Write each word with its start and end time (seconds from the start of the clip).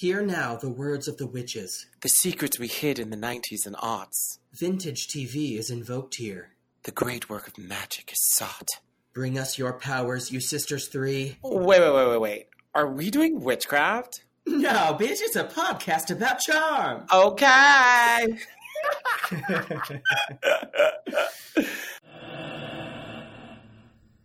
Hear 0.00 0.22
now 0.22 0.56
the 0.56 0.70
words 0.70 1.08
of 1.08 1.18
the 1.18 1.26
witches. 1.26 1.84
The 2.00 2.08
secrets 2.08 2.58
we 2.58 2.68
hid 2.68 2.98
in 2.98 3.10
the 3.10 3.18
90s 3.18 3.66
and 3.66 3.76
aughts. 3.76 4.38
Vintage 4.58 5.08
TV 5.08 5.58
is 5.58 5.68
invoked 5.68 6.14
here. 6.14 6.52
The 6.84 6.90
great 6.90 7.28
work 7.28 7.46
of 7.46 7.58
magic 7.58 8.10
is 8.10 8.18
sought. 8.34 8.70
Bring 9.12 9.38
us 9.38 9.58
your 9.58 9.74
powers, 9.74 10.32
you 10.32 10.40
sisters 10.40 10.88
three. 10.88 11.36
Wait, 11.42 11.80
wait, 11.82 11.92
wait, 11.94 12.08
wait, 12.08 12.18
wait. 12.18 12.46
Are 12.74 12.90
we 12.90 13.10
doing 13.10 13.42
witchcraft? 13.42 14.24
No, 14.46 14.96
bitch, 14.98 15.18
it's 15.20 15.36
a 15.36 15.44
podcast 15.44 16.10
about 16.10 16.40
charm. 16.40 17.04
Okay. 17.12 18.38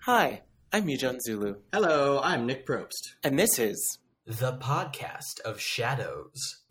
Hi, 0.04 0.42
I'm 0.72 0.88
Yujun 0.88 1.20
Zulu, 1.20 1.58
Hello, 1.74 2.22
I'm 2.24 2.46
Nick 2.46 2.66
Probst. 2.66 3.16
and 3.26 3.38
this 3.38 3.60
is. 3.60 4.00
The 4.28 4.54
podcast 4.58 5.40
of 5.42 5.60
shadows. 5.60 6.62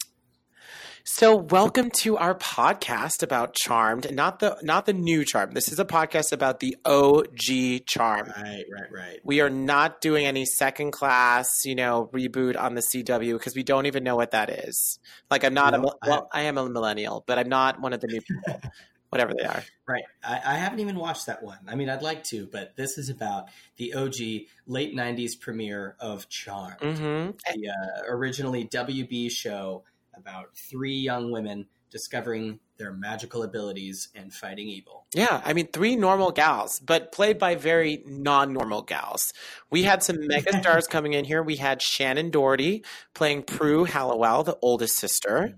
So, 1.04 1.36
welcome 1.36 1.90
to 2.00 2.16
our 2.16 2.34
podcast 2.34 3.22
about 3.22 3.54
Charmed, 3.54 4.12
not 4.12 4.40
the 4.40 4.56
not 4.62 4.86
the 4.86 4.92
new 4.94 5.24
Charm. 5.24 5.52
This 5.52 5.70
is 5.70 5.78
a 5.78 5.84
podcast 5.84 6.32
about 6.32 6.60
the 6.60 6.76
OG 6.84 7.84
Charm. 7.86 8.26
Right, 8.36 8.64
right, 8.72 8.90
right. 8.92 9.20
We 9.22 9.40
are 9.40 9.50
not 9.50 10.00
doing 10.00 10.24
any 10.26 10.46
second 10.46 10.92
class, 10.92 11.48
you 11.64 11.74
know, 11.74 12.10
reboot 12.12 12.58
on 12.58 12.74
the 12.74 12.80
CW 12.82 13.34
because 13.34 13.54
we 13.54 13.62
don't 13.62 13.86
even 13.86 14.02
know 14.02 14.16
what 14.16 14.30
that 14.32 14.48
is. 14.50 14.98
Like, 15.30 15.44
I'm 15.44 15.54
not 15.54 15.74
a 15.74 15.76
No, 15.76 15.82
mil- 15.82 15.98
I- 16.02 16.08
well, 16.08 16.28
I 16.32 16.42
am 16.42 16.56
a 16.58 16.68
millennial, 16.68 17.22
but 17.26 17.38
I'm 17.38 17.48
not 17.50 17.80
one 17.80 17.92
of 17.92 18.00
the 18.00 18.08
new 18.08 18.20
people, 18.22 18.60
whatever 19.14 19.34
they 19.34 19.44
are. 19.44 19.62
Right. 19.86 20.04
I, 20.22 20.40
I 20.44 20.54
haven't 20.56 20.80
even 20.80 20.96
watched 20.96 21.26
that 21.26 21.42
one. 21.42 21.58
I 21.68 21.74
mean, 21.74 21.88
I'd 21.88 22.02
like 22.02 22.24
to, 22.24 22.46
but 22.46 22.76
this 22.76 22.98
is 22.98 23.08
about 23.08 23.48
the 23.76 23.94
OG 23.94 24.48
late 24.66 24.94
90s 24.94 25.38
premiere 25.38 25.96
of 26.00 26.28
Charmed. 26.28 26.80
hmm 26.80 27.30
the 27.54 27.68
uh, 27.68 28.02
originally 28.08 28.66
WB 28.66 29.30
show 29.30 29.84
about 30.16 30.56
three 30.56 30.96
young 30.96 31.30
women 31.30 31.66
discovering 31.90 32.58
their 32.76 32.92
magical 32.92 33.44
abilities 33.44 34.08
and 34.16 34.32
fighting 34.32 34.68
evil. 34.68 35.06
Yeah, 35.14 35.40
I 35.44 35.52
mean, 35.52 35.68
three 35.68 35.94
normal 35.94 36.32
gals, 36.32 36.80
but 36.80 37.12
played 37.12 37.38
by 37.38 37.54
very 37.54 38.02
non-normal 38.04 38.82
gals. 38.82 39.32
We 39.70 39.84
had 39.84 40.02
some 40.02 40.26
mega 40.26 40.58
stars 40.60 40.88
coming 40.88 41.12
in 41.12 41.24
here. 41.24 41.40
We 41.40 41.54
had 41.54 41.78
Shannen 41.80 42.32
Doherty 42.32 42.84
playing 43.14 43.44
Prue 43.44 43.84
Halliwell, 43.84 44.42
the 44.42 44.58
oldest 44.60 44.96
sister. 44.96 45.54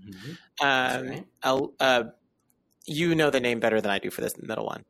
Um, 0.61 1.07
right. 1.07 1.25
Uh, 1.79 2.03
you 2.87 3.13
know 3.13 3.29
the 3.29 3.39
name 3.39 3.59
better 3.59 3.79
than 3.81 3.91
I 3.91 3.99
do 3.99 4.09
for 4.09 4.21
this 4.21 4.33
middle 4.41 4.65
one. 4.65 4.83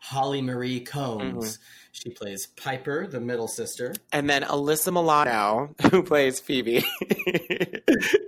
Holly 0.00 0.42
Marie 0.42 0.80
Combs. 0.80 1.58
Mm-hmm. 1.58 1.62
She 1.92 2.10
plays 2.10 2.48
Piper, 2.48 3.06
the 3.06 3.20
middle 3.20 3.46
sister. 3.46 3.94
And 4.12 4.28
then 4.28 4.42
Alyssa 4.42 4.92
Milano, 4.92 5.76
who 5.92 6.02
plays 6.02 6.40
Phoebe. 6.40 6.84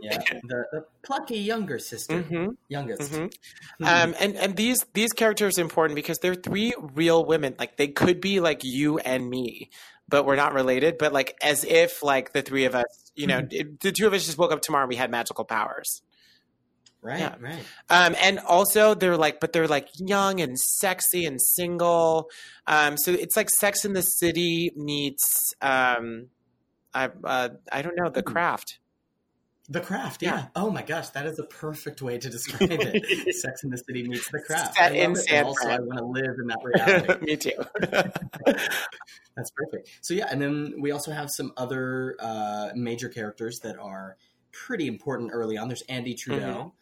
Yeah, 0.03 0.19
the, 0.45 0.65
the 0.71 0.85
plucky 1.03 1.39
younger 1.39 1.79
sister, 1.81 2.23
hmm 2.23 2.51
youngest. 2.69 3.13
hmm 3.13 3.27
Um, 3.83 4.15
and 4.21 4.37
and 4.37 4.57
these 4.57 4.79
these 4.95 5.13
characters 5.13 5.59
are 5.59 5.63
important 5.63 5.97
because 5.97 6.19
they're 6.19 6.37
three 6.37 6.73
real 6.95 7.25
women. 7.25 7.57
Like 7.59 7.77
they 7.77 7.89
could 7.89 8.21
be 8.21 8.39
like 8.39 8.63
you 8.63 8.99
and 8.99 9.29
me, 9.29 9.71
but 10.09 10.25
we're 10.25 10.37
not 10.37 10.55
related. 10.55 10.99
But 10.99 11.13
like 11.13 11.37
as 11.43 11.65
if 11.65 12.05
like 12.05 12.33
the 12.33 12.43
three 12.43 12.67
of 12.67 12.77
us, 12.77 13.11
you 13.17 13.27
know, 13.27 13.43
it- 13.51 13.81
the 13.81 13.91
two 13.91 14.07
of 14.07 14.13
us 14.13 14.27
just 14.27 14.39
woke 14.39 14.53
up 14.53 14.63
tomorrow 14.63 14.85
and 14.85 14.89
we 14.89 14.97
had 14.97 15.11
magical 15.11 15.45
powers. 15.45 16.03
Right, 17.07 17.21
Yeah. 17.21 17.35
right. 17.41 17.65
Um, 17.89 18.15
and 18.21 18.39
also 18.41 18.95
they're 18.95 19.17
like, 19.17 19.41
but 19.41 19.53
they're 19.53 19.69
like 19.69 19.89
young 19.99 20.41
and 20.41 20.59
sexy 20.59 21.25
and 21.25 21.41
single. 21.41 22.29
Um, 22.67 22.97
so 22.97 23.13
it's 23.13 23.37
like 23.37 23.49
Sex 23.51 23.85
in 23.85 23.93
the 23.95 24.03
City 24.03 24.73
meets 24.77 25.55
um, 25.63 26.27
I 26.93 27.11
uh, 27.25 27.49
I 27.73 27.83
don't 27.83 27.97
know 27.97 28.09
the 28.11 28.23
Hmm. 28.23 28.33
craft. 28.33 28.79
The 29.69 29.81
craft, 29.81 30.23
yeah. 30.23 30.35
Yeah. 30.37 30.47
Oh 30.55 30.71
my 30.71 30.83
gosh, 30.83 31.09
that 31.11 31.27
is 31.27 31.41
a 31.41 31.43
perfect 31.43 32.01
way 32.01 32.19
to 32.19 32.31
describe 32.31 32.71
it. 32.71 33.35
Sex 33.35 33.65
in 33.65 33.71
the 33.71 33.79
City 33.79 34.07
meets 34.07 34.31
the 34.31 34.39
craft. 34.39 34.77
Set 34.77 34.95
in 34.95 35.17
San 35.17 35.45
also, 35.45 35.69
I 35.69 35.81
want 35.81 35.99
to 35.99 36.05
live 36.05 36.37
in 36.41 36.47
that 36.47 36.59
reality. 36.65 37.27
Me 37.27 37.37
too. 37.37 37.51
That's 39.37 39.51
perfect. 39.51 39.89
So 40.03 40.15
yeah, 40.15 40.29
and 40.31 40.41
then 40.41 40.75
we 40.79 40.93
also 40.93 41.11
have 41.11 41.31
some 41.31 41.53
other 41.57 42.17
uh, 42.21 42.71
major 42.77 43.09
characters 43.09 43.59
that 43.65 43.77
are 43.77 44.17
pretty 44.53 44.87
important 44.87 45.31
early 45.33 45.57
on. 45.59 45.67
There's 45.69 45.83
Andy 45.83 46.15
Trudeau, 46.15 46.73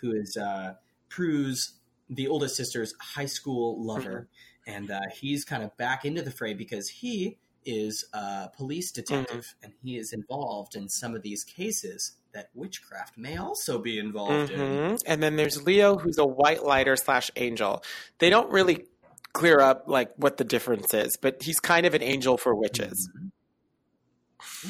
who 0.00 0.12
is 0.12 0.36
uh, 0.36 0.74
Prue's 1.08 1.74
the 2.08 2.26
oldest 2.28 2.56
sister's 2.56 2.94
high 3.00 3.26
school 3.26 3.82
lover, 3.84 4.28
and 4.66 4.90
uh, 4.90 5.00
he's 5.20 5.44
kind 5.44 5.62
of 5.62 5.76
back 5.76 6.04
into 6.04 6.22
the 6.22 6.30
fray 6.30 6.54
because 6.54 6.88
he 6.88 7.38
is 7.64 8.06
a 8.14 8.48
police 8.56 8.90
detective 8.90 9.54
and 9.62 9.74
he 9.82 9.96
is 9.98 10.12
involved 10.12 10.74
in 10.74 10.88
some 10.88 11.14
of 11.14 11.22
these 11.22 11.44
cases 11.44 12.12
that 12.32 12.48
witchcraft 12.54 13.18
may 13.18 13.36
also 13.36 13.78
be 13.78 13.98
involved 13.98 14.50
in. 14.50 14.58
Mhm. 14.60 14.98
And 15.06 15.22
then 15.22 15.36
there's 15.36 15.62
Leo, 15.62 15.98
who's 15.98 16.16
a 16.16 16.24
white 16.24 16.64
lighter 16.64 16.96
slash 16.96 17.30
angel. 17.36 17.82
They 18.18 18.30
don't 18.30 18.50
really 18.50 18.86
clear 19.32 19.60
up 19.60 19.84
like 19.86 20.12
what 20.16 20.38
the 20.38 20.44
difference 20.44 20.94
is, 20.94 21.16
but 21.20 21.42
he's 21.42 21.60
kind 21.60 21.86
of 21.86 21.94
an 21.94 22.02
angel 22.02 22.38
for 22.38 22.54
witches. 22.54 23.10
Mhm. 23.14 23.30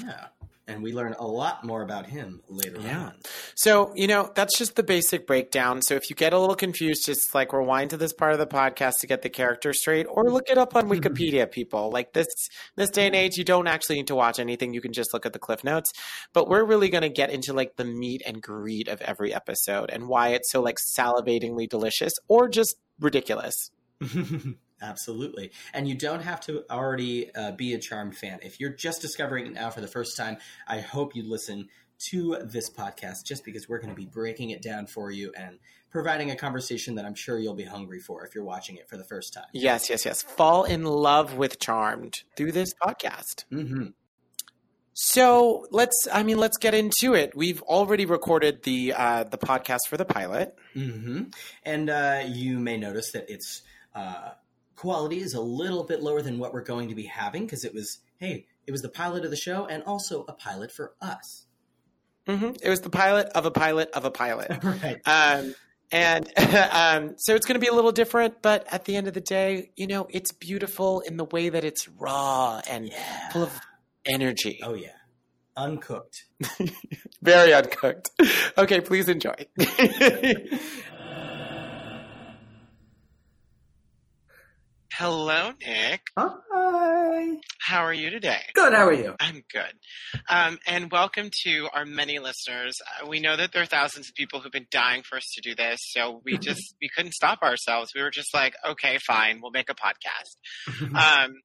Yeah. 0.05 0.29
And 0.71 0.83
we 0.85 0.93
learn 0.93 1.15
a 1.19 1.27
lot 1.27 1.65
more 1.65 1.83
about 1.83 2.07
him 2.07 2.43
later 2.49 2.79
Yeah. 2.81 3.07
on. 3.07 3.15
So, 3.57 3.93
you 3.97 4.07
know, 4.07 4.31
that's 4.35 4.57
just 4.57 4.77
the 4.77 4.83
basic 4.85 5.27
breakdown. 5.27 5.83
So 5.83 5.97
if 5.97 6.09
you 6.09 6.15
get 6.15 6.33
a 6.33 6.39
little 6.39 6.55
confused, 6.55 7.05
just 7.07 7.35
like 7.35 7.53
rewind 7.53 7.91
to 7.91 7.97
this 7.97 8.13
part 8.13 8.33
of 8.33 8.39
the 8.39 8.47
podcast 8.47 9.01
to 9.01 9.09
get 9.09 9.23
the 9.23 9.29
character 9.29 9.73
straight 9.73 10.07
or 10.09 10.31
look 10.31 10.49
it 10.49 10.59
up 10.59 10.77
on 10.77 10.89
Wikipedia, 10.89 11.51
people. 11.51 11.91
Like 11.91 12.13
this 12.13 12.29
this 12.77 12.91
day 12.91 13.07
and 13.07 13.17
age, 13.17 13.37
you 13.37 13.45
don't 13.45 13.67
actually 13.67 13.97
need 13.97 14.07
to 14.07 14.15
watch 14.15 14.39
anything. 14.39 14.73
You 14.73 14.81
can 14.81 14.93
just 14.93 15.13
look 15.13 15.27
at 15.27 15.33
the 15.33 15.39
cliff 15.41 15.65
notes. 15.65 15.93
But 16.33 16.49
we're 16.49 16.65
really 16.65 16.89
gonna 16.89 17.09
get 17.09 17.31
into 17.31 17.53
like 17.53 17.77
the 17.77 17.85
meat 17.85 18.23
and 18.25 18.41
greed 18.41 18.87
of 18.87 19.01
every 19.03 19.35
episode 19.35 19.91
and 19.91 20.07
why 20.09 20.29
it's 20.29 20.51
so 20.53 20.63
like 20.63 20.77
salivatingly 20.79 21.69
delicious 21.69 22.13
or 22.29 22.49
just 22.49 22.77
ridiculous. 23.01 23.71
Absolutely. 24.83 25.51
And 25.75 25.87
you 25.89 25.95
don't 25.95 26.23
have 26.23 26.41
to 26.43 26.65
already 26.71 27.35
uh, 27.35 27.53
be 27.53 27.75
a 27.75 27.79
Charmed 27.79 28.17
fan. 28.17 28.39
If 28.43 28.61
you're 28.61 28.73
just 28.73 29.01
discovering 29.01 29.47
it 29.47 29.53
now 29.53 29.71
for 29.71 29.81
the 29.81 29.89
first 29.89 30.17
time, 30.17 30.39
I 30.67 30.81
hope 30.81 31.15
you 31.15 31.23
listen 31.29 31.69
to 32.11 32.39
this 32.45 32.71
podcast 32.71 33.25
just 33.27 33.45
because 33.45 33.69
we're 33.69 33.79
going 33.79 33.91
to 33.91 33.95
be 33.95 34.07
breaking 34.07 34.51
it 34.51 34.63
down 34.63 34.87
for 34.87 35.11
you 35.11 35.33
and 35.37 35.59
providing 35.91 36.31
a 36.31 36.37
conversation 36.37 36.95
that 36.95 37.05
I'm 37.05 37.15
sure 37.15 37.39
you'll 37.39 37.55
be 37.55 37.65
hungry 37.65 38.01
for 38.01 38.25
if 38.25 38.35
you're 38.35 38.45
watching 38.45 38.77
it 38.77 38.89
for 38.89 38.97
the 38.97 39.05
first 39.05 39.35
time. 39.35 39.45
Yes, 39.53 39.91
yes, 39.91 40.07
yes. 40.07 40.23
Fall 40.23 40.65
in 40.65 40.85
love 40.85 41.35
with 41.35 41.59
Charmed 41.59 42.15
through 42.37 42.53
this 42.53 42.73
podcast. 42.81 43.45
hmm 43.51 43.89
So 44.95 45.67
let's, 45.71 46.09
I 46.13 46.23
mean, 46.23 46.39
let's 46.39 46.57
get 46.57 46.75
into 46.75 47.15
it. 47.15 47.37
We've 47.37 47.61
already 47.63 48.07
recorded 48.07 48.63
the 48.63 48.95
uh, 48.97 49.25
the 49.25 49.39
podcast 49.39 49.81
for 49.89 49.97
the 49.97 50.05
pilot. 50.05 50.55
hmm 50.73 51.25
And 51.65 51.91
uh, 51.91 52.23
you 52.27 52.59
may 52.59 52.77
notice 52.77 53.13
that 53.13 53.29
its 53.29 53.63
uh, 53.95 54.31
quality 54.81 55.21
is 55.21 55.35
a 55.35 55.41
little 55.41 55.85
bit 55.85 56.03
lower 56.03 56.23
than 56.23 56.39
what 56.39 56.55
we're 56.55 56.63
going 56.65 56.89
to 56.89 56.95
be 56.95 57.03
having 57.05 57.45
because 57.45 57.65
it 57.67 57.75
was, 57.75 57.99
hey, 58.19 58.47
it 58.67 58.73
was 58.73 58.81
the 58.81 58.89
pilot 58.89 59.25
of 59.27 59.31
the 59.31 59.37
show 59.37 59.67
and 59.67 59.83
also 59.83 60.25
a 60.27 60.33
pilot 60.33 60.73
for 60.73 60.95
us. 61.03 61.45
hmm 62.27 62.53
It 62.63 62.71
was 62.71 62.81
the 62.81 62.89
pilot 62.89 63.27
of 63.35 63.45
a 63.45 63.51
pilot 63.51 63.91
of 63.93 64.07
a 64.07 64.11
pilot. 64.11 64.51
right. 64.65 64.99
Um, 65.05 65.55
and 65.93 66.27
um, 66.73 67.15
so 67.19 67.35
it's 67.35 67.45
going 67.45 67.61
to 67.61 67.61
be 67.61 67.67
a 67.67 67.75
little 67.75 67.93
different, 67.93 68.41
but 68.41 68.67
at 68.73 68.87
the 68.87 68.97
end 68.97 69.07
of 69.07 69.13
the 69.13 69.21
day, 69.21 69.71
you 69.77 69.87
know, 69.87 70.07
it's 70.09 70.33
beautiful 70.33 71.01
in 71.01 71.19
the 71.19 71.27
way 71.27 71.51
that 71.51 71.63
it's 71.65 71.87
raw 71.87 72.63
and 72.67 72.89
Yeah. 72.89 73.29
full 73.33 73.43
of 73.43 73.61
energy. 74.07 74.61
Oh, 74.63 74.73
yeah. 74.73 74.93
Uncooked. 75.59 76.25
Very 77.23 77.53
uncooked. 77.53 78.09
Okay, 78.57 78.81
please 78.81 79.11
enjoy. 79.11 79.35
Hello, 85.01 85.53
Nick. 85.67 86.03
Hi. 86.15 87.37
How 87.59 87.87
are 87.87 87.93
you 87.95 88.11
today? 88.11 88.43
Good. 88.53 88.75
How 88.75 88.87
are 88.87 88.93
you? 88.93 89.15
I'm 89.19 89.43
good. 89.51 89.73
Um, 90.29 90.59
and 90.67 90.93
welcome 90.93 91.31
to 91.45 91.69
our 91.73 91.87
many 91.87 92.19
listeners. 92.19 92.77
Uh, 92.83 93.09
we 93.09 93.19
know 93.19 93.35
that 93.35 93.51
there 93.55 93.63
are 93.63 93.67
thousands 93.67 94.11
of 94.11 94.15
people 94.15 94.41
who've 94.41 94.53
been 94.53 94.67
dying 94.71 95.03
for 95.03 95.17
us 95.17 95.25
to 95.37 95.41
do 95.41 95.55
this, 95.55 95.79
so 95.85 96.21
we 96.23 96.37
just 96.43 96.75
we 96.83 96.91
couldn't 96.95 97.15
stop 97.15 97.41
ourselves. 97.41 97.93
We 97.97 98.03
were 98.03 98.11
just 98.11 98.35
like, 98.35 98.53
okay, 98.73 98.99
fine, 98.99 99.41
we'll 99.41 99.53
make 99.53 99.71
a 99.71 99.75
podcast. 99.75 100.37
Um, 100.95 101.37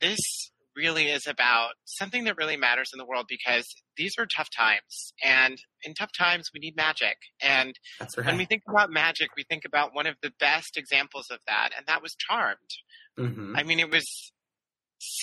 this 0.00 0.51
really 0.76 1.08
is 1.08 1.26
about 1.26 1.70
something 1.84 2.24
that 2.24 2.36
really 2.36 2.56
matters 2.56 2.90
in 2.92 2.98
the 2.98 3.04
world 3.04 3.26
because 3.28 3.74
these 3.96 4.14
are 4.18 4.26
tough 4.26 4.48
times, 4.50 5.12
and 5.22 5.58
in 5.82 5.94
tough 5.94 6.10
times 6.16 6.50
we 6.54 6.60
need 6.60 6.76
magic. 6.76 7.16
And 7.40 7.74
That's 7.98 8.16
when 8.16 8.36
we 8.36 8.44
think 8.44 8.62
about 8.68 8.90
magic, 8.90 9.30
we 9.36 9.44
think 9.44 9.64
about 9.64 9.94
one 9.94 10.06
of 10.06 10.16
the 10.22 10.32
best 10.40 10.76
examples 10.76 11.26
of 11.30 11.38
that, 11.46 11.70
and 11.76 11.86
that 11.86 12.02
was 12.02 12.14
Charmed. 12.14 12.58
Mm-hmm. 13.18 13.54
I 13.56 13.62
mean, 13.62 13.80
it 13.80 13.90
was 13.90 14.32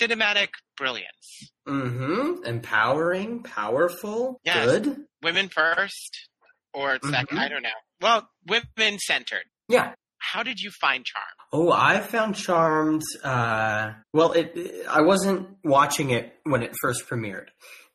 cinematic 0.02 0.50
brilliance. 0.78 1.52
Mm-hmm. 1.68 2.44
Empowering, 2.46 3.44
powerful, 3.44 4.40
Yes. 4.44 4.66
good. 4.66 4.98
Women 5.24 5.50
first, 5.50 6.28
or 6.74 7.00
2nd 7.00 7.28
Mhm. 7.30 7.38
I 7.40 7.48
don't 7.48 7.64
know. 7.64 7.70
Well, 8.02 8.30
women 8.48 9.00
centered. 9.00 9.46
Yeah. 9.68 9.94
How 10.20 10.44
did 10.44 10.60
you 10.60 10.70
find 10.72 11.04
Charm? 11.06 11.26
Oh, 11.52 11.72
I 11.72 12.00
found 12.02 12.36
Charmed. 12.36 13.02
Uh, 13.24 13.92
well, 14.14 14.34
it, 14.34 14.56
I 14.88 15.02
wasn't 15.02 15.48
watching 15.64 16.12
it 16.12 16.34
when 16.44 16.62
it 16.64 16.74
first 16.82 17.08
premiered. 17.10 17.48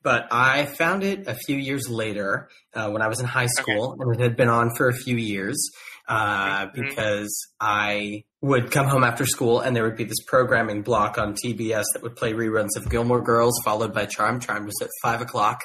but 0.02 0.26
I 0.30 0.66
found 0.66 1.02
it 1.02 1.26
a 1.28 1.34
few 1.34 1.56
years 1.56 1.88
later 1.88 2.50
uh, 2.74 2.90
when 2.90 3.00
I 3.00 3.08
was 3.08 3.20
in 3.20 3.26
high 3.26 3.46
school, 3.46 3.96
and 3.98 4.14
it 4.14 4.22
had 4.22 4.36
been 4.36 4.50
on 4.50 4.74
for 4.76 4.88
a 4.88 4.92
few 4.92 5.16
years 5.16 5.56
uh, 6.08 6.66
Mhm. 6.66 6.72
because 6.74 7.32
I 7.60 8.24
would 8.42 8.70
come 8.70 8.86
home 8.88 9.02
after 9.04 9.24
school 9.24 9.60
and 9.60 9.74
there 9.74 9.84
would 9.84 9.96
be 9.96 10.04
this 10.04 10.22
programming 10.26 10.82
block 10.82 11.16
on 11.16 11.34
TBS 11.34 11.84
that 11.94 12.02
would 12.02 12.16
play 12.16 12.34
reruns 12.34 12.76
of 12.76 12.90
Gilmore 12.90 13.22
Girls, 13.22 13.54
followed 13.64 13.94
by 13.94 14.04
Charm. 14.04 14.40
Charm 14.40 14.66
was 14.66 14.74
at 14.82 14.90
five 15.02 15.22
o'clock, 15.22 15.62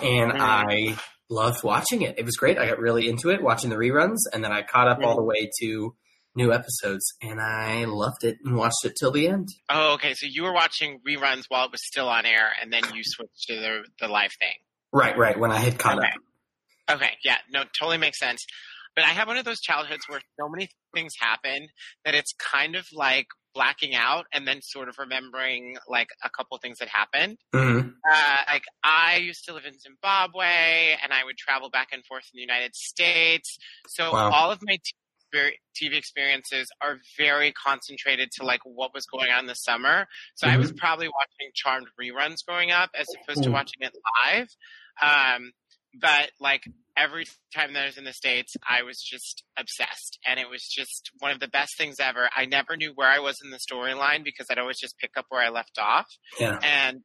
and 0.00 0.30
Mhm. 0.32 0.40
I 0.40 0.96
loved 1.32 1.64
watching 1.64 2.02
it. 2.02 2.18
It 2.18 2.24
was 2.24 2.36
great. 2.36 2.58
I 2.58 2.66
got 2.68 2.78
really 2.78 3.08
into 3.08 3.30
it 3.30 3.42
watching 3.42 3.70
the 3.70 3.76
reruns, 3.76 4.18
and 4.32 4.44
then 4.44 4.52
I 4.52 4.62
caught 4.62 4.88
up 4.88 4.98
all 5.02 5.16
the 5.16 5.22
way 5.24 5.50
to 5.60 5.94
new 6.34 6.52
episodes, 6.52 7.04
and 7.22 7.40
I 7.40 7.84
loved 7.84 8.24
it 8.24 8.38
and 8.44 8.56
watched 8.56 8.84
it 8.84 8.94
till 8.98 9.10
the 9.10 9.28
end. 9.28 9.48
Oh, 9.68 9.94
okay. 9.94 10.14
So 10.14 10.26
you 10.26 10.42
were 10.44 10.52
watching 10.52 11.00
reruns 11.06 11.44
while 11.48 11.66
it 11.66 11.72
was 11.72 11.84
still 11.86 12.08
on 12.08 12.26
air, 12.26 12.50
and 12.60 12.72
then 12.72 12.82
you 12.94 13.02
switched 13.04 13.46
to 13.48 13.54
the 13.56 13.84
the 14.00 14.08
live 14.08 14.32
thing. 14.38 14.54
Right, 14.92 15.16
right. 15.16 15.38
When 15.38 15.50
I 15.50 15.58
had 15.58 15.78
caught 15.78 15.98
Okay. 15.98 16.08
up. 16.08 16.96
Okay, 16.96 17.10
yeah, 17.24 17.36
no, 17.50 17.62
totally 17.78 17.96
makes 17.98 18.18
sense. 18.18 18.44
But 18.94 19.04
I 19.04 19.08
have 19.08 19.26
one 19.28 19.36
of 19.38 19.44
those 19.44 19.60
childhoods 19.60 20.02
where 20.08 20.20
so 20.38 20.48
many 20.48 20.68
things 20.94 21.14
happen 21.18 21.68
that 22.04 22.14
it's 22.14 22.34
kind 22.34 22.76
of 22.76 22.86
like 22.92 23.26
blacking 23.54 23.94
out 23.94 24.26
and 24.32 24.46
then 24.46 24.60
sort 24.62 24.88
of 24.88 24.98
remembering 24.98 25.76
like 25.88 26.08
a 26.24 26.30
couple 26.30 26.56
things 26.58 26.78
that 26.78 26.88
happened. 26.88 27.38
hmm 27.54 27.78
Uh, 28.04 28.36
like 28.48 28.64
I 28.82 29.16
used 29.16 29.44
to 29.46 29.52
live 29.52 29.64
in 29.64 29.78
Zimbabwe 29.78 30.96
and 31.02 31.12
I 31.12 31.24
would 31.24 31.36
travel 31.38 31.70
back 31.70 31.88
and 31.92 32.04
forth 32.04 32.24
in 32.32 32.38
the 32.38 32.42
United 32.42 32.74
States. 32.74 33.58
So 33.88 34.12
Wow. 34.12 34.30
all 34.32 34.50
of 34.50 34.58
my 34.62 34.76
t- 34.82 34.92
TV 35.80 35.94
experiences 35.96 36.70
are 36.82 36.98
very 37.16 37.52
concentrated 37.52 38.30
to 38.32 38.44
like 38.44 38.60
what 38.64 38.92
was 38.92 39.06
going 39.06 39.30
on 39.30 39.40
in 39.40 39.46
the 39.46 39.54
summer. 39.54 40.06
So 40.34 40.46
I 40.46 40.58
was 40.58 40.72
probably 40.72 41.08
watching 41.08 41.52
Charmed 41.54 41.88
reruns 42.00 42.44
growing 42.46 42.70
up 42.70 42.90
as 42.98 43.08
opposed 43.14 43.42
to 43.44 43.50
watching 43.50 43.80
it 43.80 43.92
live. 44.26 44.48
Um, 45.00 45.52
but 46.00 46.30
like 46.40 46.62
every 46.96 47.24
time 47.54 47.72
that 47.72 47.82
I 47.82 47.86
was 47.86 47.96
in 47.98 48.04
the 48.04 48.12
States, 48.12 48.54
I 48.68 48.82
was 48.82 49.00
just 49.02 49.44
obsessed. 49.58 50.18
And 50.28 50.38
it 50.38 50.48
was 50.50 50.62
just 50.68 51.10
one 51.20 51.30
of 51.32 51.40
the 51.40 51.48
best 51.48 51.76
things 51.78 51.96
ever. 52.00 52.28
I 52.36 52.44
never 52.46 52.76
knew 52.76 52.92
where 52.94 53.08
I 53.08 53.18
was 53.18 53.38
in 53.42 53.50
the 53.50 53.58
storyline 53.58 54.24
because 54.24 54.46
I'd 54.50 54.58
always 54.58 54.78
just 54.78 54.98
pick 54.98 55.12
up 55.16 55.26
where 55.30 55.42
I 55.44 55.48
left 55.48 55.78
off 55.78 56.06
Yeah. 56.38 56.58
and 56.62 57.00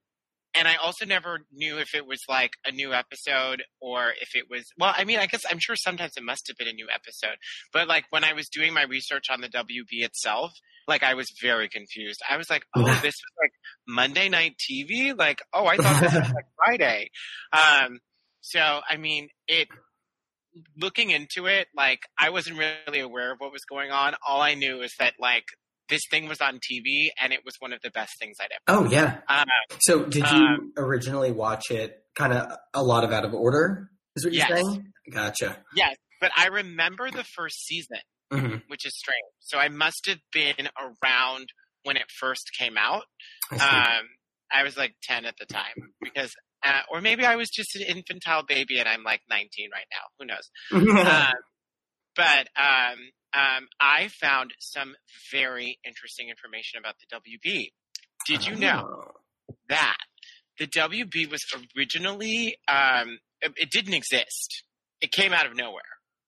and 0.58 0.68
I 0.68 0.76
also 0.76 1.06
never 1.06 1.42
knew 1.54 1.78
if 1.78 1.94
it 1.94 2.08
was 2.08 2.22
like 2.28 2.52
a 2.66 2.72
new 2.72 2.92
episode 2.94 3.62
or 3.82 4.12
if 4.22 4.30
it 4.34 4.46
was 4.50 4.66
well 4.80 4.94
I 4.98 5.04
mean 5.04 5.20
I 5.20 5.28
guess 5.28 5.44
I'm 5.50 5.60
sure 5.60 5.76
sometimes 5.76 6.14
it 6.18 6.24
must 6.24 6.48
have 6.48 6.58
been 6.58 6.70
a 6.70 6.74
new 6.74 6.88
episode 6.94 7.36
but 7.74 7.88
like 7.88 8.06
when 8.10 8.24
I 8.24 8.34
was 8.34 8.48
doing 8.50 8.74
my 8.74 8.84
research 8.84 9.26
on 9.30 9.42
the 9.42 9.50
WB 9.50 10.04
itself 10.06 10.54
like 10.88 11.04
I 11.04 11.14
was 11.14 11.28
very 11.42 11.68
confused 11.70 12.22
I 12.28 12.38
was 12.38 12.50
like 12.50 12.64
oh 12.76 12.84
this 12.86 13.04
was 13.04 13.34
like 13.42 13.52
Monday 13.88 14.30
night 14.30 14.56
TV 14.58 15.16
like 15.18 15.42
oh 15.54 15.66
I 15.68 15.76
thought 15.78 16.02
this 16.02 16.14
was 16.14 16.32
like 16.34 16.46
Friday 16.66 17.10
um 17.54 18.00
so 18.42 18.82
I 18.90 18.98
mean 18.98 19.30
it 19.48 19.68
looking 20.80 21.12
into 21.12 21.46
it 21.46 21.68
like 21.76 22.00
I 22.20 22.30
wasn't 22.30 22.58
really 22.58 23.00
aware 23.00 23.32
of 23.34 23.40
what 23.40 23.52
was 23.52 23.64
going 23.66 23.92
on 23.92 24.16
all 24.28 24.42
I 24.42 24.56
knew 24.56 24.82
is 24.82 24.94
that 25.00 25.14
like 25.20 25.46
this 25.90 26.02
thing 26.10 26.28
was 26.28 26.42
on 26.42 26.56
TV 26.60 27.10
and 27.22 27.32
it 27.32 27.42
was 27.46 27.56
one 27.60 27.74
of 27.74 27.82
the 27.82 27.92
best 27.92 28.14
things 28.20 28.38
I'd 28.42 28.50
ever 28.52 28.80
Oh 28.80 28.90
yeah. 28.90 29.22
um, 29.30 29.46
So 29.82 30.04
did 30.06 30.30
you 30.30 30.38
Um, 30.46 30.74
originally 30.78 31.32
watch 31.32 31.70
it 31.72 32.04
kind 32.16 32.34
of 32.34 32.58
a 32.74 32.84
lot 32.84 33.04
of 33.04 33.12
out 33.12 33.24
of 33.26 33.34
order? 33.34 33.90
Is 34.16 34.26
what 34.26 34.34
you're 34.34 34.46
Yes. 34.48 34.64
saying? 34.64 34.94
Gotcha. 35.12 35.64
Yes, 35.76 35.96
but 36.20 36.32
I 36.36 36.48
remember 36.48 37.12
the 37.12 37.24
first 37.24 37.66
season, 37.66 38.00
hmm 38.32 38.56
which 38.68 38.86
is 38.86 38.98
strange. 38.98 39.18
So 39.40 39.60
I 39.60 39.70
must 39.70 40.08
have 40.08 40.20
been 40.34 40.68
around 40.78 41.50
when 41.84 41.96
it 41.98 42.06
first 42.20 42.50
came 42.58 42.78
out. 42.78 43.04
I. 43.52 44.00
Um, 44.00 44.06
I 44.52 44.64
was 44.64 44.76
like 44.78 44.96
10 45.04 45.26
at 45.26 45.36
the 45.38 45.46
time 45.46 45.94
because, 46.02 46.34
uh, 46.66 46.82
or 46.92 47.02
maybe 47.02 47.26
I 47.26 47.36
was 47.36 47.50
just 47.50 47.76
an 47.76 47.82
infantile 47.84 48.44
baby 48.44 48.80
and 48.80 48.88
I'm 48.88 49.04
like 49.04 49.22
19 49.30 49.70
right 49.74 49.86
now. 49.92 50.08
Who 50.20 50.26
knows? 50.26 50.50
um, 51.06 51.34
but 52.16 52.48
um, 52.60 53.00
um, 53.34 53.68
I 53.80 54.08
found 54.10 54.54
some 54.60 54.96
very 55.32 55.80
interesting 55.86 56.30
information 56.30 56.80
about 56.80 56.96
the 57.00 57.16
WB. 57.20 57.70
Did 58.28 58.46
you 58.48 58.56
know 58.56 58.88
Oh. 58.90 59.12
that 59.70 59.98
the 60.60 60.68
WB 60.68 61.30
was 61.30 61.46
originally 61.78 62.58
um, 62.68 63.20
it, 63.42 63.54
it 63.58 63.72
didn't 63.72 63.94
exist. 63.94 64.64
It 65.02 65.12
came 65.12 65.32
out 65.34 65.46
of 65.46 65.56
nowhere, 65.56 65.82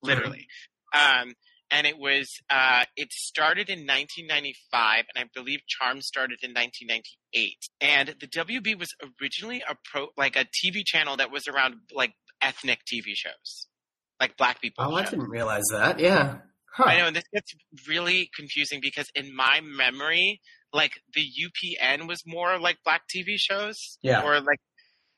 literally. 0.03 0.47
Um, 0.93 1.33
and 1.71 1.85
it 1.85 1.97
was 1.97 2.31
uh, 2.49 2.85
it 2.95 3.11
started 3.11 3.69
in 3.69 3.79
1995, 3.79 5.05
and 5.13 5.23
I 5.23 5.29
believe 5.33 5.59
Charm 5.67 6.01
started 6.01 6.39
in 6.41 6.51
1998. 6.51 7.57
And 7.81 8.15
the 8.19 8.27
WB 8.27 8.77
was 8.79 8.93
originally 9.21 9.63
a 9.67 9.75
pro 9.91 10.07
like 10.17 10.35
a 10.35 10.45
TV 10.45 10.83
channel 10.85 11.17
that 11.17 11.31
was 11.31 11.47
around 11.47 11.75
like 11.93 12.13
ethnic 12.41 12.79
TV 12.91 13.13
shows, 13.13 13.67
like 14.19 14.37
black 14.37 14.61
people. 14.61 14.85
Oh, 14.87 14.95
I 14.95 15.05
didn't 15.05 15.29
realize 15.29 15.65
that. 15.71 15.99
Yeah. 15.99 16.37
Huh. 16.73 16.83
I 16.85 16.97
know, 16.99 17.07
and 17.07 17.15
this 17.15 17.23
gets 17.33 17.53
really 17.87 18.29
confusing 18.35 18.79
because 18.81 19.09
in 19.15 19.35
my 19.35 19.59
memory, 19.61 20.39
like 20.71 20.93
the 21.13 21.21
UPN 21.21 22.07
was 22.07 22.23
more 22.25 22.59
like 22.59 22.77
black 22.85 23.01
TV 23.13 23.35
shows. 23.37 23.97
Yeah. 24.01 24.23
Or 24.23 24.39
like, 24.39 24.59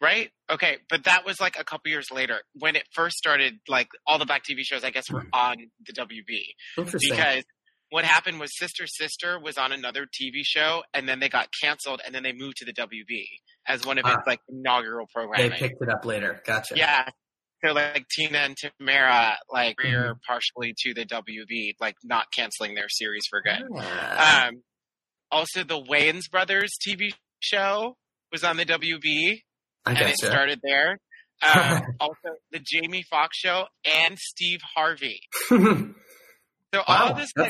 right? 0.02 0.30
Okay, 0.52 0.78
but 0.90 1.04
that 1.06 1.26
was 1.26 1.40
like 1.40 1.56
a 1.60 1.64
couple 1.64 1.90
years 1.92 2.08
later 2.12 2.42
when 2.54 2.76
it 2.76 2.84
first 2.94 3.18
started. 3.18 3.60
Like 3.68 3.88
all 4.08 4.20
the 4.20 4.26
black 4.26 4.44
TV 4.44 4.60
shows, 4.64 4.84
I 4.84 4.90
guess, 4.90 5.10
were 5.12 5.26
on 5.34 5.58
the 5.86 5.94
WB 5.94 6.86
because 7.00 7.44
what 7.90 8.06
happened 8.06 8.40
was 8.40 8.50
Sister 8.58 8.86
Sister 8.88 9.40
was 9.40 9.58
on 9.58 9.72
another 9.72 10.06
TV 10.06 10.42
show, 10.44 10.84
and 10.94 11.08
then 11.10 11.20
they 11.20 11.30
got 11.30 11.48
canceled, 11.62 12.02
and 12.06 12.16
then 12.16 12.24
they 12.24 12.34
moved 12.34 12.58
to 12.58 12.66
the 12.66 12.74
WB 12.74 13.26
as 13.68 13.86
one 13.86 13.98
of 13.98 14.06
its 14.06 14.16
Ah. 14.18 14.24
like 14.26 14.40
inaugural 14.50 15.08
programs. 15.14 15.52
they 15.52 15.58
picked 15.58 15.82
it 15.82 15.90
up 15.90 16.06
later. 16.06 16.42
Gotcha. 16.46 16.76
Yeah. 16.78 17.08
So 17.64 17.74
like 17.74 18.06
Tina 18.10 18.40
and 18.40 18.56
Tamera 18.58 19.36
like 19.52 19.76
Mm-hmm. 19.78 19.92
we're 19.94 20.16
partially 20.26 20.74
to 20.80 20.94
the 20.96 21.06
WB, 21.06 21.76
like 21.80 21.96
not 22.04 22.26
canceling 22.36 22.74
their 22.76 22.90
series 22.90 23.24
for 23.30 23.42
good. 23.42 23.62
Ah. 23.78 24.48
Um, 24.48 24.64
also, 25.30 25.64
the 25.64 25.80
Wayans 25.82 26.30
Brothers 26.32 26.72
TV 26.86 27.14
show 27.40 27.96
was 28.32 28.44
on 28.44 28.58
the 28.58 28.66
WB, 28.66 29.42
I 29.86 29.92
and 29.94 30.10
it 30.10 30.18
started 30.18 30.60
there. 30.64 30.98
Um, 31.42 31.82
also, 32.00 32.36
the 32.52 32.60
Jamie 32.64 33.04
Foxx 33.10 33.38
show 33.38 33.66
and 33.86 34.18
Steve 34.18 34.60
Harvey. 34.76 35.20
So 36.74 36.80
all 36.88 37.08
wow, 37.08 37.12
of 37.12 37.18
this, 37.18 37.30
like, 37.36 37.50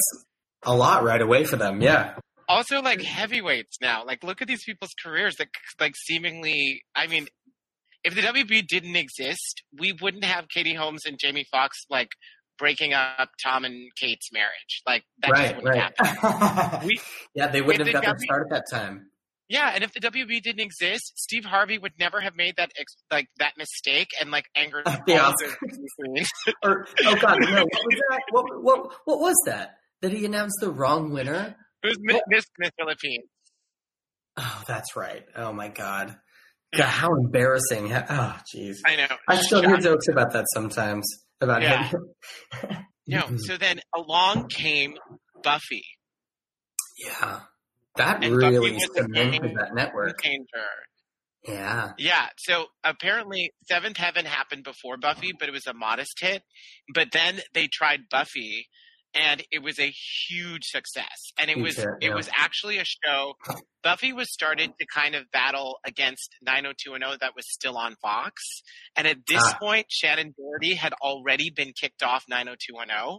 a 0.64 0.74
lot 0.76 1.04
right 1.04 1.22
away 1.22 1.44
for 1.44 1.56
them. 1.56 1.80
Yeah. 1.80 2.16
also 2.50 2.82
like 2.82 3.04
heavyweights 3.04 3.78
now. 3.80 4.04
Like, 4.04 4.24
look 4.24 4.42
at 4.42 4.48
these 4.48 4.64
people's 4.64 4.96
careers. 5.04 5.36
That 5.36 5.50
like 5.80 5.94
seemingly, 5.96 6.82
I 6.96 7.06
mean, 7.06 7.28
if 8.04 8.16
the 8.16 8.22
WB 8.22 8.66
didn't 8.68 8.96
exist, 8.96 9.62
we 9.78 9.94
wouldn't 10.02 10.24
have 10.26 10.48
Katie 10.50 10.74
Holmes 10.74 11.06
and 11.06 11.20
Jamie 11.22 11.46
Foxx 11.52 11.78
like 11.88 12.10
breaking 12.58 12.94
up 12.96 13.30
Tom 13.44 13.64
and 13.64 13.92
Kate's 13.96 14.30
marriage. 14.34 14.82
Like 14.88 15.04
that 15.22 15.36
just 15.36 15.56
wouldn't 15.58 15.76
Right. 15.76 15.94
happen. 16.00 16.88
We- 16.88 17.00
yeah, 17.36 17.48
they 17.50 17.62
wouldn't 17.62 17.86
have 17.88 17.94
got 17.94 18.02
the 18.02 18.06
their 18.08 18.14
W- 18.16 18.26
start 18.26 18.48
at 18.52 18.56
that 18.56 18.76
time. 18.76 19.11
Yeah, 19.52 19.70
and 19.76 19.84
if 19.84 19.92
the 19.94 20.00
WB 20.00 20.42
didn't 20.42 20.62
exist, 20.62 21.12
Steve 21.18 21.44
Harvey 21.44 21.78
would 21.78 21.92
never 22.00 22.22
have 22.22 22.38
made 22.38 22.56
that 22.56 22.72
ex- 22.80 22.96
like 23.12 23.28
that 23.40 23.54
mistake 23.58 24.08
and 24.22 24.32
like 24.32 24.46
angered 24.56 24.84
uh, 24.88 24.98
The 25.06 25.18
of. 25.18 25.34
Or 26.64 26.88
oh 27.06 27.16
god, 27.18 27.38
no! 27.42 27.64
What 27.64 27.84
was 27.86 28.00
that? 28.10 28.22
What 28.32 28.46
what 28.64 28.94
what 29.06 29.20
was 29.20 29.36
that? 29.48 29.76
Did 30.02 30.14
he 30.14 30.24
announced 30.26 30.56
the 30.62 30.72
wrong 30.72 31.12
winner? 31.12 31.56
It 31.84 31.88
was 31.88 31.98
Mi- 32.00 32.22
Miss 32.30 32.46
Miss 32.60 32.72
Philippines. 32.80 33.26
Oh, 34.38 34.64
that's 34.68 34.96
right. 34.96 35.26
Oh 35.36 35.52
my 35.52 35.68
god. 35.68 36.16
God, 36.74 36.86
how 36.88 37.10
embarrassing! 37.16 37.92
Oh, 37.94 38.38
jeez. 38.56 38.78
I 38.86 38.96
know. 38.96 39.08
I 39.28 39.36
still 39.42 39.62
hear 39.62 39.76
jokes 39.78 40.08
about 40.08 40.32
that 40.32 40.46
sometimes 40.54 41.06
about 41.42 41.62
Yeah. 41.62 41.90
him. 41.90 42.06
No, 43.06 43.24
so 43.38 43.58
then 43.58 43.82
along 43.94 44.48
came 44.48 44.94
Buffy. 45.44 45.84
yeah, 47.06 47.42
that 47.96 48.24
And 48.24 48.36
really 48.36 48.80
cemented 48.96 49.56
that 49.58 49.74
network. 49.74 50.22
Changer. 50.22 50.46
Yeah. 51.48 51.94
Yeah, 51.98 52.28
so 52.38 52.68
apparently 52.84 53.52
Seventh 53.68 53.98
Heaven 53.98 54.26
happened 54.26 54.64
before 54.64 54.98
Buffy, 54.98 55.32
but 55.38 55.50
it 55.50 55.52
was 55.52 55.66
a 55.68 55.74
modest 55.74 56.20
hit. 56.20 56.44
But 56.94 57.12
then 57.12 57.40
they 57.54 57.68
tried 57.68 58.02
Buffy, 58.12 58.68
and 59.16 59.44
it 59.52 59.64
was 59.64 59.80
a 59.80 59.92
huge 60.30 60.66
success. 60.66 61.32
And 61.40 61.50
it 61.50 61.58
was 61.58 61.78
hit, 61.78 61.88
it 62.00 62.08
yeah. 62.10 62.16
was 62.16 62.30
actually 62.38 62.78
a 62.78 62.86
show. 62.86 63.34
Buffy 63.84 64.14
was 64.14 64.32
started 64.32 64.72
to 64.80 64.86
kind 64.94 65.16
of 65.16 65.32
battle 65.32 65.80
against 65.84 66.30
90210 66.44 67.18
that 67.22 67.36
was 67.36 67.52
still 67.52 67.76
on 67.78 67.96
Fox. 68.04 68.62
And 68.96 69.08
at 69.08 69.18
this 69.28 69.42
Ah. 69.44 69.58
point, 69.60 69.88
Shannen 69.90 70.34
Doherty 70.36 70.76
had 70.76 70.94
already 71.02 71.50
been 71.50 71.74
kicked 71.74 72.04
off 72.04 72.24
90210. 72.30 73.18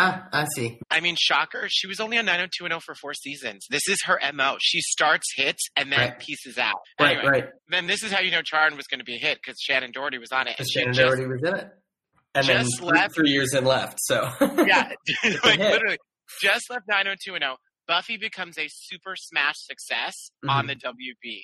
Ah, 0.00 0.28
I 0.32 0.46
see. 0.54 0.78
I 0.90 1.00
mean, 1.00 1.16
shocker, 1.18 1.66
she 1.68 1.88
was 1.88 1.98
only 1.98 2.18
on 2.18 2.24
90210 2.26 2.80
for 2.80 2.94
four 2.94 3.14
seasons. 3.14 3.66
This 3.68 3.82
is 3.88 3.98
her 4.06 4.18
MO. 4.32 4.56
She 4.60 4.80
starts 4.80 5.26
hits 5.34 5.66
and 5.74 5.90
then 5.90 5.98
Right. 5.98 6.18
pieces 6.20 6.56
out. 6.56 6.76
Right, 7.00 7.16
Anyway, 7.18 7.28
right. 7.32 7.44
then 7.68 7.86
this 7.88 8.02
is 8.04 8.12
how 8.12 8.20
you 8.20 8.30
know 8.30 8.42
Charn 8.42 8.76
was 8.76 8.86
going 8.86 9.00
to 9.00 9.04
be 9.04 9.16
a 9.16 9.18
hit 9.18 9.38
because 9.42 9.58
Shannen 9.68 9.92
Doherty 9.92 10.18
was 10.18 10.30
on 10.30 10.46
it. 10.46 10.56
Because 10.56 10.74
And 10.76 10.86
Shannen 10.90 10.94
just- 10.94 11.00
Doherty 11.00 11.26
was 11.26 11.42
in 11.42 11.54
it, 11.56 11.68
and 12.34 12.46
then 12.46 12.66
three, 12.78 12.86
left- 12.86 13.14
three 13.16 13.30
years 13.30 13.52
in 13.54 13.64
left. 13.64 13.98
So 14.02 14.30
yeah, 14.40 14.92
like 15.44 15.58
literally 15.58 15.98
just 16.40 16.70
left 16.70 16.84
90210. 16.88 17.56
Buffy 17.88 18.18
becomes 18.18 18.56
a 18.58 18.66
super 18.68 19.14
smash 19.16 19.56
success 19.56 20.14
Mm-hmm. 20.44 20.50
on 20.50 20.66
the 20.68 20.74
WB. 20.76 21.42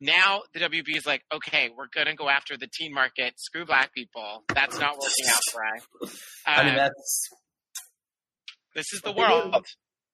now 0.00 0.40
the 0.52 0.60
WB 0.60 0.96
is 0.96 1.06
like, 1.06 1.22
okay, 1.32 1.70
we're 1.76 1.86
going 1.94 2.08
to 2.08 2.14
go 2.14 2.28
after 2.28 2.56
the 2.56 2.66
teen 2.76 2.92
market. 2.92 3.34
Screw 3.38 3.64
black 3.64 3.92
people. 3.94 4.42
That's 4.52 4.78
not 4.80 4.94
working 4.98 5.26
out 5.28 5.40
for 5.52 5.62
us. 6.08 6.18
I 6.46 6.62
mean, 6.64 6.70
Um, 6.70 6.76
that's 6.76 7.28
this 8.74 8.86
is 8.92 9.00
the 9.02 9.12
What 9.12 9.28
they 9.28 9.40
do. 9.42 9.50
world. 9.50 9.66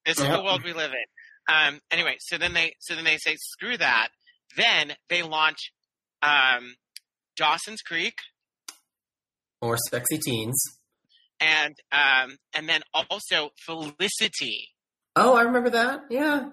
This 0.05 0.19
is 0.19 0.27
the 0.27 0.41
world 0.43 0.63
we 0.63 0.73
live 0.73 0.91
in. 0.91 1.53
Um, 1.53 1.79
anyway, 1.91 2.15
so 2.19 2.37
then 2.37 2.53
they 2.53 2.73
so 2.79 2.95
then 2.95 3.03
they 3.03 3.17
say 3.17 3.35
screw 3.39 3.77
that. 3.77 4.09
Then 4.57 4.93
they 5.09 5.23
launch 5.23 5.71
um, 6.21 6.75
Dawson's 7.37 7.81
Creek 7.81 8.15
more 9.61 9.77
sexy 9.89 10.17
teens. 10.17 10.59
and 11.39 11.75
um, 11.91 12.37
and 12.53 12.67
then 12.67 12.81
also 12.93 13.49
Felicity. 13.65 14.69
Oh, 15.15 15.35
I 15.35 15.43
remember 15.43 15.69
that. 15.71 16.01
Yeah. 16.09 16.49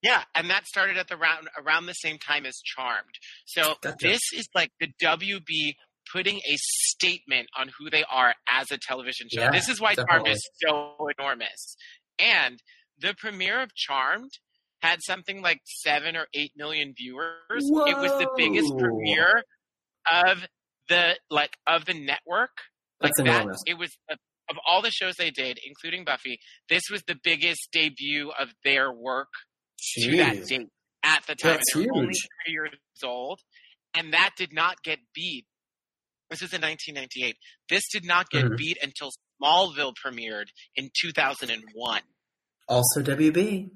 Yeah, 0.00 0.22
and 0.36 0.48
that 0.50 0.64
started 0.66 0.96
at 0.96 1.08
the 1.08 1.16
round 1.16 1.48
around 1.58 1.86
the 1.86 1.92
same 1.94 2.18
time 2.18 2.46
as 2.46 2.54
Charmed. 2.64 3.16
So 3.46 3.74
Gotcha. 3.82 3.96
this 4.00 4.20
is 4.32 4.48
like 4.54 4.70
the 4.78 4.86
WB 5.02 5.74
putting 6.12 6.36
a 6.36 6.56
statement 6.56 7.48
on 7.58 7.70
who 7.78 7.90
they 7.90 8.04
are 8.10 8.34
as 8.48 8.70
a 8.70 8.78
television 8.78 9.28
show. 9.32 9.42
Yeah, 9.42 9.50
this 9.50 9.68
is 9.68 9.80
why 9.80 9.94
Charmed 9.94 10.28
is 10.28 10.48
so 10.64 11.08
enormous. 11.18 11.76
And 12.18 12.60
the 12.98 13.14
premiere 13.16 13.60
of 13.62 13.74
Charmed 13.74 14.30
had 14.82 15.00
something 15.02 15.42
like 15.42 15.60
seven 15.64 16.16
or 16.16 16.26
eight 16.34 16.52
million 16.56 16.94
viewers. 16.96 17.32
It 17.50 17.98
was 17.98 18.12
the 18.12 18.28
biggest 18.36 18.72
premiere 18.78 19.42
of 20.12 20.46
the 20.88 21.16
like 21.30 21.56
of 21.66 21.84
the 21.84 21.94
network. 21.94 22.50
Like 23.00 23.12
That's 23.16 23.28
that, 23.28 23.40
enormous. 23.42 23.62
it 23.66 23.78
was 23.78 23.96
of 24.10 24.18
of 24.50 24.56
all 24.66 24.82
the 24.82 24.90
shows 24.90 25.14
they 25.16 25.30
did, 25.30 25.58
including 25.64 26.04
Buffy. 26.04 26.38
This 26.68 26.84
was 26.90 27.02
the 27.06 27.16
biggest 27.22 27.68
debut 27.70 28.32
of 28.38 28.48
their 28.64 28.90
work 28.90 29.28
to 29.96 30.16
that 30.16 30.46
date 30.46 30.68
at 31.02 31.26
the 31.26 31.34
time. 31.34 31.52
That's 31.52 31.74
they 31.74 31.80
were 31.86 31.94
only 31.94 32.14
three 32.44 32.52
years 32.52 32.70
old, 33.04 33.40
and 33.94 34.12
that 34.12 34.30
did 34.36 34.52
not 34.52 34.82
get 34.82 34.98
beat. 35.14 35.44
This 36.30 36.42
was 36.42 36.52
in 36.52 36.60
1998. 36.60 37.36
This 37.68 37.82
did 37.90 38.04
not 38.04 38.30
get 38.30 38.44
Mhm. 38.44 38.56
beat 38.56 38.78
until 38.82 39.10
Smallville 39.42 39.94
premiered 40.04 40.48
in 40.74 40.90
2001. 41.00 42.02
Also 42.68 43.00
WB. 43.02 43.70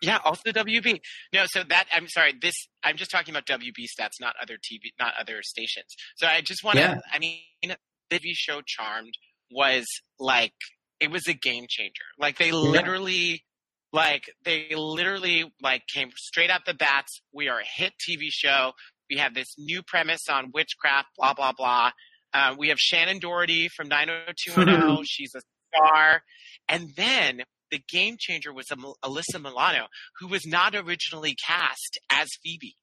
Yeah, 0.00 0.18
also 0.24 0.52
WB. 0.52 1.00
No, 1.32 1.46
so 1.48 1.64
that 1.64 1.86
I'm 1.92 2.06
sorry. 2.08 2.32
This 2.40 2.54
I'm 2.84 2.96
just 2.96 3.10
talking 3.10 3.34
about 3.34 3.46
WB 3.46 3.86
stats, 3.88 4.20
not 4.20 4.36
other 4.40 4.56
TV, 4.56 4.92
not 4.98 5.14
other 5.18 5.42
stations. 5.42 5.94
So 6.16 6.26
I 6.28 6.40
just 6.40 6.62
want 6.62 6.76
to. 6.76 6.82
Yeah. 6.82 6.98
I 7.12 7.18
mean, 7.18 7.42
the 7.62 7.76
TV 8.10 8.32
show 8.34 8.62
Charmed 8.64 9.14
was 9.50 9.84
like 10.20 10.54
it 11.00 11.10
was 11.10 11.26
a 11.26 11.34
game 11.34 11.66
changer. 11.68 12.04
Like 12.18 12.38
they 12.38 12.52
literally, 12.52 13.44
like 13.92 14.30
they 14.44 14.68
literally 14.76 15.52
like 15.60 15.82
came 15.92 16.10
straight 16.16 16.50
out 16.50 16.64
the 16.64 16.74
bats. 16.74 17.20
We 17.32 17.48
are 17.48 17.58
a 17.60 17.64
hit 17.64 17.94
TV 18.08 18.28
show. 18.30 18.74
We 19.10 19.16
have 19.18 19.34
this 19.34 19.54
new 19.58 19.82
premise 19.82 20.28
on 20.30 20.50
witchcraft. 20.52 21.08
Blah 21.16 21.34
blah 21.34 21.52
blah. 21.56 21.90
Uh, 22.34 22.54
we 22.58 22.68
have 22.68 22.76
Shannen 22.78 23.20
Doherty 23.20 23.68
from 23.68 23.88
90210. 23.88 25.04
She's 25.08 25.32
a 25.34 25.40
star, 25.74 26.22
and 26.68 26.90
then 26.96 27.42
the 27.70 27.80
game 27.88 28.16
changer 28.18 28.52
was 28.52 28.66
Alyssa 29.04 29.40
Milano, 29.42 29.86
who 30.20 30.28
was 30.28 30.46
not 30.46 30.74
originally 30.74 31.34
cast 31.46 31.98
as 32.10 32.28
Phoebe. 32.42 32.76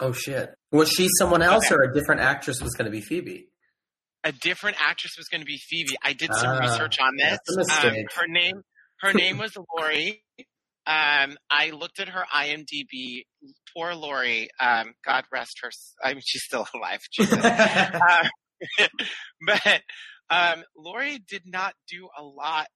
Oh 0.00 0.12
shit. 0.12 0.50
Was 0.72 0.90
she 0.90 1.08
someone 1.18 1.40
else 1.42 1.66
Okay. 1.66 1.74
or 1.74 1.82
a 1.90 1.94
different 1.94 2.20
actress 2.20 2.60
was 2.62 2.74
going 2.74 2.84
to 2.84 2.90
be 2.90 3.00
Phoebe? 3.00 3.48
A 4.24 4.32
different 4.32 4.76
actress 4.80 5.12
was 5.16 5.26
going 5.28 5.40
to 5.40 5.46
be 5.46 5.56
Phoebe. 5.56 5.96
I 6.02 6.12
did 6.12 6.34
some 6.34 6.56
Ah, 6.56 6.58
research 6.58 6.98
on 7.00 7.12
this. 7.16 7.38
Um, 7.82 7.94
her 8.16 8.26
name, 8.26 8.60
her 9.00 9.12
name 9.14 9.38
was 9.38 9.52
Lori. 9.78 10.22
Um, 10.86 11.36
I 11.50 11.70
looked 11.70 11.98
at 11.98 12.08
her 12.08 12.24
IMDb. 12.34 13.24
Poor 13.74 13.94
Lori. 13.94 14.48
Um, 14.60 14.94
God 15.04 15.24
rest 15.32 15.58
her. 15.62 15.70
I 16.02 16.14
mean, 16.14 16.22
she's 16.24 16.44
still 16.44 16.66
alive. 16.74 17.00
Jesus. 17.12 17.38
Uh, 18.58 18.86
but 19.46 19.82
um, 20.30 20.64
Lori 20.76 21.18
did 21.18 21.42
not 21.44 21.74
do 21.90 22.08
a 22.18 22.22
lot. 22.22 22.68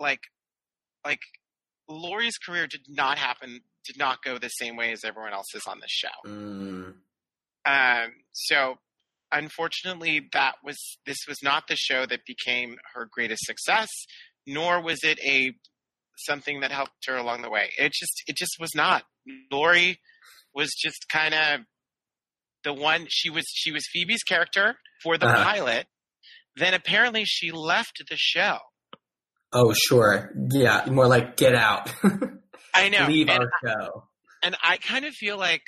Like, 0.00 0.22
like 1.04 1.20
Lori's 1.88 2.38
career 2.38 2.66
did 2.66 2.86
not 2.88 3.18
happen. 3.18 3.60
Did 3.86 3.98
not 3.98 4.22
go 4.24 4.38
the 4.38 4.48
same 4.48 4.76
way 4.76 4.90
as 4.90 5.04
everyone 5.04 5.32
else's 5.32 5.62
on 5.68 5.78
the 5.78 5.86
show. 5.88 6.08
Mm. 6.26 6.94
Um, 7.64 8.12
so 8.32 8.78
unfortunately, 9.30 10.28
that 10.32 10.56
was 10.64 10.76
this 11.06 11.18
was 11.28 11.38
not 11.42 11.64
the 11.68 11.76
show 11.76 12.06
that 12.06 12.20
became 12.26 12.76
her 12.94 13.08
greatest 13.10 13.44
success, 13.44 13.88
nor 14.46 14.82
was 14.82 15.00
it 15.02 15.18
a 15.20 15.52
something 16.26 16.60
that 16.60 16.70
helped 16.72 17.06
her 17.06 17.16
along 17.16 17.42
the 17.42 17.50
way. 17.50 17.70
It 17.78 17.92
just 17.92 18.22
it 18.26 18.36
just 18.36 18.56
was 18.60 18.70
not. 18.74 19.04
Lori 19.50 19.98
was 20.54 20.70
just 20.74 21.06
kind 21.10 21.34
of 21.34 21.60
the 22.64 22.72
one. 22.72 23.06
She 23.08 23.30
was 23.30 23.44
she 23.48 23.72
was 23.72 23.84
Phoebe's 23.92 24.22
character 24.22 24.76
for 25.02 25.16
the 25.18 25.26
Uh-huh. 25.26 25.44
pilot. 25.44 25.86
Then 26.56 26.74
apparently 26.74 27.24
she 27.24 27.50
left 27.52 28.02
the 28.08 28.16
show. 28.16 28.58
Oh 29.52 29.72
sure. 29.72 30.32
Yeah, 30.50 30.84
more 30.90 31.06
like 31.06 31.36
get 31.36 31.54
out. 31.54 31.90
I 32.74 32.88
know. 32.88 33.06
Leave 33.08 33.28
and 33.28 33.44
our 33.44 33.50
show. 33.64 34.04
And 34.42 34.56
I 34.62 34.76
kind 34.76 35.04
of 35.04 35.14
feel 35.14 35.36
like, 35.36 35.62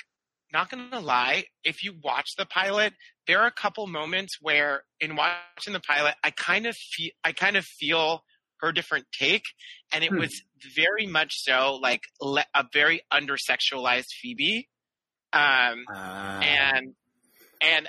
not 0.53 0.69
gonna 0.69 0.99
lie, 0.99 1.45
if 1.63 1.83
you 1.83 1.93
watch 2.03 2.27
the 2.37 2.45
pilot, 2.45 2.93
there 3.27 3.39
are 3.41 3.47
a 3.47 3.51
couple 3.51 3.85
moments 3.87 4.37
where, 4.41 4.83
in 4.99 5.15
watching 5.15 5.73
the 5.73 5.79
pilot, 5.79 6.15
I 6.23 6.31
kind 6.31 6.65
of 6.65 6.75
feel, 6.75 7.11
I 7.23 7.31
kind 7.31 7.55
of 7.57 7.65
feel 7.65 8.23
her 8.61 8.71
different 8.71 9.05
take, 9.17 9.43
and 9.93 10.03
it 10.03 10.09
Hmm. 10.11 10.19
was 10.19 10.41
very 10.75 11.05
much 11.07 11.31
so 11.35 11.75
like 11.81 12.01
le- 12.21 12.45
a 12.55 12.65
very 12.71 13.01
undersexualized 13.11 14.11
Phoebe, 14.21 14.69
um, 15.33 15.85
Ah. 15.93 16.39
and 16.41 16.95
and 17.61 17.87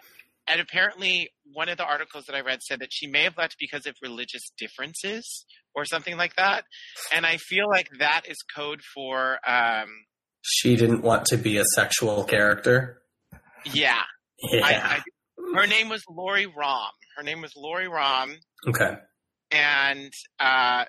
and 0.49 0.61
apparently 0.61 1.31
one 1.52 1.69
of 1.69 1.79
the 1.79 1.85
articles 1.85 2.25
that 2.26 2.35
I 2.35 2.41
read 2.41 2.62
said 2.62 2.81
that 2.81 2.93
she 2.93 3.07
may 3.07 3.23
have 3.23 3.37
left 3.38 3.57
because 3.59 3.87
of 3.87 3.95
religious 4.02 4.43
differences 4.59 5.47
or 5.75 5.85
something 5.85 6.17
like 6.17 6.35
that, 6.37 6.64
and 7.12 7.25
I 7.25 7.37
feel 7.37 7.69
like 7.69 7.88
that 7.99 8.23
is 8.29 8.38
code 8.55 8.83
for. 8.95 9.38
Um, 9.49 9.88
she 10.45 10.75
didn't 10.76 11.02
want 11.02 11.26
to 11.26 11.37
be 11.37 11.57
a 11.59 11.64
sexual 11.76 12.25
character. 12.25 13.02
yeah, 13.73 14.02
Yeah. 14.50 14.67
I, 14.67 14.73
I, 14.75 15.02
her 15.55 15.67
name 15.69 15.88
was 15.88 16.02
Lori 16.11 16.47
Rom. 16.47 16.91
Her 17.17 17.23
name 17.23 17.41
was 17.43 17.52
Lori 17.57 17.87
Rom, 17.87 18.37
okay. 18.69 18.97
And 19.53 20.13
uh, 20.41 20.85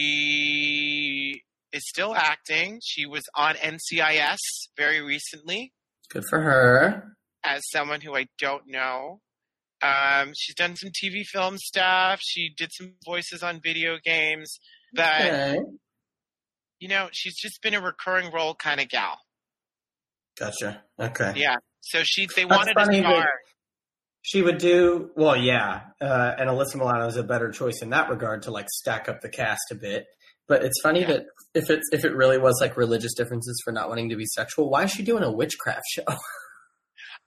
she 0.00 1.42
is 1.72 1.82
still 1.88 2.14
acting. 2.14 2.80
She 2.84 3.06
was 3.06 3.22
on 3.34 3.54
NCIS 3.56 4.38
very 4.76 5.00
recently 5.00 5.72
Good 6.10 6.24
for 6.28 6.40
her. 6.40 7.14
as 7.44 7.62
someone 7.70 8.00
who 8.00 8.14
I 8.16 8.26
don't 8.38 8.64
know. 8.66 9.20
Um, 9.82 10.32
she's 10.36 10.54
done 10.56 10.76
some 10.76 10.90
TV 10.90 11.22
film 11.24 11.56
stuff. 11.56 12.20
She 12.22 12.50
did 12.56 12.70
some 12.72 12.94
voices 13.06 13.42
on 13.42 13.60
video 13.62 13.96
games. 14.04 14.58
But 14.92 15.20
Okay. 15.22 15.58
you 16.80 16.88
know, 16.88 17.08
she's 17.12 17.36
just 17.36 17.62
been 17.62 17.74
a 17.74 17.80
recurring 17.80 18.30
role 18.32 18.54
kind 18.54 18.80
of 18.80 18.88
gal. 18.88 19.18
Gotcha. 20.38 20.82
Okay. 20.98 21.32
Yeah. 21.36 21.56
So 21.80 22.00
she 22.04 22.26
they 22.36 22.44
That's 22.44 22.56
wanted 22.58 22.76
a 22.76 22.84
funny 22.84 23.00
that- 23.00 23.06
star. 23.10 23.30
She 24.22 24.42
would 24.42 24.58
do 24.58 25.10
well, 25.16 25.36
yeah. 25.36 25.80
Uh, 26.00 26.34
and 26.38 26.50
Alyssa 26.50 26.76
Milano 26.76 27.06
is 27.06 27.16
a 27.16 27.22
better 27.22 27.50
choice 27.50 27.80
in 27.82 27.90
that 27.90 28.10
regard 28.10 28.42
to 28.42 28.50
like 28.50 28.66
stack 28.70 29.08
up 29.08 29.20
the 29.22 29.28
cast 29.30 29.62
a 29.70 29.74
bit. 29.74 30.06
But 30.46 30.64
it's 30.64 30.80
funny 30.82 31.00
Yeah. 31.00 31.06
that 31.08 31.26
if 31.54 31.70
it's 31.70 31.88
if 31.92 32.04
it 32.04 32.14
really 32.14 32.38
was 32.38 32.58
like 32.60 32.76
religious 32.76 33.14
differences 33.14 33.60
for 33.64 33.72
not 33.72 33.88
wanting 33.88 34.08
to 34.10 34.16
be 34.16 34.26
sexual, 34.26 34.68
why 34.68 34.84
is 34.84 34.90
she 34.92 35.02
doing 35.02 35.22
a 35.22 35.30
witchcraft 35.32 35.82
show? 35.92 36.04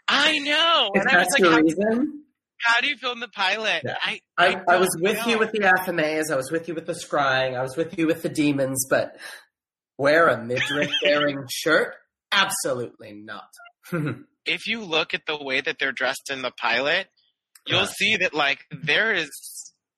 I 0.08 0.38
know. 0.40 0.90
if 0.94 1.02
And 1.02 1.10
I 1.10 1.20
was 1.20 1.28
like, 1.40 1.50
how, 1.50 1.58
reason, 1.58 2.24
how 2.60 2.82
do 2.82 2.88
you 2.88 2.98
film 2.98 3.22
the 3.22 3.30
pilot? 3.30 3.84
Yeah. 3.86 3.98
I, 4.02 4.20
I, 4.38 4.48
I, 4.48 4.52
don't 4.54 4.80
was 4.82 4.98
with 5.00 5.26
you 5.26 5.40
with 5.40 5.52
the 5.52 5.60
Athames, 5.60 6.32
I 6.32 6.36
was 6.36 6.52
with 6.52 6.68
you 6.68 6.76
with 6.76 6.86
the 6.86 6.94
scrying, 6.94 7.58
I 7.58 7.62
was 7.62 7.78
with 7.78 7.98
you 7.98 8.06
with 8.08 8.22
the 8.22 8.30
demons, 8.30 8.86
but 8.90 9.16
wear 9.98 10.28
a 10.28 10.44
midriff 10.44 10.92
bearing 11.02 11.46
shirt? 11.50 11.96
Absolutely 12.32 13.14
not. 13.14 13.48
if 14.46 14.68
you 14.68 14.82
look 14.82 15.14
at 15.14 15.26
the 15.26 15.38
way 15.42 15.62
that 15.62 15.78
they're 15.80 15.92
dressed 15.92 16.30
in 16.30 16.42
the 16.42 16.52
pilot, 16.52 17.08
you'll 17.66 17.82
Yeah. 17.82 17.86
see 17.98 18.18
that 18.18 18.34
like 18.34 18.60
there 18.72 19.14
is 19.14 19.30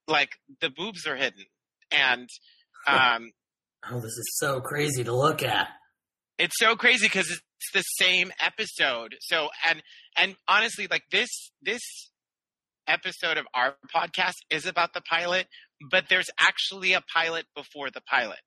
like 0.08 0.30
the 0.62 0.70
boobs 0.70 1.06
are 1.08 1.16
hidden, 1.16 1.46
and 1.92 2.30
um, 2.88 3.32
oh, 3.90 4.00
this 4.00 4.12
is 4.12 4.38
so 4.40 4.62
crazy 4.62 5.04
to 5.04 5.14
look 5.14 5.42
at. 5.44 5.68
it's 6.38 6.58
so 6.60 6.76
crazy 6.76 7.08
because 7.08 7.30
it's 7.32 7.72
the 7.74 7.82
same 7.82 8.32
episode. 8.40 9.16
So 9.22 9.50
and 9.68 9.82
and 10.18 10.36
honestly, 10.48 10.88
like 10.90 11.04
this 11.12 11.30
this 11.62 11.82
episode 12.88 13.38
of 13.38 13.46
our 13.54 13.76
podcast 13.94 14.34
is 14.52 14.66
about 14.68 14.94
the 14.94 15.02
pilot, 15.02 15.48
but 15.90 16.06
there's 16.10 16.30
actually 16.40 16.94
a 16.94 17.02
pilot 17.02 17.46
before 17.56 17.90
the 17.90 18.02
pilot. 18.02 18.40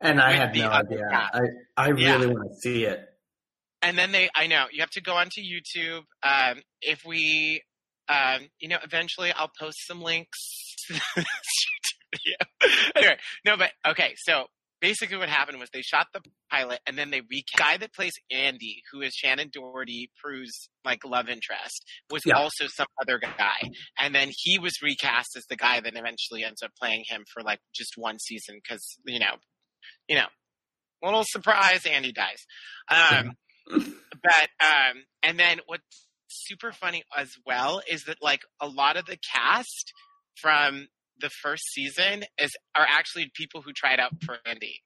And 0.00 0.20
I 0.20 0.32
had 0.34 0.54
no 0.54 0.68
idea. 0.70 1.08
I, 1.10 1.40
I 1.76 1.88
really 1.88 2.04
Yeah. 2.28 2.32
want 2.32 2.48
to 2.50 2.56
see 2.60 2.84
it. 2.84 3.00
And 3.82 3.96
then 3.96 4.12
they 4.12 4.28
i 4.34 4.46
know 4.46 4.66
you 4.72 4.80
have 4.80 4.90
to 4.90 5.00
go 5.02 5.14
onto 5.14 5.40
youtube 5.40 6.02
um, 6.22 6.60
if 6.82 7.04
we 7.06 7.62
um, 8.08 8.48
you 8.60 8.68
know 8.68 8.78
eventually 8.82 9.32
i'll 9.32 9.50
post 9.58 9.86
some 9.86 10.00
links 10.02 10.38
yeah. 10.90 12.68
anyway 12.96 13.16
no 13.44 13.56
but 13.56 13.70
okay 13.86 14.14
so 14.16 14.46
basically 14.80 15.16
what 15.16 15.28
happened 15.28 15.58
was 15.58 15.68
they 15.72 15.82
shot 15.82 16.06
the 16.14 16.20
pilot 16.50 16.78
and 16.86 16.96
then 16.96 17.10
they 17.10 17.20
recast 17.20 17.56
the 17.56 17.58
guy 17.62 17.76
that 17.76 17.92
plays 17.92 18.12
Andy, 18.30 18.82
who 18.92 19.00
is 19.02 19.12
Shannen 19.12 19.50
Doherty, 19.50 20.08
Prue's 20.22 20.68
like 20.84 21.04
love 21.04 21.28
interest, 21.28 21.84
was 22.10 22.22
Yeah. 22.24 22.34
also 22.36 22.68
some 22.68 22.86
other 23.02 23.18
guy, 23.18 23.58
and 23.98 24.14
then 24.14 24.30
he 24.32 24.58
was 24.60 24.74
recast 24.80 25.36
as 25.36 25.44
the 25.50 25.56
guy 25.56 25.80
that 25.80 25.94
eventually 25.96 26.44
ends 26.44 26.62
up 26.62 26.70
playing 26.80 27.04
him 27.08 27.24
for 27.34 27.42
like 27.42 27.58
just 27.74 27.94
one 27.96 28.20
season 28.20 28.60
because 28.62 28.98
you 29.04 29.18
know, 29.18 29.34
you 30.08 30.14
know, 30.14 30.26
little 31.02 31.24
surprise, 31.26 31.84
Andy 31.84 32.12
dies. 32.12 32.46
Um, 32.88 33.32
but 33.70 34.48
um, 34.60 35.04
and 35.22 35.38
then 35.38 35.60
what's 35.66 36.06
super 36.28 36.72
funny 36.72 37.04
as 37.16 37.30
well 37.46 37.80
is 37.90 38.04
that 38.04 38.18
like 38.22 38.42
a 38.60 38.66
lot 38.68 38.96
of 38.96 39.06
the 39.06 39.16
cast 39.34 39.92
from 40.40 40.88
the 41.20 41.30
first 41.30 41.64
season 41.72 42.24
is 42.38 42.50
are 42.76 42.86
actually 42.88 43.30
people 43.34 43.62
who 43.62 43.72
tried 43.72 43.98
out 44.00 44.12
for 44.24 44.36
Andy. 44.46 44.82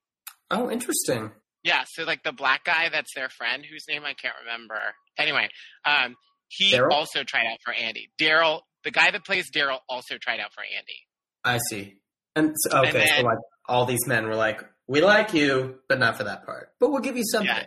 Oh, 0.49 0.69
interesting. 0.69 1.31
Yeah, 1.63 1.83
so 1.87 2.03
like 2.03 2.23
the 2.23 2.33
black 2.33 2.65
guy 2.65 2.89
that's 2.91 3.13
their 3.15 3.29
friend, 3.29 3.63
whose 3.69 3.85
name 3.87 4.03
I 4.03 4.13
can't 4.13 4.35
remember. 4.45 4.79
Anyway, 5.17 5.47
um, 5.85 6.15
he 6.49 6.73
Darryl? 6.73 6.91
also 6.91 7.23
tried 7.23 7.45
out 7.45 7.59
for 7.63 7.73
Andy. 7.73 8.09
Darryl, 8.19 8.61
the 8.83 8.91
guy 8.91 9.11
that 9.11 9.23
plays 9.25 9.49
Darryl, 9.49 9.79
also 9.87 10.17
tried 10.21 10.39
out 10.39 10.53
for 10.53 10.61
Andy. 10.63 11.07
I 11.45 11.59
see. 11.69 11.95
And 12.35 12.53
so, 12.57 12.79
okay, 12.79 12.87
And 12.89 12.95
then- 12.97 13.07
so 13.19 13.23
like 13.23 13.37
all 13.67 13.85
these 13.85 14.05
men 14.07 14.25
were 14.27 14.35
like, 14.35 14.61
"We 14.87 15.01
like 15.01 15.33
you, 15.33 15.79
but 15.87 15.99
not 15.99 16.17
for 16.17 16.25
that 16.25 16.45
part. 16.45 16.73
But 16.79 16.89
we'll 16.91 16.99
give 17.01 17.15
you 17.15 17.23
something." 17.31 17.47
Yeah. 17.49 17.65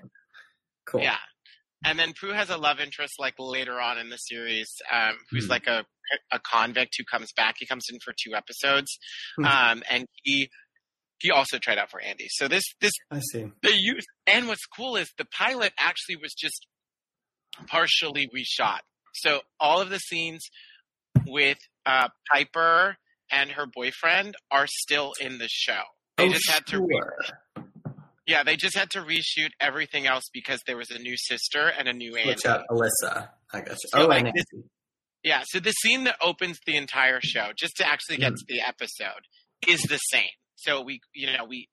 Cool. 0.87 1.02
Yeah. 1.02 1.19
And 1.85 1.99
then 1.99 2.12
Prue 2.14 2.33
has 2.33 2.49
a 2.50 2.57
love 2.57 2.81
interest 2.81 3.14
like 3.19 3.35
later 3.38 3.81
on 3.81 3.99
in 3.99 4.09
the 4.09 4.16
series, 4.16 4.69
um, 4.90 5.14
who's 5.31 5.45
Hmm. 5.45 5.50
like 5.50 5.66
a 5.66 5.85
a 6.31 6.38
convict 6.38 6.95
who 6.97 7.05
comes 7.05 7.33
back. 7.37 7.57
He 7.59 7.66
comes 7.66 7.87
in 7.90 7.99
for 8.05 8.12
two 8.12 8.35
episodes, 8.37 8.97
Hmm. 9.37 9.45
um, 9.45 9.83
and 9.90 10.07
he 10.23 10.49
he 11.19 11.31
also 11.31 11.59
tried 11.59 11.78
out 11.78 11.90
for 11.90 12.00
Andy. 12.00 12.26
So 12.28 12.47
this 12.49 12.64
this 12.81 12.93
I 13.11 13.21
see. 13.33 13.50
the 13.62 13.75
use 13.75 14.05
and 14.26 14.49
what's 14.49 14.64
cool 14.66 14.97
is 14.97 15.12
the 15.19 15.25
pilot 15.25 15.73
actually 15.78 16.16
was 16.16 16.33
just 16.35 16.66
partially 17.69 18.28
reshot. 18.35 18.81
So 19.14 19.40
all 19.59 19.81
of 19.81 19.90
the 19.90 19.99
scenes 19.99 20.49
with 21.26 21.59
uh, 21.87 22.09
Piper 22.33 22.97
and 23.31 23.50
her 23.52 23.66
boyfriend 23.66 24.35
are 24.50 24.66
still 24.69 25.14
in 25.21 25.38
the 25.38 25.49
show. 25.49 25.81
They 26.16 26.28
oh, 26.28 26.33
just 26.33 26.50
had 26.50 26.66
to 26.66 26.81
re- 26.81 26.87
sure. 26.97 27.19
Yeah, 28.26 28.42
they 28.42 28.56
just 28.56 28.76
had 28.76 28.90
to 28.90 29.00
reshoot 29.00 29.50
everything 29.61 30.06
else 30.06 30.25
because 30.33 30.61
there 30.66 30.76
was 30.76 30.90
a 30.90 30.99
new 30.99 31.16
sister 31.16 31.68
and 31.68 31.87
a 31.88 31.92
new 31.92 32.16
Andy. 32.16 32.33
Switch 32.33 32.47
out 32.47 32.64
Alyssa. 32.71 33.28
I 33.52 33.61
guess. 33.61 33.78
So, 33.92 34.02
oh, 34.02 34.06
like, 34.06 34.25
this- 34.35 34.45
Yeah, 35.23 35.42
so 35.47 35.61
the 35.61 35.71
scene 35.73 36.04
that 36.04 36.16
opens 36.21 36.59
the 36.66 36.76
entire 36.76 37.21
show, 37.23 37.52
just 37.56 37.76
to 37.76 37.87
actually 37.88 38.16
get 38.18 38.33
Mhm. 38.33 38.37
to 38.37 38.45
the 38.49 38.61
episode, 38.61 39.26
is 39.68 39.80
the 39.83 39.99
same. 39.99 40.28
So 40.56 40.80
we, 40.83 41.00
you 41.14 41.26
know, 41.33 41.45
we, 41.45 41.68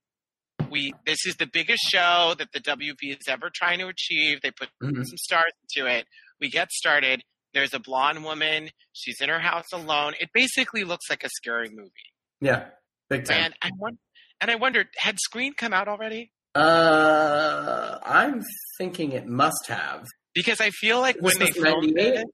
we, 0.69 0.93
this 1.05 1.25
is 1.25 1.35
the 1.35 1.45
biggest 1.47 1.83
show 1.89 2.35
that 2.37 2.51
the 2.51 2.59
WB 2.59 3.11
is 3.11 3.27
ever 3.27 3.49
trying 3.53 3.79
to 3.79 3.87
achieve. 3.87 4.41
They 4.41 4.51
put 4.51 4.69
Mhm. 4.81 5.05
some 5.05 5.17
stars 5.17 5.51
into 5.69 5.89
it. 5.89 6.07
We 6.39 6.49
get 6.49 6.71
started. 6.71 7.23
There's 7.53 7.73
a 7.73 7.79
blonde 7.79 8.23
woman. 8.23 8.69
She's 8.93 9.21
in 9.21 9.29
her 9.29 9.39
house 9.39 9.71
alone. 9.71 10.13
It 10.19 10.29
basically 10.33 10.83
looks 10.83 11.09
like 11.09 11.23
a 11.23 11.29
scary 11.29 11.69
movie. 11.69 12.13
Yeah, 12.41 12.69
big 13.09 13.25
time. 13.25 13.37
And 13.45 13.55
I 13.61 13.69
won- 13.77 13.99
and 14.41 14.49
I 14.51 14.55
wondered, 14.55 14.89
had 14.97 15.19
Scream 15.19 15.53
come 15.53 15.73
out 15.73 15.87
already? 15.87 16.31
Uh, 16.55 17.97
I'm 18.05 18.41
thinking 18.77 19.11
it 19.11 19.27
must 19.27 19.67
have. 19.67 20.07
Because 20.33 20.59
I 20.61 20.69
feel 20.71 20.99
like 20.99 21.15
This 21.15 21.23
when 21.23 21.39
they 21.39 21.51
filmed 21.51 21.93
98? 21.95 22.13
it, 22.19 22.25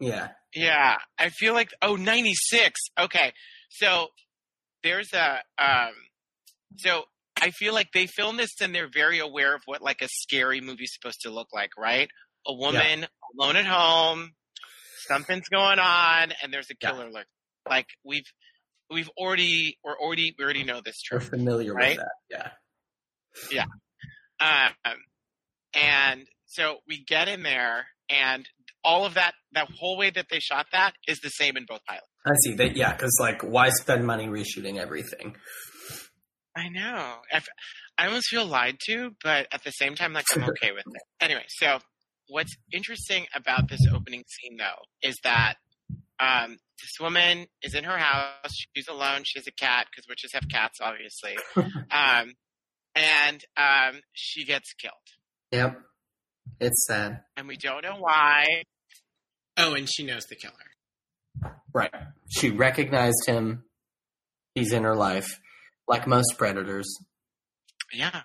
Yeah. 0.00 0.28
Yeah, 0.54 0.96
I 1.18 1.28
feel 1.28 1.52
like 1.52 1.70
oh 1.82 1.96
96. 1.96 2.80
Okay. 2.98 3.32
So 3.70 4.08
there's 4.82 5.12
a 5.12 5.40
um 5.58 5.92
so 6.76 7.04
I 7.40 7.50
feel 7.50 7.74
like 7.74 7.88
they 7.92 8.06
filmed 8.06 8.38
this 8.38 8.50
and 8.60 8.74
they're 8.74 8.88
very 8.92 9.18
aware 9.18 9.54
of 9.54 9.60
what 9.66 9.82
like 9.82 10.00
a 10.02 10.08
scary 10.10 10.60
movie's 10.60 10.92
supposed 10.94 11.20
to 11.22 11.30
look 11.30 11.48
like, 11.52 11.70
right? 11.78 12.08
A 12.46 12.54
woman 12.54 13.06
alone 13.38 13.56
at 13.56 13.66
home, 13.66 14.30
something's 15.06 15.48
going 15.50 15.78
on 15.78 16.32
and 16.42 16.52
there's 16.52 16.70
a 16.70 16.74
Yeah. 16.80 16.90
killer 16.92 17.10
look. 17.10 17.26
Like 17.68 17.86
we've 18.04 18.24
we've 18.90 19.10
already 19.18 19.78
we're 19.84 19.98
already 19.98 20.34
we 20.38 20.44
already 20.44 20.64
know 20.64 20.80
this 20.82 20.96
We're 21.12 21.20
familiar 21.20 21.74
Right? 21.74 21.98
with 21.98 22.06
that. 22.06 22.12
Yeah. 22.30 22.50
Um 24.40 24.96
and 25.74 26.26
so 26.46 26.78
we 26.86 27.04
get 27.04 27.28
in 27.28 27.42
there 27.42 27.86
and 28.08 28.48
all 28.84 29.04
of 29.04 29.14
that 29.14 29.34
that 29.52 29.68
whole 29.78 29.96
way 29.96 30.10
that 30.10 30.26
they 30.30 30.38
shot 30.38 30.66
that 30.72 30.92
is 31.06 31.20
the 31.20 31.28
same 31.28 31.56
in 31.56 31.64
both 31.66 31.84
pilots. 31.84 32.06
I 32.26 32.32
see. 32.44 32.54
That 32.54 32.76
yeah, 32.76 32.92
because 32.92 33.16
like, 33.20 33.42
why 33.42 33.70
spend 33.70 34.06
money 34.06 34.26
reshooting 34.26 34.78
everything? 34.78 35.36
I 36.56 36.68
know. 36.68 37.16
I, 37.32 37.36
f- 37.36 37.48
I 37.96 38.06
almost 38.06 38.28
feel 38.28 38.44
lied 38.44 38.78
to, 38.86 39.12
but 39.22 39.46
at 39.52 39.62
the 39.64 39.70
same 39.70 39.94
time, 39.94 40.12
like 40.12 40.26
I'm 40.34 40.42
okay 40.50 40.72
with 40.72 40.84
it. 40.86 41.02
Anyway, 41.20 41.44
so 41.48 41.78
what's 42.28 42.56
interesting 42.72 43.26
about 43.34 43.68
this 43.68 43.80
opening 43.92 44.24
scene, 44.26 44.56
though, 44.58 45.08
is 45.08 45.16
that 45.24 45.54
um, 46.20 46.58
this 46.80 47.00
woman 47.00 47.46
is 47.62 47.74
in 47.74 47.84
her 47.84 47.96
house. 47.98 48.52
She's 48.74 48.88
alone. 48.88 49.22
She 49.24 49.38
has 49.38 49.46
a 49.46 49.52
cat 49.52 49.86
because 49.90 50.06
witches 50.08 50.32
have 50.32 50.48
cats, 50.50 50.78
obviously. 50.80 51.36
um, 51.90 52.34
and 52.94 53.44
um, 53.56 54.00
she 54.12 54.44
gets 54.44 54.72
killed, 54.74 54.94
Yep. 55.52 55.80
It's 56.60 56.86
sad. 56.86 57.20
and 57.36 57.46
we 57.46 57.56
don't 57.56 57.84
know 57.84 57.96
why. 57.98 58.62
Oh, 59.56 59.74
and 59.74 59.88
she 59.90 60.04
knows 60.04 60.24
the 60.24 60.34
killer. 60.36 61.52
Right. 61.74 61.92
She 62.28 62.50
recognized 62.50 63.26
him. 63.26 63.64
He's 64.54 64.72
in 64.72 64.82
her 64.84 64.96
life, 64.96 65.40
like 65.86 66.06
most 66.06 66.36
predators. 66.38 66.88
Yeah. 67.92 68.22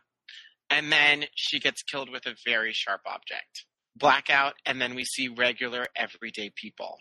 And 0.69 0.91
then 0.91 1.25
she 1.35 1.59
gets 1.59 1.83
killed 1.83 2.09
with 2.09 2.25
a 2.25 2.35
very 2.45 2.71
sharp 2.73 3.01
object. 3.05 3.65
Blackout, 3.95 4.53
and 4.65 4.81
then 4.81 4.95
we 4.95 5.03
see 5.03 5.27
regular, 5.27 5.85
everyday 5.95 6.51
people. 6.55 6.97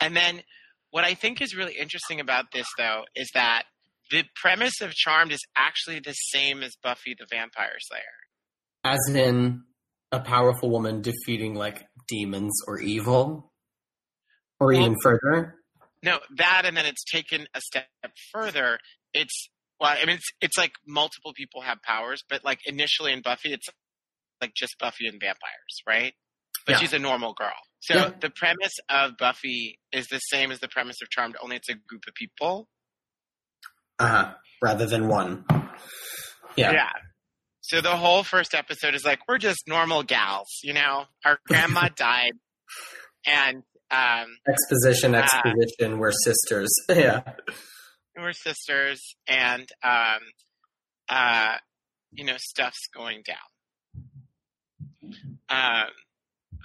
And 0.00 0.16
then 0.16 0.42
what 0.90 1.04
I 1.04 1.12
think 1.14 1.42
is 1.42 1.54
really 1.54 1.74
interesting 1.74 2.20
about 2.20 2.46
this, 2.52 2.66
though, 2.78 3.02
is 3.14 3.28
that 3.34 3.64
the 4.12 4.24
premise 4.40 4.80
of 4.80 4.92
Charmed 4.92 5.32
is 5.32 5.40
actually 5.56 5.98
the 5.98 6.12
same 6.12 6.62
as 6.62 6.76
Buffy 6.82 7.16
the 7.18 7.26
Vampire 7.28 7.76
Slayer. 7.80 8.02
As 8.84 9.00
in 9.14 9.62
a 10.12 10.20
powerful 10.20 10.70
woman 10.70 11.02
defeating 11.02 11.54
like 11.54 11.86
demons 12.06 12.52
or 12.68 12.78
evil, 12.78 13.52
or 14.60 14.68
Well- 14.68 14.80
even 14.80 14.96
further. 15.02 15.58
No, 16.04 16.20
that, 16.36 16.62
and 16.66 16.76
then 16.76 16.84
it's 16.84 17.04
taken 17.04 17.46
a 17.54 17.60
step 17.60 17.86
further. 18.32 18.78
It's, 19.14 19.48
well, 19.80 19.96
I 19.98 20.04
mean, 20.04 20.16
it's, 20.16 20.28
it's 20.40 20.58
like 20.58 20.72
multiple 20.86 21.32
people 21.32 21.62
have 21.62 21.78
powers, 21.82 22.22
but 22.28 22.44
like 22.44 22.58
initially 22.66 23.12
in 23.12 23.22
Buffy, 23.22 23.52
it's 23.52 23.66
like 24.40 24.52
just 24.54 24.74
Buffy 24.78 25.06
and 25.06 25.20
vampires, 25.20 25.82
right? 25.86 26.12
But 26.66 26.72
Yeah. 26.72 26.78
she's 26.78 26.92
a 26.92 26.98
normal 26.98 27.34
girl. 27.34 27.54
So 27.80 27.94
Yeah. 27.94 28.10
the 28.20 28.30
premise 28.30 28.72
of 28.88 29.16
Buffy 29.16 29.78
is 29.92 30.06
the 30.08 30.18
same 30.18 30.50
as 30.50 30.58
the 30.60 30.68
premise 30.68 30.96
of 31.02 31.08
Charmed, 31.10 31.36
only 31.40 31.56
it's 31.56 31.68
a 31.68 31.74
group 31.74 32.02
of 32.08 32.14
people. 32.14 32.68
Uh 33.98 34.08
huh. 34.08 34.34
Rather 34.62 34.86
than 34.86 35.08
one. 35.08 35.44
Yeah. 36.56 36.72
Yeah. 36.72 36.90
So 37.60 37.80
the 37.80 37.96
whole 37.96 38.22
first 38.24 38.54
episode 38.54 38.94
is 38.94 39.04
like 39.04 39.20
we're 39.28 39.38
just 39.38 39.62
normal 39.66 40.02
gals, 40.02 40.60
you 40.62 40.72
know. 40.74 41.04
Our 41.24 41.38
grandma 41.46 41.88
died, 41.96 42.32
and 43.26 43.62
um, 43.90 44.36
Exposition, 44.48 45.14
Ah. 45.14 45.22
exposition. 45.22 45.98
we're 45.98 46.12
sisters. 46.12 46.70
yeah. 46.88 47.22
we're 48.16 48.32
sisters, 48.32 49.00
and 49.26 49.68
um, 49.82 50.20
uh, 51.08 51.56
you 52.12 52.24
know, 52.24 52.36
stuff's 52.38 52.86
going 52.94 53.22
down. 53.26 53.36
Um, 55.48 55.90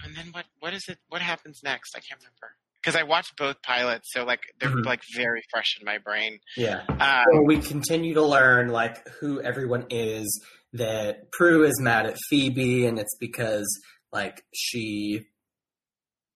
and 0.04 0.16
then 0.16 0.26
what? 0.32 0.44
What 0.60 0.74
is 0.74 0.84
it? 0.88 0.98
What 1.08 1.22
happens 1.22 1.60
next? 1.64 1.94
I 1.96 2.00
can't 2.00 2.20
remember 2.20 2.54
because 2.82 2.96
I 2.96 3.02
watched 3.04 3.36
both 3.36 3.56
pilots, 3.62 4.08
so 4.12 4.24
like 4.24 4.40
they're 4.60 4.70
Mhm. 4.70 4.84
like 4.86 5.02
very 5.14 5.42
fresh 5.50 5.76
in 5.80 5.84
my 5.84 5.98
brain. 5.98 6.38
Yeah. 6.56 6.84
Um, 6.88 7.24
So 7.32 7.42
we 7.42 7.58
continue 7.60 8.14
to 8.14 8.22
learn 8.22 8.68
like 8.68 9.06
who 9.20 9.40
everyone 9.40 9.86
is. 9.90 10.26
That 10.74 11.32
Prue 11.32 11.64
is 11.64 11.80
mad 11.80 12.04
at 12.04 12.18
Phoebe, 12.28 12.84
and 12.86 12.98
it's 12.98 13.16
because 13.18 13.66
like 14.12 14.44
she 14.54 15.26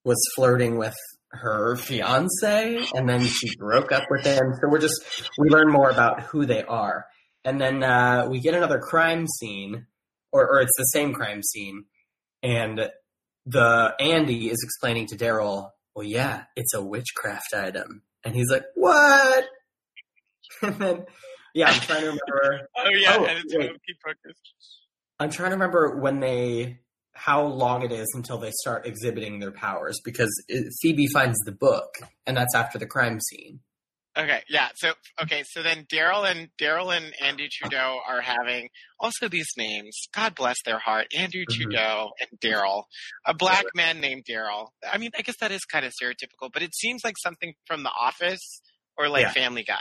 was 0.05 0.17
flirting 0.35 0.79
with 0.79 0.97
her 1.33 1.77
fiance, 1.77 2.83
and 2.95 3.09
then 3.09 3.25
she 3.27 3.55
broke 3.57 3.93
up 3.93 4.05
with 4.11 4.25
him. 4.25 4.55
So 4.61 4.69
we're 4.71 4.79
just 4.81 5.29
we 5.39 5.49
learn 5.51 5.71
more 5.71 5.91
about 5.91 6.23
who 6.23 6.47
they 6.47 6.63
are, 6.63 7.07
and 7.45 7.61
then 7.61 7.83
uh, 7.83 8.27
we 8.31 8.41
get 8.41 8.55
another 8.55 8.79
crime 8.79 9.27
scene, 9.39 9.87
or, 10.33 10.49
or 10.49 10.61
it's 10.63 10.77
the 10.79 10.85
same 10.85 11.13
crime 11.13 11.43
scene, 11.43 11.85
and 12.43 12.91
the 13.45 13.95
Andy 14.01 14.49
is 14.51 14.61
explaining 14.65 15.07
to 15.09 15.17
Darryl, 15.17 15.71
"Well, 15.95 16.07
yeah, 16.07 16.45
it's 16.57 16.75
a 16.75 16.83
witchcraft 16.83 17.55
item," 17.55 18.03
and 18.25 18.35
he's 18.35 18.51
like, 18.51 18.65
"What?" 18.75 19.45
And 20.63 20.75
then, 20.77 21.05
yeah, 21.55 21.69
I'm 21.71 21.81
trying 21.81 22.01
to 22.01 22.07
remember. 22.07 22.69
oh 22.77 22.91
yeah, 22.91 23.17
Oh, 23.19 23.25
and 23.25 23.39
it's 23.45 23.55
wait. 23.57 23.71
Pocus. 24.05 24.37
I'm 25.19 25.31
trying 25.31 25.51
to 25.51 25.55
remember 25.57 25.99
when 25.99 26.21
they, 26.21 26.79
how 27.15 27.45
long 27.47 27.83
it 27.83 27.93
is 27.93 28.07
until 28.15 28.39
they 28.39 28.51
start 28.61 28.87
exhibiting 28.87 29.39
their 29.41 29.51
powers 29.53 30.01
because 30.05 30.31
it, 30.49 30.73
Phoebe 30.83 31.07
finds 31.09 31.39
the 31.47 31.53
book, 31.53 31.97
and 32.27 32.37
that's 32.37 32.55
after 32.55 32.79
the 32.79 32.87
crime 32.87 33.19
scene. 33.21 33.61
Okay, 34.17 34.43
yeah. 34.49 34.69
So 34.75 34.93
okay, 35.23 35.43
so 35.47 35.63
then 35.63 35.87
Darryl 35.91 36.31
and 36.31 36.49
Darryl 36.61 36.95
and 36.95 37.15
Andy 37.19 37.49
Trudeau 37.51 37.99
are 38.07 38.21
having 38.21 38.69
also 39.01 39.27
these 39.27 39.49
names. 39.57 39.97
God 40.15 40.35
bless 40.35 40.57
their 40.67 40.79
heart. 40.79 41.07
Andrew 41.17 41.45
Mhm. 41.49 41.55
Trudeau 41.55 42.11
and 42.21 42.39
Darryl, 42.39 42.85
a 43.25 43.33
black 43.33 43.65
man 43.75 44.01
named 44.01 44.25
Darryl. 44.29 44.69
I 44.87 44.99
mean, 44.99 45.13
I 45.17 45.23
guess 45.23 45.37
that 45.41 45.51
is 45.51 45.65
kind 45.65 45.87
of 45.87 45.93
stereotypical, 45.93 46.51
but 46.53 46.63
it 46.63 46.75
seems 46.75 47.03
like 47.05 47.15
something 47.23 47.55
from 47.67 47.85
The 47.85 47.91
Office 47.91 48.61
or 48.99 49.09
like 49.09 49.23
Yeah. 49.23 49.33
Family 49.33 49.65
Guy. 49.65 49.81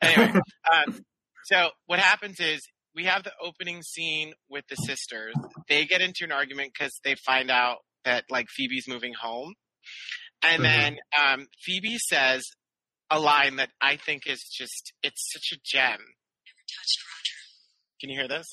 Anyway, 0.00 0.32
um, 0.72 1.00
so 1.44 1.70
what 1.86 1.98
happens 1.98 2.40
is 2.40 2.60
we 2.94 3.04
have 3.04 3.24
the 3.24 3.32
opening 3.42 3.82
scene 3.82 4.32
with 4.48 4.64
the 4.70 4.76
sisters. 4.76 5.34
They 5.68 5.84
get 5.84 6.00
into 6.00 6.24
an 6.24 6.32
argument 6.32 6.72
because 6.72 6.98
they 7.04 7.14
find 7.14 7.50
out 7.50 7.78
that 8.06 8.24
like 8.30 8.46
Phoebe's 8.48 8.88
moving 8.88 9.12
home, 9.20 9.52
and 10.42 10.62
Mhm. 10.62 10.64
then 10.64 10.96
um, 11.20 11.46
Phoebe 11.64 11.98
says 11.98 12.44
a 13.10 13.18
line 13.18 13.56
that 13.56 13.70
I 13.80 13.96
think 13.96 14.26
is 14.26 14.40
just 14.42 14.92
it's 15.02 15.30
such 15.32 15.56
a 15.56 15.60
gem. 15.64 15.98
never 15.98 16.64
touched 16.68 16.98
Roger. 17.08 17.38
Can 18.00 18.10
you 18.10 18.18
hear 18.18 18.28
this? 18.28 18.46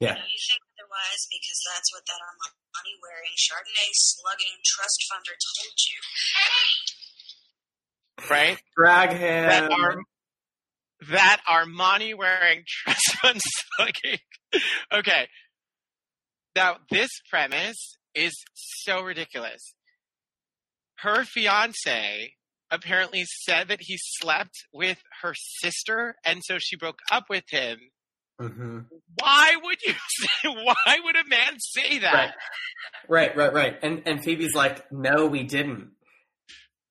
Yeah. 0.00 0.14
You 0.14 0.40
think 0.48 0.60
otherwise 0.76 1.22
because 1.32 1.60
that's 1.72 1.88
what 1.94 2.04
that 2.06 2.20
Armani 2.20 2.94
wearing, 3.00 3.32
Chardonnay 3.36 3.90
slugging 3.94 4.60
trust 4.64 5.00
funder 5.10 5.36
told 5.40 5.76
you. 5.88 5.98
Right? 8.30 8.58
Drag 8.76 9.10
That 9.10 9.64
him. 9.64 9.72
Ar- 9.72 10.02
that 11.10 11.40
Armani 11.48 12.14
wearing 12.16 12.64
trust 12.84 13.16
fund 13.22 13.40
slugging. 13.76 14.18
okay. 14.92 15.28
Now 16.54 16.76
this 16.90 17.10
premise 17.30 17.96
is 18.14 18.32
so 18.54 19.02
ridiculous. 19.02 19.74
Her 20.98 21.24
fiance 21.24 22.32
apparently 22.70 23.24
said 23.24 23.68
that 23.68 23.80
he 23.82 23.96
slept 23.98 24.54
with 24.72 24.98
her 25.22 25.34
sister 25.34 26.14
and 26.24 26.42
so 26.44 26.58
she 26.58 26.76
broke 26.76 26.98
up 27.10 27.24
with 27.30 27.44
him. 27.50 27.78
hmm 28.40 28.80
Why 29.14 29.56
would 29.62 29.82
you 29.82 29.94
say 30.08 30.48
why 30.48 30.98
would 31.04 31.16
a 31.16 31.28
man 31.28 31.58
say 31.58 32.00
that? 32.00 32.34
Right, 33.08 33.36
right, 33.36 33.52
right. 33.52 33.78
And 33.82 34.02
and 34.06 34.22
Phoebe's 34.22 34.54
like, 34.54 34.90
no, 34.92 35.26
we 35.26 35.42
didn't. 35.44 35.92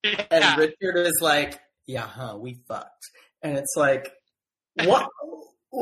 Yeah. 0.04 0.26
And 0.32 0.60
Richard 0.60 0.98
is 0.98 1.20
like, 1.22 1.60
yeah, 1.88 2.08
huh, 2.08 2.38
we 2.40 2.60
fucked. 2.68 3.06
And 3.42 3.58
it's 3.58 3.74
like, 3.76 4.12
what? 4.84 5.08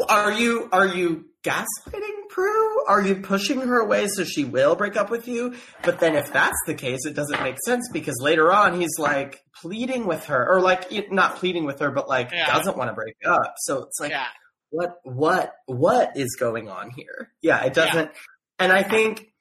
Are 0.10 0.32
you 0.32 0.70
are 0.72 0.88
you 0.88 1.26
gaslighting 1.44 2.30
Prue? 2.30 2.86
Are 2.88 3.02
you 3.02 3.16
pushing 3.16 3.62
her 3.62 3.80
away 3.80 4.08
so 4.08 4.24
she 4.24 4.44
will 4.46 4.76
break 4.76 4.96
up 4.96 5.10
with 5.10 5.28
you? 5.28 5.56
But 5.84 6.00
then 6.00 6.16
if 6.16 6.32
that's 6.32 6.58
the 6.66 6.74
case, 6.74 7.06
it 7.06 7.14
doesn't 7.14 7.42
make 7.44 7.58
sense 7.66 7.90
because 7.92 8.16
later 8.22 8.52
on 8.52 8.80
he's 8.80 8.98
like 8.98 9.44
pleading 9.62 10.06
with 10.06 10.26
her, 10.26 10.48
or 10.50 10.62
like 10.62 10.92
not 11.12 11.36
pleading 11.36 11.66
with 11.66 11.80
her, 11.80 11.92
but 11.92 12.08
like 12.10 12.32
Yeah. 12.32 12.48
doesn't 12.54 12.78
want 12.78 12.90
to 12.90 12.94
break 12.94 13.16
up. 13.26 13.56
So 13.58 13.84
it's 13.84 14.00
like, 14.00 14.12
yeah. 14.12 14.28
what 14.70 14.96
what 15.04 15.54
what 15.68 16.16
is 16.16 16.36
going 16.40 16.70
on 16.70 16.90
here 16.90 17.30
yeah 17.44 17.64
it 17.64 17.74
doesn't 17.74 18.10
and 18.58 18.72
i 18.72 18.82
think 18.82 19.32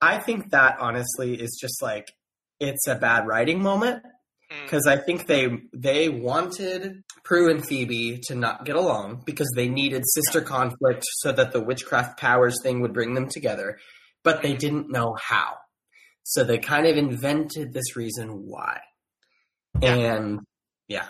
i 0.00 0.18
think 0.18 0.50
that 0.50 0.76
honestly 0.78 1.34
is 1.34 1.58
just 1.60 1.82
like 1.82 2.12
it's 2.60 2.86
a 2.86 2.94
bad 2.94 3.26
writing 3.26 3.60
moment 3.60 4.02
hmm. 4.50 4.62
because 4.62 4.86
i 4.86 4.96
think 4.96 5.26
they 5.26 5.58
they 5.74 6.08
wanted 6.08 7.02
prue 7.24 7.50
and 7.50 7.66
phoebe 7.66 8.18
to 8.24 8.34
not 8.34 8.64
get 8.64 8.76
along 8.76 9.22
because 9.24 9.50
they 9.54 9.68
needed 9.68 10.04
sister 10.06 10.40
conflict 10.40 11.04
so 11.18 11.32
that 11.32 11.52
the 11.52 11.60
witchcraft 11.60 12.18
powers 12.18 12.56
thing 12.62 12.80
would 12.80 12.92
bring 12.92 13.14
them 13.14 13.28
together 13.28 13.78
but 14.22 14.42
they 14.42 14.54
didn't 14.54 14.90
know 14.90 15.16
how. 15.20 15.54
So 16.22 16.44
they 16.44 16.58
kind 16.58 16.86
of 16.86 16.96
invented 16.96 17.72
this 17.72 17.96
reason 17.96 18.46
why. 18.46 18.80
Yeah. 19.80 19.94
and 19.94 20.40
yeah. 20.88 21.06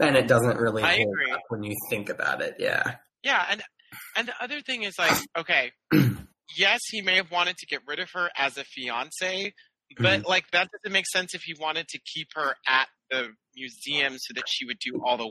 And 0.00 0.16
it 0.16 0.28
doesn't 0.28 0.58
really 0.58 0.82
I 0.82 0.96
hold 0.96 1.14
agree. 1.14 1.32
up 1.32 1.40
when 1.48 1.62
you 1.62 1.74
think 1.88 2.08
about 2.08 2.42
it 2.42 2.56
yeah. 2.58 2.96
Yeah, 3.22 3.44
and 3.50 3.62
and 4.16 4.28
the 4.28 4.42
other 4.42 4.60
thing 4.62 4.82
is 4.82 4.94
like, 4.98 5.12
okay, 5.38 5.72
yes, 6.56 6.80
he 6.90 7.02
may 7.02 7.16
have 7.16 7.30
wanted 7.30 7.56
to 7.58 7.66
get 7.66 7.80
rid 7.86 7.98
of 7.98 8.08
her 8.14 8.30
as 8.36 8.56
a 8.56 8.64
fiance, 8.64 9.52
but 9.98 10.20
mm-hmm. 10.20 10.28
like 10.28 10.44
that 10.52 10.68
doesn't 10.72 10.92
make 10.92 11.06
sense 11.06 11.34
if 11.34 11.42
he 11.42 11.54
wanted 11.60 11.86
to 11.88 12.00
keep 12.14 12.28
her 12.34 12.54
at 12.66 12.88
the 13.10 13.28
museum 13.56 14.16
so 14.18 14.32
that 14.34 14.44
she 14.48 14.64
would 14.64 14.78
do 14.78 15.00
all 15.04 15.16
the 15.16 15.28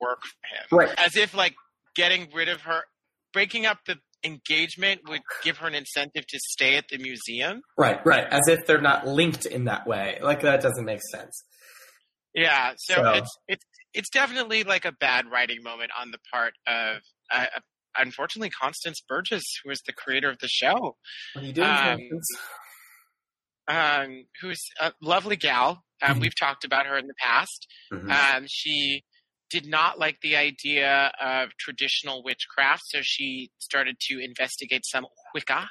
work 0.00 0.22
for 0.22 0.46
him. 0.54 0.66
Right. 0.70 0.94
As 0.98 1.16
if 1.16 1.34
like 1.34 1.54
getting 1.94 2.28
rid 2.34 2.48
of 2.48 2.62
her, 2.62 2.82
breaking 3.32 3.66
up 3.66 3.78
the 3.86 3.96
engagement 4.24 5.02
would 5.08 5.20
give 5.44 5.58
her 5.58 5.68
an 5.68 5.74
incentive 5.74 6.26
to 6.26 6.38
stay 6.50 6.76
at 6.76 6.86
the 6.90 6.98
museum. 6.98 7.60
Right, 7.76 8.04
right. 8.04 8.26
As 8.30 8.48
if 8.48 8.66
they're 8.66 8.80
not 8.80 9.06
linked 9.06 9.46
in 9.46 9.64
that 9.66 9.86
way. 9.86 10.18
Like 10.22 10.40
that 10.42 10.60
doesn't 10.60 10.84
make 10.84 11.00
sense. 11.12 11.44
Yeah, 12.34 12.72
so, 12.76 12.94
So- 12.94 13.10
it's 13.14 13.38
it's 13.48 13.64
it's 13.94 14.10
definitely 14.10 14.64
like 14.64 14.84
a 14.84 14.92
bad 14.92 15.24
writing 15.32 15.62
moment 15.62 15.90
on 15.98 16.10
the 16.10 16.18
part 16.32 16.52
of 16.66 16.98
uh, 17.32 17.46
unfortunately 17.96 18.50
Constance 18.50 19.00
Burgess, 19.08 19.42
who 19.64 19.70
is 19.70 19.80
the 19.86 19.92
creator 19.92 20.28
of 20.28 20.38
the 20.40 20.48
show. 20.48 20.96
What 21.32 21.42
are 21.42 21.46
you 21.46 21.52
doing, 21.52 21.66
Um? 21.68 21.98
Um, 23.68 24.24
who's 24.40 24.64
a 24.80 24.92
lovely 25.00 25.36
gal. 25.36 25.84
Um, 26.02 26.16
Mhm. 26.16 26.20
We've 26.22 26.38
talked 26.38 26.64
about 26.64 26.86
her 26.86 26.96
in 26.96 27.06
the 27.06 27.14
past. 27.14 27.66
Mhm. 27.92 28.10
Um, 28.10 28.46
she 28.48 29.04
did 29.50 29.66
not 29.66 29.98
like 29.98 30.20
the 30.20 30.36
idea 30.36 31.12
of 31.20 31.56
traditional 31.58 32.22
witchcraft, 32.22 32.82
so 32.86 33.00
she 33.02 33.50
started 33.58 33.96
to 34.00 34.18
investigate 34.18 34.84
some 34.84 35.06
Wicca, 35.34 35.70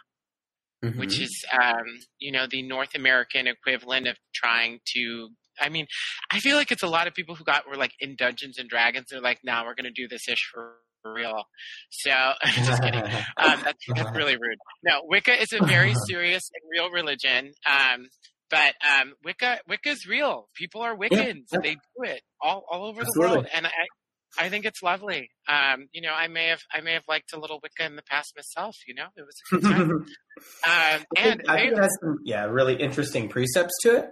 Mhm. 0.84 0.98
which 0.98 1.20
is, 1.20 1.46
um, 1.52 2.00
you 2.20 2.32
know, 2.32 2.48
the 2.48 2.62
North 2.62 2.96
American 2.96 3.48
equivalent 3.48 4.08
of 4.08 4.18
trying 4.34 4.80
to. 4.94 5.30
I 5.60 5.70
mean, 5.70 5.88
I 6.30 6.40
feel 6.40 6.56
like 6.56 6.72
it's 6.72 6.84
a 6.84 6.88
lot 6.88 7.08
of 7.08 7.16
people 7.16 7.36
who 7.36 7.44
got 7.44 7.68
were 7.68 7.76
like 7.78 7.94
in 8.00 8.16
Dungeons 8.16 8.58
and 8.60 8.70
Dragons. 8.70 9.08
They're 9.10 9.22
like, 9.22 9.44
"Now 9.44 9.66
we're 9.66 9.74
going 9.74 9.86
to 9.86 9.92
do 9.92 10.08
this 10.08 10.28
ish 10.28 10.46
for 10.52 10.78
real." 11.14 11.44
So, 11.90 12.12
just 12.46 12.82
kidding. 12.82 13.04
Um, 13.38 13.62
that's, 13.64 13.84
that's 13.96 14.18
really 14.18 14.36
rude. 14.36 14.58
No, 14.84 15.02
Wicca 15.04 15.42
is 15.42 15.54
a 15.54 15.64
very 15.64 15.94
serious 16.08 16.50
and 16.54 16.70
real 16.72 16.90
religion. 16.92 17.52
Um, 17.70 18.08
but 18.50 18.74
um, 18.84 19.14
Wicca, 19.24 19.60
Wicca's 19.68 20.06
real. 20.08 20.48
People 20.56 20.82
are 20.82 20.96
Wiccans. 20.96 21.46
yeah. 21.52 21.60
They 21.62 21.76
do 21.76 22.04
it 22.04 22.22
all, 22.42 22.64
all 22.70 22.86
over 22.88 23.02
Absolutely. 23.02 23.28
the 23.28 23.36
world, 23.36 23.48
and 23.54 23.68
I, 23.68 23.72
I 24.40 24.50
think 24.50 24.66
it's 24.66 24.82
lovely. 24.82 25.30
Um, 25.50 25.88
you 25.94 26.02
know, 26.02 26.14
I 26.14 26.28
may 26.28 26.48
have, 26.48 26.62
I 26.74 26.82
may 26.82 26.94
have 26.94 27.04
liked 27.08 27.34
a 27.34 27.40
little 27.40 27.60
Wicca 27.62 27.86
in 27.86 27.96
the 27.96 28.04
past 28.04 28.34
myself. 28.36 28.76
You 28.88 28.96
know, 28.96 29.08
it 29.16 29.22
was 29.26 29.36
a 29.52 29.56
good 29.56 29.64
time. 29.64 29.92
um, 29.92 31.06
and 31.16 31.42
I 31.48 31.58
think 31.58 31.74
it 31.74 31.78
has 31.78 31.98
some 32.02 32.18
yeah 32.24 32.46
really 32.46 32.76
interesting 32.76 33.30
precepts 33.30 33.74
to 33.84 33.98
it. 33.98 34.10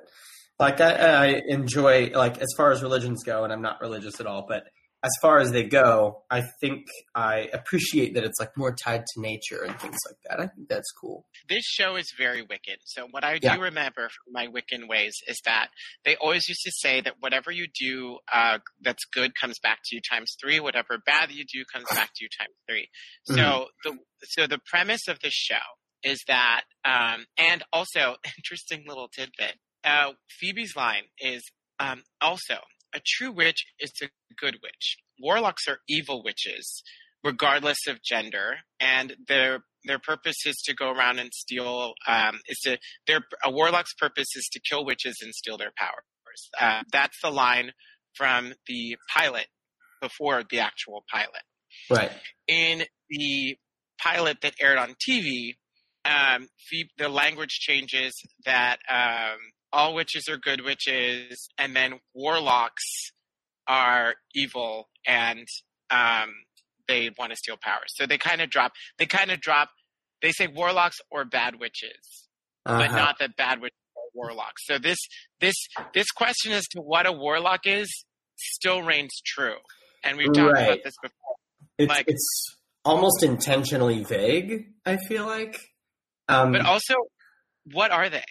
Like 0.60 0.80
I, 0.80 0.94
I 0.94 1.42
enjoy 1.48 2.12
like 2.14 2.38
as 2.38 2.48
far 2.56 2.72
as 2.72 2.82
religions 2.82 3.24
go, 3.24 3.44
and 3.44 3.52
I'm 3.52 3.62
not 3.62 3.82
religious 3.82 4.20
at 4.20 4.26
all, 4.26 4.46
but 4.48 4.64
as 5.06 5.12
far 5.22 5.40
as 5.40 5.52
they 5.52 5.64
go, 5.64 6.24
I 6.30 6.42
think 6.60 6.88
I 7.14 7.50
appreciate 7.54 8.16
that 8.16 8.24
it's 8.24 8.40
like 8.40 8.58
more 8.58 8.74
tied 8.76 9.06
to 9.14 9.22
nature 9.22 9.64
and 9.64 9.80
things 9.80 9.98
like 10.08 10.18
that. 10.28 10.40
I 10.40 10.48
think 10.48 10.68
that's 10.68 10.92
cool. 10.92 11.26
this 11.48 11.64
show 11.64 11.96
is 11.96 12.12
very 12.18 12.42
Wiccan. 12.42 12.78
So 12.86 13.08
what 13.12 13.24
I 13.24 13.40
Yeah. 13.42 13.56
do 13.56 13.62
remember 13.62 14.10
from 14.10 14.34
my 14.34 14.48
Wiccan 14.48 14.88
ways 14.90 15.14
is 15.28 15.40
that 15.46 15.70
they 16.04 16.16
always 16.18 16.48
used 16.50 16.62
to 16.66 16.72
say 16.72 17.02
that 17.02 17.16
whatever 17.20 17.52
you 17.52 17.68
do 17.80 18.18
uh, 18.34 18.58
that's 18.82 19.06
good 19.14 19.32
comes 19.40 19.60
back 19.60 19.80
to 19.86 19.96
you 19.96 20.02
times 20.10 20.36
three. 20.42 20.60
Whatever 20.60 20.98
bad 21.06 21.32
you 21.32 21.46
do 21.46 21.64
comes 21.72 21.86
back 21.90 22.10
to 22.16 22.24
you 22.24 22.30
times 22.38 22.56
three. 22.68 22.90
So 23.38 23.68
the 23.84 23.98
so 24.24 24.48
the 24.48 24.60
premise 24.70 25.08
of 25.08 25.20
the 25.20 25.30
show 25.32 25.56
is 26.04 26.20
that, 26.28 26.62
um, 26.84 27.26
and 27.38 27.64
also 27.74 28.16
interesting 28.38 28.86
little 28.88 29.08
tidbit. 29.08 29.56
Uh, 29.84 30.14
Phoebe's 30.40 30.76
line 30.76 31.04
is 31.20 31.44
um, 31.80 32.02
also 32.22 32.56
a 32.96 33.02
true 33.06 33.32
witch 33.32 33.66
is 33.80 33.92
a 34.02 34.08
good 34.40 34.58
witch. 34.64 34.98
Warlocks 35.20 35.68
are 35.68 35.80
evil 35.88 36.24
witches, 36.24 36.82
regardless 37.24 37.88
of 37.88 38.02
gender, 38.04 38.58
and 38.80 39.16
their 39.28 39.64
their 39.86 40.00
purpose 40.00 40.46
is 40.46 40.56
to 40.66 40.74
go 40.74 40.90
around 40.92 41.20
and 41.20 41.32
steal. 41.34 41.94
Um, 42.08 42.40
is 42.48 42.58
to 42.64 42.78
their 43.08 43.22
a 43.44 43.52
warlock's 43.52 43.94
purpose 43.94 44.28
is 44.36 44.50
to 44.54 44.60
kill 44.60 44.86
witches 44.86 45.18
and 45.22 45.34
steal 45.34 45.58
their 45.58 45.74
powers. 45.78 46.50
Uh, 46.60 46.84
that's 46.92 47.18
the 47.22 47.30
line 47.32 47.72
from 48.16 48.54
the 48.68 48.98
pilot 49.16 49.48
before 50.02 50.44
the 50.50 50.60
actual 50.60 51.04
pilot 51.12 51.42
Right. 51.90 52.12
in 52.48 52.84
the 53.10 53.58
pilot 54.02 54.42
that 54.42 54.56
aired 54.60 54.78
on 54.78 54.96
TV, 55.08 55.56
um, 56.04 56.48
the 56.98 57.10
language 57.10 57.60
changes 57.60 58.14
that 58.46 58.78
um, 58.90 59.38
all 59.74 59.94
witches 59.94 60.28
are 60.30 60.38
good 60.38 60.62
witches, 60.64 61.48
and 61.58 61.76
then 61.76 62.00
warlocks 62.14 62.84
are 63.68 64.16
evil 64.34 64.90
and 65.08 65.48
um, 65.90 66.30
they 66.88 67.10
want 67.18 67.32
to 67.32 67.36
steal 67.36 67.58
powers. 67.62 67.90
So 67.96 68.06
they 68.06 68.18
kind 68.18 68.42
of 68.42 68.50
drop. 68.50 68.74
They 68.98 69.06
kind 69.06 69.32
of 69.32 69.40
drop. 69.42 69.70
They 70.22 70.32
say 70.32 70.48
warlocks 70.48 70.98
or 71.12 71.26
bad 71.26 71.60
witches, 71.60 72.28
but 72.64 72.88
Uh-huh. 72.90 72.96
not 72.96 73.20
that 73.20 73.36
bad 73.36 73.60
witches 73.62 73.78
are 73.98 74.10
warlocks. 74.14 74.66
So 74.66 74.78
this 74.78 74.98
this 75.40 75.56
this 75.94 76.10
question 76.12 76.52
as 76.54 76.64
to 76.72 76.82
what 76.82 77.06
a 77.06 77.12
warlock 77.12 77.62
is 77.66 77.88
still 78.38 78.82
reigns 78.82 79.22
true, 79.26 79.58
and 80.04 80.18
we've 80.18 80.34
talked 80.34 80.54
Right. 80.54 80.64
about 80.72 80.84
this 80.84 80.94
before. 81.02 81.36
It's, 81.78 81.90
like- 81.90 82.06
it's 82.08 82.56
almost 82.86 83.24
intentionally 83.24 84.04
vague. 84.04 84.68
I 84.86 84.98
feel 84.98 85.26
like. 85.26 85.60
Um, 86.28 86.52
But 86.54 86.62
also, 86.66 86.96
what 87.74 87.92
are 87.92 88.10
they? 88.10 88.24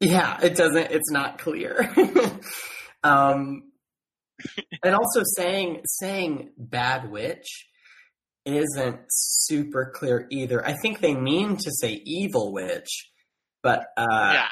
Yeah, 0.00 0.38
it 0.42 0.54
doesn't. 0.56 0.90
It's 0.92 1.10
not 1.10 1.38
clear. 1.38 1.90
um, 3.02 3.62
and 4.84 4.94
also 4.94 5.22
saying 5.36 5.80
saying 5.86 6.50
bad 6.56 7.10
witch 7.10 7.66
isn't 8.44 9.00
super 9.08 9.92
clear 9.94 10.26
either. 10.30 10.64
I 10.64 10.74
think 10.80 11.00
they 11.00 11.14
mean 11.14 11.56
to 11.56 11.70
say 11.72 12.00
evil 12.04 12.52
witch, 12.52 13.10
but 13.62 13.86
uh, 13.96 14.32
Yeah. 14.34 14.48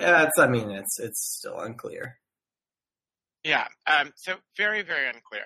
that's 0.00 0.38
I 0.38 0.48
mean 0.48 0.70
it's 0.72 0.98
it's 0.98 1.36
still 1.38 1.58
unclear. 1.60 2.18
Yeah. 3.44 3.66
Um, 3.86 4.12
so 4.16 4.34
very, 4.56 4.82
very 4.82 5.06
unclear. 5.06 5.44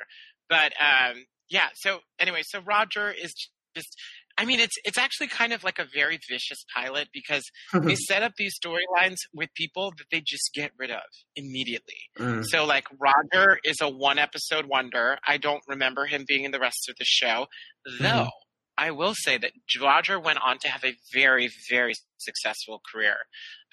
But 0.48 0.72
um, 0.80 1.26
yeah. 1.50 1.68
So 1.74 1.98
anyway, 2.18 2.42
so 2.44 2.60
Roger 2.60 3.10
is 3.12 3.34
just. 3.76 3.94
I 4.38 4.44
mean, 4.44 4.60
it's 4.60 4.76
it's 4.84 4.96
actually 4.96 5.26
kind 5.26 5.52
of 5.52 5.64
like 5.64 5.80
a 5.80 5.84
very 5.84 6.18
vicious 6.30 6.64
pilot 6.74 7.08
because 7.12 7.42
they 7.74 7.94
set 8.08 8.22
up 8.22 8.32
these 8.38 8.54
storylines 8.56 9.16
with 9.34 9.52
people 9.54 9.92
that 9.98 10.04
they 10.12 10.22
just 10.24 10.50
get 10.54 10.70
rid 10.78 10.92
of 10.92 11.02
immediately. 11.34 11.96
Mm. 12.18 12.44
So 12.46 12.64
like 12.64 12.86
Roger 13.00 13.58
is 13.64 13.78
a 13.82 13.88
one 13.88 14.18
episode 14.18 14.66
wonder. 14.66 15.18
I 15.26 15.38
don't 15.38 15.62
remember 15.66 16.06
him 16.06 16.24
being 16.26 16.44
in 16.44 16.52
the 16.52 16.60
rest 16.60 16.88
of 16.88 16.94
the 16.98 17.04
show, 17.04 17.46
though. 18.00 18.28
I 18.78 18.92
will 18.92 19.14
say 19.14 19.36
that 19.38 19.50
Roger 19.82 20.20
went 20.20 20.38
on 20.40 20.58
to 20.58 20.68
have 20.68 20.84
a 20.84 20.94
very, 21.12 21.50
very 21.68 21.94
successful 22.18 22.80
career. 22.92 23.16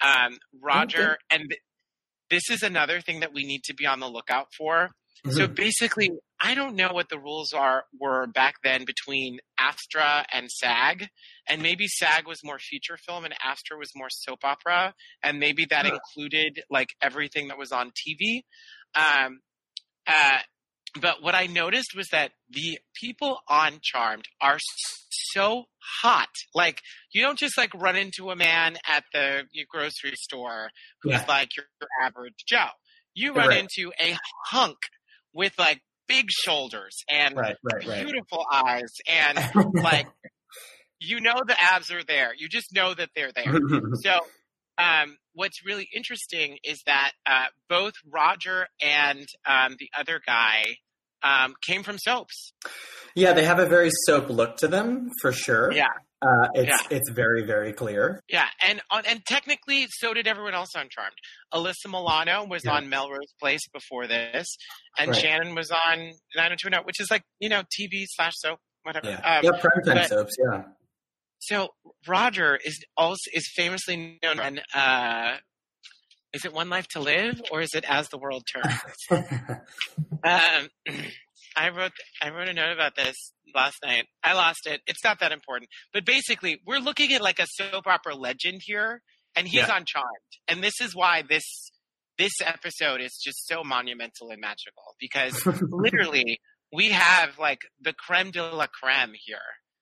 Um, 0.00 0.38
Roger, 0.60 1.16
and 1.30 1.42
th- 1.48 1.60
this 2.28 2.50
is 2.50 2.64
another 2.64 3.00
thing 3.00 3.20
that 3.20 3.32
we 3.32 3.46
need 3.46 3.62
to 3.66 3.74
be 3.74 3.86
on 3.86 4.00
the 4.00 4.08
lookout 4.08 4.48
for. 4.58 4.90
So 5.30 5.46
basically, 5.46 6.10
I 6.40 6.54
don't 6.54 6.76
know 6.76 6.92
what 6.92 7.08
the 7.08 7.18
rules 7.18 7.52
are 7.52 7.84
were 7.98 8.26
back 8.26 8.56
then 8.62 8.84
between 8.84 9.38
AFTRA 9.58 10.24
and 10.32 10.50
SAG, 10.50 11.08
and 11.48 11.62
maybe 11.62 11.86
SAG 11.88 12.26
was 12.26 12.40
more 12.44 12.58
feature 12.58 12.98
film 12.98 13.24
and 13.24 13.34
AFTRA 13.34 13.78
was 13.78 13.90
more 13.96 14.08
soap 14.10 14.40
opera, 14.44 14.94
and 15.22 15.38
maybe 15.38 15.64
that 15.70 15.86
included 15.86 16.62
like 16.70 16.88
everything 17.00 17.48
that 17.48 17.56
was 17.58 17.72
on 17.72 17.90
TV. 17.90 18.42
Um, 18.94 19.40
uh, 20.06 20.38
but 21.00 21.22
what 21.22 21.34
I 21.34 21.46
noticed 21.46 21.94
was 21.96 22.08
that 22.12 22.32
the 22.50 22.78
people 22.94 23.40
on 23.48 23.78
Charmed 23.82 24.26
are 24.40 24.58
so 25.10 25.64
hot. 26.02 26.28
Like 26.54 26.80
you 27.12 27.22
don't 27.22 27.38
just 27.38 27.56
like 27.58 27.72
run 27.74 27.96
into 27.96 28.30
a 28.30 28.36
man 28.36 28.76
at 28.86 29.04
the 29.12 29.44
grocery 29.70 30.14
store 30.16 30.70
who's 31.02 31.12
Yeah. 31.14 31.24
like 31.28 31.56
your 31.56 31.66
average 32.02 32.44
Joe. 32.46 32.68
You 33.14 33.32
run 33.34 33.48
Right. 33.48 33.58
into 33.60 33.92
a 34.00 34.16
hunk 34.46 34.76
with 35.32 35.52
like 35.58 35.82
big 36.08 36.28
shoulders 36.30 37.04
and 37.10 37.36
right, 37.36 37.56
right, 37.62 37.86
right. 37.86 38.04
beautiful 38.04 38.44
eyes 38.52 38.92
and 39.08 39.38
like 39.74 40.06
you 41.00 41.20
know 41.20 41.34
the 41.46 41.56
abs 41.72 41.90
are 41.90 42.02
there. 42.04 42.32
You 42.36 42.48
just 42.48 42.74
know 42.74 42.94
that 42.94 43.10
they're 43.14 43.32
there. 43.32 43.54
So, 44.02 44.18
um, 44.78 45.16
what's 45.32 45.64
really 45.64 45.88
interesting 45.94 46.58
is 46.62 46.82
that 46.86 47.12
uh, 47.24 47.46
both 47.68 47.94
Roger 48.10 48.66
and 48.82 49.26
um, 49.46 49.76
the 49.78 49.88
other 49.98 50.20
guy 50.24 50.76
um, 51.22 51.54
came 51.66 51.82
from 51.82 51.98
soaps. 51.98 52.52
yeah, 53.14 53.32
they 53.32 53.44
have 53.44 53.58
a 53.58 53.66
very 53.66 53.90
soap 54.06 54.28
look 54.28 54.58
to 54.58 54.68
them 54.68 55.10
for 55.20 55.32
sure. 55.32 55.72
Yeah, 55.72 55.92
uh, 56.22 56.48
it's 56.54 56.68
Yeah. 56.90 56.96
it's 56.96 57.10
very 57.10 57.42
very 57.44 57.72
clear. 57.72 58.22
yeah, 58.28 58.48
and 58.66 58.80
on, 58.90 59.04
and 59.06 59.24
technically, 59.26 59.86
so 59.90 60.14
did 60.14 60.26
everyone 60.26 60.54
else 60.54 60.70
on 60.76 60.88
Charmed. 60.90 61.16
Alyssa 61.52 61.88
Milano 61.90 62.44
was 62.46 62.64
Yeah. 62.64 62.72
on 62.72 62.88
Melrose 62.88 63.32
Place 63.40 63.66
before 63.72 64.06
this, 64.06 64.56
and 64.98 65.10
Right. 65.10 65.22
Shannen 65.24 65.54
was 65.54 65.70
on 65.70 66.12
90210, 66.34 66.84
which 66.84 67.00
is 67.00 67.10
like 67.10 67.22
you 67.38 67.48
know 67.48 67.62
TV 67.78 68.04
slash 68.08 68.32
soap, 68.36 68.60
whatever. 68.82 69.08
Yeah, 69.10 69.38
Um, 69.38 69.44
yeah, 69.44 69.60
primetime 69.60 70.06
soaps. 70.08 70.34
Yeah, 70.38 70.62
So 71.38 71.74
Roger 72.06 72.56
is 72.64 72.82
also 72.96 73.20
is 73.34 73.48
famously 73.54 74.18
known 74.22 74.40
on 74.40 74.58
uh 74.74 75.38
is 76.32 76.44
it 76.44 76.52
One 76.52 76.68
Life 76.68 76.88
to 76.88 77.00
Live 77.00 77.40
or 77.50 77.60
is 77.62 77.74
it 77.74 77.84
As 77.88 78.08
the 78.08 78.18
World 78.18 78.44
Turns? 78.52 79.08
um, 80.24 80.68
I 81.56 81.70
wrote 81.70 81.92
I 82.22 82.30
wrote 82.30 82.48
a 82.48 82.52
note 82.52 82.72
about 82.72 82.96
this 82.96 83.16
last 83.54 83.76
night. 83.84 84.06
I 84.22 84.34
lost 84.34 84.66
it. 84.66 84.80
It's 84.86 85.02
not 85.02 85.20
that 85.20 85.32
important. 85.32 85.70
But 85.92 86.04
basically, 86.04 86.60
we're 86.66 86.78
looking 86.78 87.12
at 87.14 87.22
like 87.22 87.38
a 87.38 87.46
soap 87.50 87.86
opera 87.86 88.14
legend 88.14 88.60
here, 88.64 89.00
and 89.34 89.48
he's 89.48 89.66
Yeah. 89.66 89.74
on 89.74 89.84
Charmed. 89.86 90.06
And 90.48 90.62
this 90.62 90.80
is 90.80 90.94
why 90.94 91.22
this 91.22 91.44
this 92.18 92.32
episode 92.44 93.00
is 93.00 93.18
just 93.22 93.46
so 93.46 93.62
monumental 93.64 94.30
and 94.30 94.40
magical 94.40 94.94
because 95.00 95.44
literally 95.70 96.38
we 96.72 96.90
have 96.90 97.38
like 97.38 97.60
the 97.80 97.92
creme 97.92 98.30
de 98.30 98.42
la 98.42 98.66
creme 98.66 99.12
here. 99.24 99.38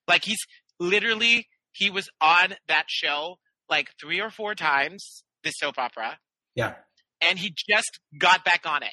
Like 0.07 0.25
he's 0.25 0.39
literally 0.79 1.47
he 1.73 1.91
was 1.91 2.09
on 2.21 2.55
that 2.69 2.85
show 2.89 3.37
like 3.69 3.89
three 4.01 4.21
or 4.21 4.31
four 4.31 4.55
times, 4.55 5.25
this 5.43 5.55
soap 5.57 5.79
opera, 5.79 6.19
yeah. 6.55 6.75
and 7.21 7.39
he 7.39 7.53
just 7.69 7.99
got 8.19 8.45
back 8.45 8.67
on 8.67 8.83
it. 8.83 8.93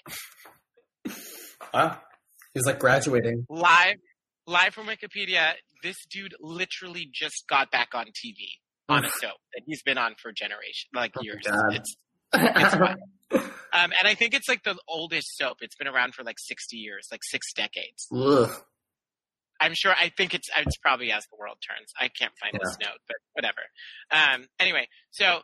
Wow, 1.06 1.14
ah. 1.74 2.02
He's 2.54 2.66
like 2.66 2.80
graduating. 2.80 3.46
Live 3.50 3.96
live 4.48 4.74
from 4.74 4.88
Wikipedia, 4.88 5.54
this 5.84 5.98
dude 6.10 6.34
literally 6.40 7.10
just 7.14 7.44
got 7.50 7.72
back 7.72 7.90
on 7.94 8.06
TV 8.08 8.36
on 8.90 9.06
a 9.06 9.10
soap 9.10 9.38
that 9.54 9.62
he's 9.66 9.82
been 9.84 9.98
on 9.98 10.16
for 10.22 10.32
generation 10.32 10.90
like 10.94 11.14
Oh, 11.18 11.22
years. 11.22 11.44
It's 11.72 11.96
It's 12.34 12.74
um 13.34 13.42
and 13.74 14.06
I 14.06 14.16
think 14.16 14.34
it's 14.34 14.50
like 14.50 14.64
the 14.64 14.78
oldest 14.88 15.38
soap. 15.38 15.58
It's 15.62 15.76
been 15.76 15.88
around 15.88 16.14
for 16.16 16.24
like 16.24 16.38
sixty 16.40 16.78
years, 16.78 17.08
like 17.12 17.22
six 17.24 17.54
decades. 17.54 18.08
Ugh. 18.14 18.50
I'm 19.60 19.74
sure. 19.76 19.94
I 19.94 20.10
think 20.18 20.34
it's 20.34 20.50
it's 20.58 20.78
probably 20.78 21.12
as 21.12 21.24
the 21.32 21.38
world 21.40 21.58
turns. 21.66 21.92
I 22.00 22.08
can't 22.08 22.34
find 22.42 22.54
this 22.60 22.78
note, 22.82 22.98
but 23.08 23.18
whatever. 23.34 23.62
Um, 24.12 24.48
anyway, 24.60 24.88
so 25.12 25.42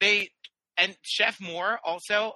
they 0.00 0.30
and 0.76 0.96
Chef 1.02 1.40
Moore 1.40 1.80
also 1.84 2.32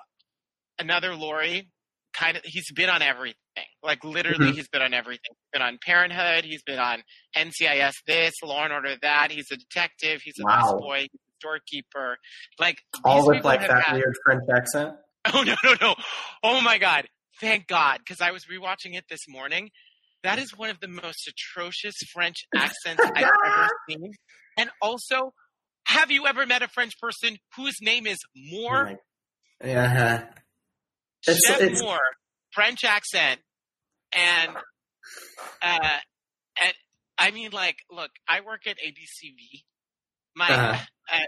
another 0.81 1.15
Lori. 1.15 1.71
Kind 2.13 2.37
of, 2.37 2.43
he's 2.45 2.71
been 2.73 2.91
on 2.91 3.01
everything. 3.01 3.37
Like 3.83 4.05
literally, 4.05 4.53
Mhm. 4.53 4.55
he's 4.55 4.69
been 4.69 4.83
on 4.83 4.95
everything. 4.95 5.31
He's 5.31 5.49
been 5.53 5.63
on 5.63 5.79
Parenthood. 5.85 6.45
He's 6.45 6.63
been 6.63 6.79
on 6.79 7.03
NCIS. 7.37 7.95
This 8.07 8.33
Law 8.43 8.65
and 8.65 8.73
Order. 8.73 8.97
That. 9.03 9.31
He's 9.33 9.51
a 9.51 9.57
detective. 9.57 10.21
He's 10.23 10.35
a 10.41 10.45
Wow. 10.45 10.79
busboy. 10.81 11.01
He's 11.01 11.09
a 11.15 11.33
storekeeper. 11.41 12.19
Like 12.59 12.83
All 13.05 13.27
with 13.27 13.45
like 13.45 13.61
that 13.61 13.83
had- 13.85 13.95
weird 13.97 14.15
French 14.25 14.45
accent. 14.55 14.97
Oh 15.35 15.43
no 15.45 15.55
no 15.63 15.75
no! 15.81 15.95
Oh 16.43 16.61
my 16.61 16.79
god! 16.79 17.07
Thank 17.41 17.69
God, 17.69 17.99
because 17.99 18.21
I 18.21 18.33
was 18.33 18.47
rewatching 18.47 18.97
it 18.97 19.05
this 19.09 19.21
morning. 19.29 19.71
That 20.25 20.39
is 20.41 20.57
one 20.57 20.69
of 20.71 20.81
the 20.81 20.89
most 20.89 21.29
atrocious 21.29 21.95
French 22.13 22.37
accents 22.55 23.01
I've 23.05 23.17
ever 23.25 23.69
seen. 23.89 24.13
And 24.59 24.71
also, 24.81 25.33
have 25.87 26.11
you 26.11 26.27
ever 26.27 26.45
met 26.47 26.63
a 26.63 26.69
French 26.69 26.99
person 27.01 27.39
whose 27.57 27.77
name 27.81 28.07
is 28.09 28.19
Moore? 28.37 28.99
Yeah. 29.65 30.23
It's- 31.27 31.41
Chef 31.47 31.61
it's- 31.61 31.81
Moore, 31.83 32.01
French 32.53 32.83
accent, 32.85 33.41
uh, 35.63 35.99
and 36.65 36.75
I 37.19 37.31
mean, 37.31 37.51
like, 37.53 37.77
look, 37.91 38.11
I 38.29 38.41
work 38.41 38.67
at 38.67 38.77
ABCV. 38.79 39.65
My 40.35 40.49
Uh-huh. 40.49 40.79
uh, 41.13 41.19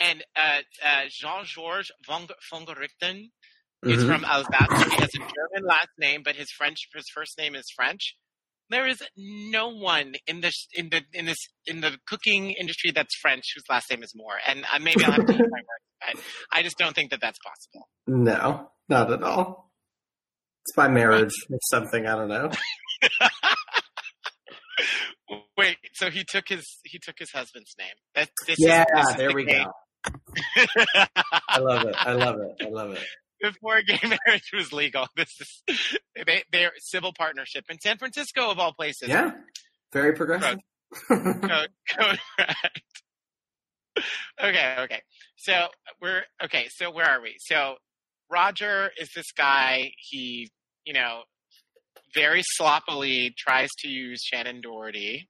and 0.00 0.24
uh, 0.36 0.60
uh, 0.84 1.02
Jean 1.10 1.44
Georges 1.44 1.90
von 2.06 2.28
von 2.50 2.64
Gerichten 2.66 3.30
is 3.84 4.02
Mhm. 4.04 4.06
from 4.06 4.24
Alsace. 4.24 4.84
He 4.90 4.96
has 5.00 5.10
a 5.14 5.18
German 5.18 5.64
last 5.68 5.88
name, 5.98 6.22
but 6.24 6.36
his 6.36 6.50
French 6.50 6.88
his 6.94 7.08
first 7.12 7.38
name 7.38 7.54
is 7.56 7.70
French. 7.74 8.16
There 8.70 8.86
is 8.86 9.02
no 9.16 9.68
one 9.68 10.14
in 10.26 10.40
this 10.42 10.68
in 10.74 10.90
the 10.90 11.02
in 11.12 11.24
this 11.24 11.38
in 11.66 11.80
the 11.80 11.98
cooking 12.06 12.50
industry 12.52 12.90
that's 12.90 13.16
French 13.16 13.44
whose 13.54 13.64
last 13.70 13.90
name 13.90 14.02
is 14.02 14.12
Moore. 14.14 14.38
And 14.46 14.64
uh, 14.72 14.78
maybe 14.80 15.04
I'll 15.04 15.12
have 15.12 15.26
to 15.26 15.32
eat 15.32 15.38
my 15.40 15.62
words, 15.70 15.86
but 16.16 16.24
I 16.52 16.62
just 16.62 16.76
don't 16.76 16.94
think 16.94 17.10
that 17.10 17.20
that's 17.20 17.38
possible. 17.38 17.88
No, 18.06 18.70
not 18.88 19.10
at 19.10 19.22
all. 19.22 19.72
It's 20.64 20.76
by 20.76 20.88
marriage 20.88 21.32
or 21.50 21.58
something. 21.62 22.06
I 22.06 22.14
don't 22.14 22.28
know. 22.28 22.50
Wait, 25.56 25.76
so 25.94 26.10
he 26.10 26.24
took 26.24 26.48
his 26.48 26.78
he 26.84 26.98
took 26.98 27.18
his 27.18 27.30
husband's 27.32 27.74
name. 27.78 27.94
That, 28.14 28.30
this 28.46 28.58
Yeah, 28.60 28.82
is, 28.82 28.86
this 28.94 29.08
is 29.10 29.16
there 29.16 29.28
the 29.28 29.34
we 29.34 29.44
gay- 29.44 29.64
go. 29.64 29.72
I 31.48 31.58
love 31.58 31.86
it. 31.86 31.94
I 31.98 32.12
love 32.12 32.36
it. 32.40 32.64
I 32.64 32.68
love 32.68 32.92
it. 32.92 33.04
Before 33.40 33.80
gay 33.82 33.98
marriage 34.26 34.50
was 34.52 34.72
legal, 34.72 35.06
this 35.16 35.34
is 35.40 35.98
they 36.26 36.42
they're 36.52 36.72
civil 36.78 37.12
partnership 37.16 37.64
in 37.70 37.78
San 37.80 37.98
Francisco 37.98 38.50
of 38.50 38.58
all 38.58 38.72
places. 38.72 39.08
Yeah, 39.08 39.30
very 39.92 40.12
progressive. 40.14 40.58
Co- 41.08 41.66
correct. 41.88 42.82
okay, 44.42 44.76
okay. 44.80 45.02
So 45.36 45.68
we're 46.00 46.22
okay. 46.44 46.68
So 46.70 46.90
where 46.90 47.06
are 47.06 47.20
we? 47.20 47.36
So 47.38 47.76
Roger 48.30 48.90
is 49.00 49.10
this 49.14 49.32
guy. 49.32 49.92
He, 49.98 50.50
you 50.84 50.92
know, 50.92 51.22
very 52.14 52.42
sloppily 52.44 53.34
tries 53.36 53.68
to 53.80 53.88
use 53.88 54.22
Shannen 54.32 54.62
Doherty. 54.62 55.28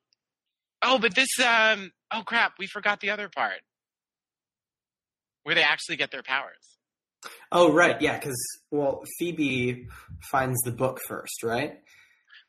Oh, 0.83 0.99
but 0.99 1.15
this. 1.15 1.29
Um. 1.41 1.93
Oh 2.13 2.23
crap! 2.25 2.53
We 2.59 2.67
forgot 2.67 3.01
the 3.01 3.11
other 3.11 3.29
part 3.29 3.61
where 5.49 5.55
they 5.55 5.63
actually 5.63 5.97
get 5.97 6.11
their 6.11 6.23
powers. 6.23 6.79
oh, 7.53 7.73
right. 7.73 8.01
Yeah, 8.03 8.19
because 8.19 8.37
well, 8.71 9.03
Phoebe 9.19 9.89
finds 10.31 10.61
the 10.61 10.71
book 10.71 11.01
first, 11.09 11.43
right? 11.43 11.79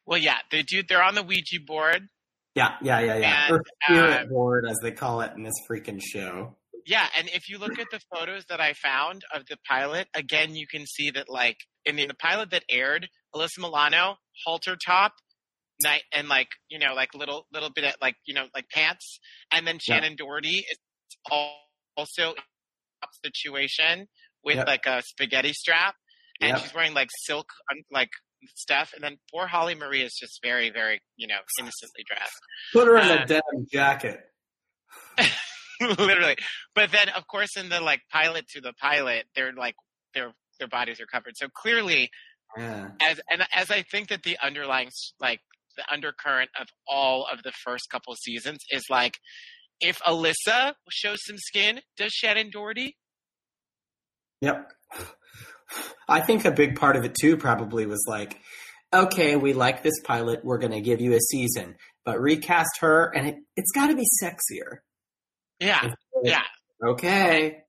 Well, 0.06 0.20
yeah, 0.20 0.38
they 0.52 0.64
do. 0.64 0.84
They're 0.84 1.02
on 1.02 1.16
the 1.16 1.24
Ouija 1.24 1.60
board. 1.66 2.10
Yeah, 2.56 2.76
yeah, 2.82 3.00
yeah, 3.00 3.16
yeah. 3.16 3.46
And, 3.46 3.56
or 3.56 3.64
spirit 3.84 4.22
um, 4.24 4.30
board, 4.30 4.66
as 4.68 4.78
they 4.82 4.92
call 4.92 5.22
it 5.22 5.32
in 5.38 5.44
this 5.44 5.54
freaking 5.70 6.02
show. 6.02 6.58
Yeah, 6.86 7.06
and 7.18 7.30
if 7.30 7.48
you 7.48 7.58
look 7.58 7.80
at 7.80 7.88
the 7.92 8.02
photos 8.14 8.46
that 8.50 8.60
I 8.60 8.74
found 8.74 9.24
of 9.34 9.46
the 9.48 9.58
pilot, 9.68 10.08
again, 10.14 10.56
you 10.56 10.68
can 10.68 10.86
see 10.86 11.12
that 11.12 11.30
like 11.30 11.58
in 11.86 11.96
the, 11.96 12.08
the 12.08 12.16
pilot 12.16 12.52
that 12.52 12.64
aired, 12.70 13.08
Alyssa 13.36 13.60
Milano, 13.60 14.16
halter 14.46 14.76
top, 14.84 15.14
night 15.82 16.04
and 16.14 16.28
like 16.28 16.50
you 16.70 16.78
know 16.80 16.94
like 16.94 17.14
little 17.14 17.46
little 17.54 17.70
bit 17.70 17.84
of 17.86 17.94
like 18.02 18.16
you 18.26 18.34
know 18.34 18.46
like 18.54 18.66
pants, 18.70 19.20
and 19.52 19.66
then 19.68 19.80
Yeah. 19.88 20.00
Shannen 20.02 20.18
Doherty 20.18 20.66
is 20.70 20.78
also 21.32 22.34
in 22.34 22.44
situation 23.24 24.08
with 24.44 24.58
Yep. 24.58 24.68
like 24.68 24.86
a 24.86 25.02
spaghetti 25.04 25.54
strap, 25.54 25.96
and 26.42 26.50
Yep. 26.52 26.60
she's 26.62 26.74
wearing 26.74 26.94
like 26.94 27.10
silk 27.24 27.48
um, 27.72 27.80
like 27.92 28.10
stuff, 28.56 28.92
and 28.94 29.04
then 29.04 29.18
poor 29.32 29.48
Holly 29.48 29.76
Marie 29.76 30.02
is 30.02 30.16
just 30.20 30.40
very 30.44 30.70
very 30.70 31.02
you 31.18 31.28
know 31.28 31.40
innocently 31.60 32.04
dressed. 32.08 32.40
Put 32.74 32.88
her 32.88 32.98
in 32.98 33.10
Uh, 33.10 33.24
a 33.24 33.26
denim 33.26 33.68
jacket. 33.72 34.22
literally. 35.82 36.36
But 36.76 36.92
then, 36.92 37.10
of 37.10 37.28
course, 37.28 37.56
in 37.58 37.70
the 37.70 37.80
like 37.82 38.02
pilot 38.12 38.48
to 38.50 38.62
the 38.62 38.74
pilot, 38.74 39.26
they're 39.36 39.54
like 39.54 39.76
their 40.14 40.34
their 40.60 40.68
bodies 40.68 41.00
are 41.00 41.06
covered. 41.06 41.38
So 41.38 41.48
clearly, 41.54 42.10
Yeah. 42.58 42.90
as 43.08 43.22
and 43.30 43.44
as 43.54 43.70
I 43.70 43.84
think 43.84 44.10
that 44.10 44.24
the 44.24 44.38
underlying 44.44 44.90
like 45.20 45.42
the 45.80 45.94
undercurrent 45.94 46.50
of 46.60 46.68
all 46.88 47.26
of 47.32 47.42
the 47.44 47.52
first 47.52 47.90
couple 47.90 48.14
seasons 48.16 48.60
is 48.72 48.84
like, 48.90 49.18
if 49.80 50.00
Alyssa 50.00 50.74
shows 50.90 51.20
some 51.26 51.38
skin, 51.38 51.80
does 51.98 52.12
Shannen 52.12 52.52
Doherty? 52.52 52.98
Yep. 54.42 54.72
I 56.08 56.22
think 56.22 56.46
a 56.46 56.52
big 56.52 56.76
part 56.76 56.96
of 56.96 57.06
it 57.06 57.16
too 57.20 57.38
probably 57.38 57.86
was 57.86 58.04
like, 58.08 58.40
okay, 58.94 59.36
we 59.36 59.54
like 59.54 59.84
this 59.84 60.00
pilot, 60.04 60.44
we're 60.44 60.58
going 60.58 60.72
to 60.74 60.82
give 60.82 61.00
you 61.00 61.14
a 61.14 61.20
season, 61.20 61.76
but 62.06 62.20
recast 62.20 62.80
her, 62.82 63.12
and 63.16 63.28
it, 63.28 63.36
it's 63.56 63.72
got 63.72 63.88
to 63.88 63.96
be 63.96 64.06
sexier. 64.22 64.80
Yeah, 65.60 65.92
yeah. 66.24 66.44
Okay. 66.84 67.64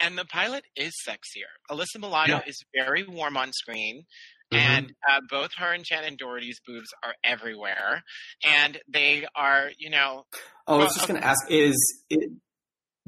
And 0.00 0.18
the 0.18 0.24
pilot 0.24 0.64
is 0.76 0.92
sexier. 1.08 1.50
Alyssa 1.70 2.00
Milano 2.00 2.34
Yeah. 2.36 2.42
is 2.46 2.62
very 2.74 3.04
warm 3.04 3.36
on 3.36 3.52
screen. 3.52 4.04
Mhm. 4.52 4.58
And 4.58 4.94
uh, 5.08 5.20
both 5.30 5.50
her 5.56 5.72
and 5.72 5.84
Shannen 5.84 6.18
Doherty's 6.18 6.60
boobs 6.66 6.88
are 7.02 7.14
everywhere, 7.24 8.04
and 8.44 8.78
they 8.88 9.26
are, 9.34 9.70
you 9.78 9.90
know, 9.90 10.26
Oh, 10.66 10.80
I 10.80 10.84
was 10.84 10.94
just 10.94 11.08
going 11.08 11.20
to 11.20 11.26
ask: 11.26 11.40
Is 11.50 11.76
it 12.10 12.30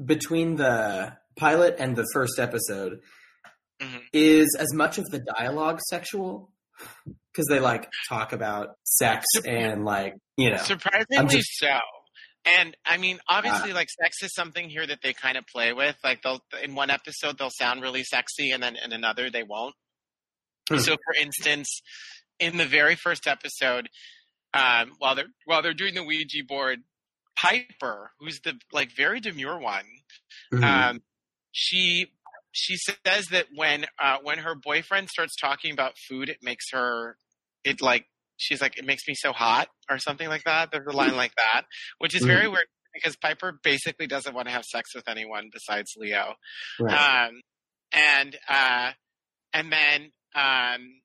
between 0.03 0.55
the 0.55 1.17
pilot 1.37 1.75
and 1.79 1.95
the 1.95 2.05
first 2.13 2.39
episode? 2.39 2.99
Mhm. 3.79 4.01
Is 4.13 4.55
as 4.59 4.73
much 4.73 4.97
of 4.97 5.05
the 5.11 5.19
dialogue 5.19 5.79
sexual? 5.89 6.51
Because 7.05 7.45
they 7.49 7.59
like 7.59 7.87
talk 8.09 8.33
about 8.33 8.75
sex 8.83 9.25
and 9.45 9.85
like 9.85 10.15
you 10.37 10.49
know. 10.51 10.57
Surprisingly 10.57 11.37
just- 11.37 11.57
so. 11.59 11.79
And 12.47 12.75
I 12.85 12.97
mean, 12.97 13.19
Ah. 13.27 13.37
obviously, 13.37 13.73
like 13.73 13.89
sex 13.89 14.23
is 14.23 14.33
something 14.33 14.69
here 14.69 14.87
that 14.87 15.01
they 15.01 15.13
kind 15.13 15.37
of 15.37 15.45
play 15.47 15.73
with. 15.73 15.97
Like 16.03 16.21
they'll 16.23 16.41
in 16.63 16.75
one 16.75 16.89
episode 16.89 17.37
they'll 17.37 17.49
sound 17.49 17.81
really 17.81 18.03
sexy, 18.03 18.51
and 18.51 18.63
then 18.63 18.75
in 18.75 18.93
another 18.93 19.29
they 19.29 19.43
won't. 19.43 19.75
Hmm. 20.69 20.77
So, 20.79 20.93
for 20.93 21.13
instance, 21.21 21.81
in 22.39 22.57
the 22.57 22.65
very 22.65 22.95
first 22.95 23.27
episode, 23.27 23.89
um, 24.53 24.93
while 24.99 25.15
they're 25.15 25.27
while 25.45 25.61
they're 25.61 25.73
doing 25.73 25.93
the 25.93 26.03
Ouija 26.03 26.43
board, 26.47 26.79
Piper, 27.35 28.11
who's 28.19 28.39
the 28.41 28.59
like 28.71 28.91
very 28.95 29.19
demure 29.19 29.57
one, 29.59 29.85
Mhm. 30.53 30.63
um, 30.63 31.03
she 31.51 32.13
she 32.51 32.77
says 32.77 33.27
that 33.27 33.47
when 33.53 33.85
uh, 33.99 34.17
when 34.23 34.39
her 34.39 34.55
boyfriend 34.55 35.09
starts 35.09 35.35
talking 35.35 35.71
about 35.73 35.97
food, 35.97 36.29
it 36.29 36.37
makes 36.41 36.71
her 36.71 37.17
it 37.63 37.81
like 37.81 38.07
she's 38.37 38.61
like 38.61 38.77
it 38.77 38.85
makes 38.85 39.03
me 39.07 39.13
so 39.15 39.33
hot 39.33 39.67
or 39.89 39.97
something 39.99 40.29
like 40.29 40.43
that. 40.45 40.69
There's 40.71 40.87
a 40.87 40.95
line 40.95 41.15
like 41.15 41.33
that, 41.35 41.63
which 41.99 42.15
is 42.15 42.23
very 42.23 42.47
weird 42.47 42.65
because 42.93 43.15
Piper 43.17 43.59
basically 43.63 44.07
doesn't 44.07 44.33
want 44.33 44.47
to 44.47 44.53
have 44.53 44.63
sex 44.63 44.95
with 44.95 45.07
anyone 45.07 45.49
besides 45.53 45.91
Leo. 45.97 46.33
Right. 46.79 47.27
Um, 47.27 47.41
and 47.91 48.37
uh, 48.49 48.91
and 49.53 49.71
then 49.71 50.11
um, 50.35 51.01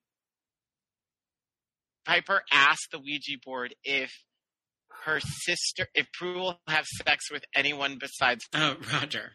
Piper 2.05 2.41
asked 2.51 2.87
the 2.91 2.99
Ouija 2.99 3.37
board 3.45 3.75
if 3.83 4.11
her 5.05 5.19
sister, 5.19 5.87
if 5.93 6.07
Prue 6.13 6.39
will 6.39 6.59
have 6.67 6.85
sex 6.85 7.31
with 7.31 7.43
anyone 7.55 7.97
besides 7.99 8.45
Oh, 8.53 8.75
Roger. 8.93 9.33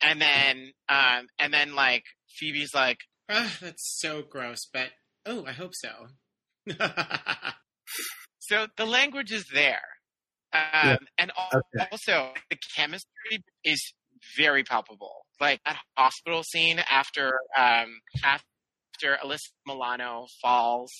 and 0.00 0.20
then 0.20 0.72
um 0.88 1.26
and 1.38 1.52
then 1.52 1.74
like 1.74 2.04
Phoebe's 2.38 2.74
like, 2.74 2.98
Ah, 3.28 3.56
that's 3.60 3.96
so 3.98 4.22
gross, 4.22 4.66
but 4.72 4.90
oh, 5.26 5.44
I 5.46 5.52
hope 5.52 5.72
so. 5.74 6.08
so 8.38 8.66
the 8.76 8.86
language 8.86 9.32
is 9.32 9.46
there. 9.52 9.80
Um, 10.52 10.98
and 11.18 11.32
al- 11.36 11.60
Okay. 11.76 11.88
also 11.90 12.32
the 12.50 12.56
chemistry 12.76 13.42
is 13.64 13.92
very 14.36 14.62
palpable. 14.62 15.26
Like 15.40 15.60
that 15.64 15.78
hospital 15.96 16.42
scene 16.44 16.78
after 16.78 17.32
um 17.58 18.00
after 18.24 19.18
Alyssa 19.24 19.50
Milano 19.66 20.26
falls, 20.40 20.92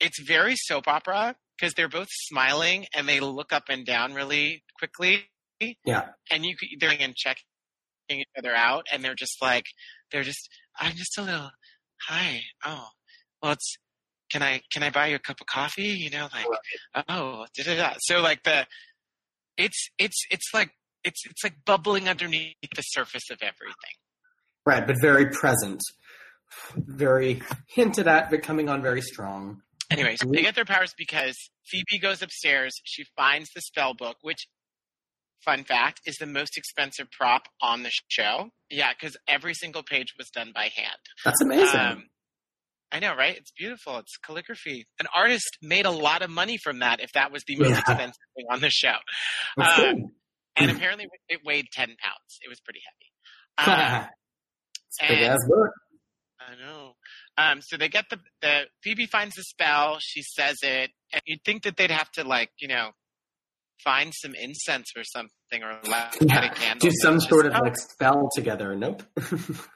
it's 0.00 0.18
very 0.20 0.56
soap 0.56 0.88
opera 0.88 1.36
because 1.58 1.74
they're 1.74 1.88
both 1.88 2.08
smiling 2.10 2.86
and 2.94 3.06
they 3.08 3.20
look 3.20 3.52
up 3.52 3.64
and 3.68 3.84
down 3.84 4.14
really 4.14 4.64
quickly. 4.78 5.24
Yeah. 5.84 6.08
and 6.30 6.44
you 6.44 6.56
they're 6.80 6.96
and 6.98 7.14
checking 7.14 7.44
each 8.10 8.26
other 8.38 8.54
out, 8.54 8.86
and 8.92 9.04
they're 9.04 9.14
just 9.14 9.40
like 9.42 9.64
they're 10.12 10.22
just 10.22 10.48
I'm 10.80 10.94
just 10.96 11.16
a 11.18 11.22
little 11.22 11.50
hi 12.08 12.40
oh 12.64 12.88
well 13.42 13.52
it's 13.52 13.76
can 14.34 14.42
I 14.42 14.60
can 14.72 14.82
I 14.82 14.90
buy 14.90 15.06
you 15.06 15.16
a 15.16 15.20
cup 15.20 15.40
of 15.40 15.46
coffee 15.46 15.82
you 15.82 16.10
know 16.10 16.28
like 16.32 16.46
oh 17.08 17.46
da 17.56 17.62
da 17.64 17.76
da 17.76 17.94
so 18.00 18.20
like 18.20 18.42
the 18.42 18.66
it's 19.56 19.88
it's 19.98 20.26
it's 20.30 20.50
like 20.52 20.70
it's 21.04 21.22
it's 21.26 21.44
like 21.44 21.54
bubbling 21.64 22.08
underneath 22.08 22.56
the 22.74 22.82
surface 22.82 23.30
of 23.30 23.38
everything 23.42 23.94
Right, 24.66 24.86
but 24.86 24.96
very 25.00 25.26
present, 25.26 25.80
very 26.74 27.42
hinted 27.68 28.08
at, 28.08 28.30
but 28.30 28.42
coming 28.42 28.68
on 28.68 28.80
very 28.80 29.02
strong. 29.02 29.60
Anyways, 29.90 30.20
they 30.26 30.40
get 30.40 30.54
their 30.54 30.64
powers 30.64 30.94
because 30.96 31.36
Phoebe 31.66 31.98
goes 32.00 32.22
upstairs. 32.22 32.72
She 32.84 33.04
finds 33.16 33.50
the 33.54 33.60
spell 33.60 33.92
book, 33.92 34.16
which, 34.22 34.46
fun 35.44 35.64
fact, 35.64 36.00
is 36.06 36.16
the 36.16 36.26
most 36.26 36.56
expensive 36.56 37.10
prop 37.10 37.42
on 37.60 37.82
the 37.82 37.90
show. 38.08 38.48
Yeah, 38.70 38.92
because 38.98 39.18
every 39.28 39.52
single 39.52 39.82
page 39.82 40.14
was 40.16 40.30
done 40.30 40.52
by 40.54 40.70
hand. 40.74 40.96
That's 41.24 41.42
amazing. 41.42 41.80
Um, 41.80 42.04
I 42.94 43.00
know, 43.00 43.16
right? 43.16 43.36
It's 43.36 43.50
beautiful. 43.50 43.98
It's 43.98 44.16
calligraphy. 44.24 44.86
An 45.00 45.06
artist 45.12 45.58
made 45.60 45.84
a 45.84 45.90
lot 45.90 46.22
of 46.22 46.30
money 46.30 46.56
from 46.56 46.78
that. 46.78 47.00
If 47.00 47.10
that 47.14 47.32
was 47.32 47.42
the 47.44 47.56
most 47.56 47.70
Yeah. 47.70 47.78
expensive 47.80 48.14
thing 48.36 48.46
on 48.52 48.60
the 48.60 48.70
show, 48.70 48.94
good. 49.56 49.66
Uh, 49.66 49.94
and 50.56 50.70
hmm. 50.70 50.76
apparently 50.76 51.08
it 51.28 51.40
weighed 51.44 51.66
ten 51.72 51.88
pounds. 51.88 52.38
It 52.40 52.48
was 52.48 52.60
pretty 52.60 52.80
heavy. 53.58 54.08
It's 54.96 55.10
um, 55.10 55.16
big 55.16 55.22
and- 55.24 55.38
book. 55.48 55.70
I 56.40 56.54
know. 56.56 56.92
Um, 57.36 57.60
so 57.62 57.76
they 57.76 57.88
get 57.88 58.04
the 58.10 58.20
the 58.42 58.66
Phoebe 58.84 59.06
finds 59.06 59.34
the 59.34 59.42
spell. 59.42 59.96
She 60.00 60.22
says 60.22 60.58
it, 60.62 60.90
and 61.12 61.22
you'd 61.26 61.42
think 61.44 61.64
that 61.64 61.76
they'd 61.76 61.90
have 61.90 62.10
to 62.12 62.22
like 62.22 62.50
you 62.60 62.68
know 62.68 62.90
find 63.82 64.12
some 64.14 64.34
incense 64.36 64.92
or 64.96 65.02
something 65.02 65.62
or 65.62 65.80
light 65.90 66.14
a 66.20 66.54
candle. 66.54 66.88
do 66.88 66.90
some 67.02 67.18
sort 67.18 67.46
just- 67.46 67.56
of 67.56 67.60
oh, 67.60 67.64
like 67.64 67.76
spell 67.76 68.28
together. 68.34 68.76
Nope. 68.76 69.02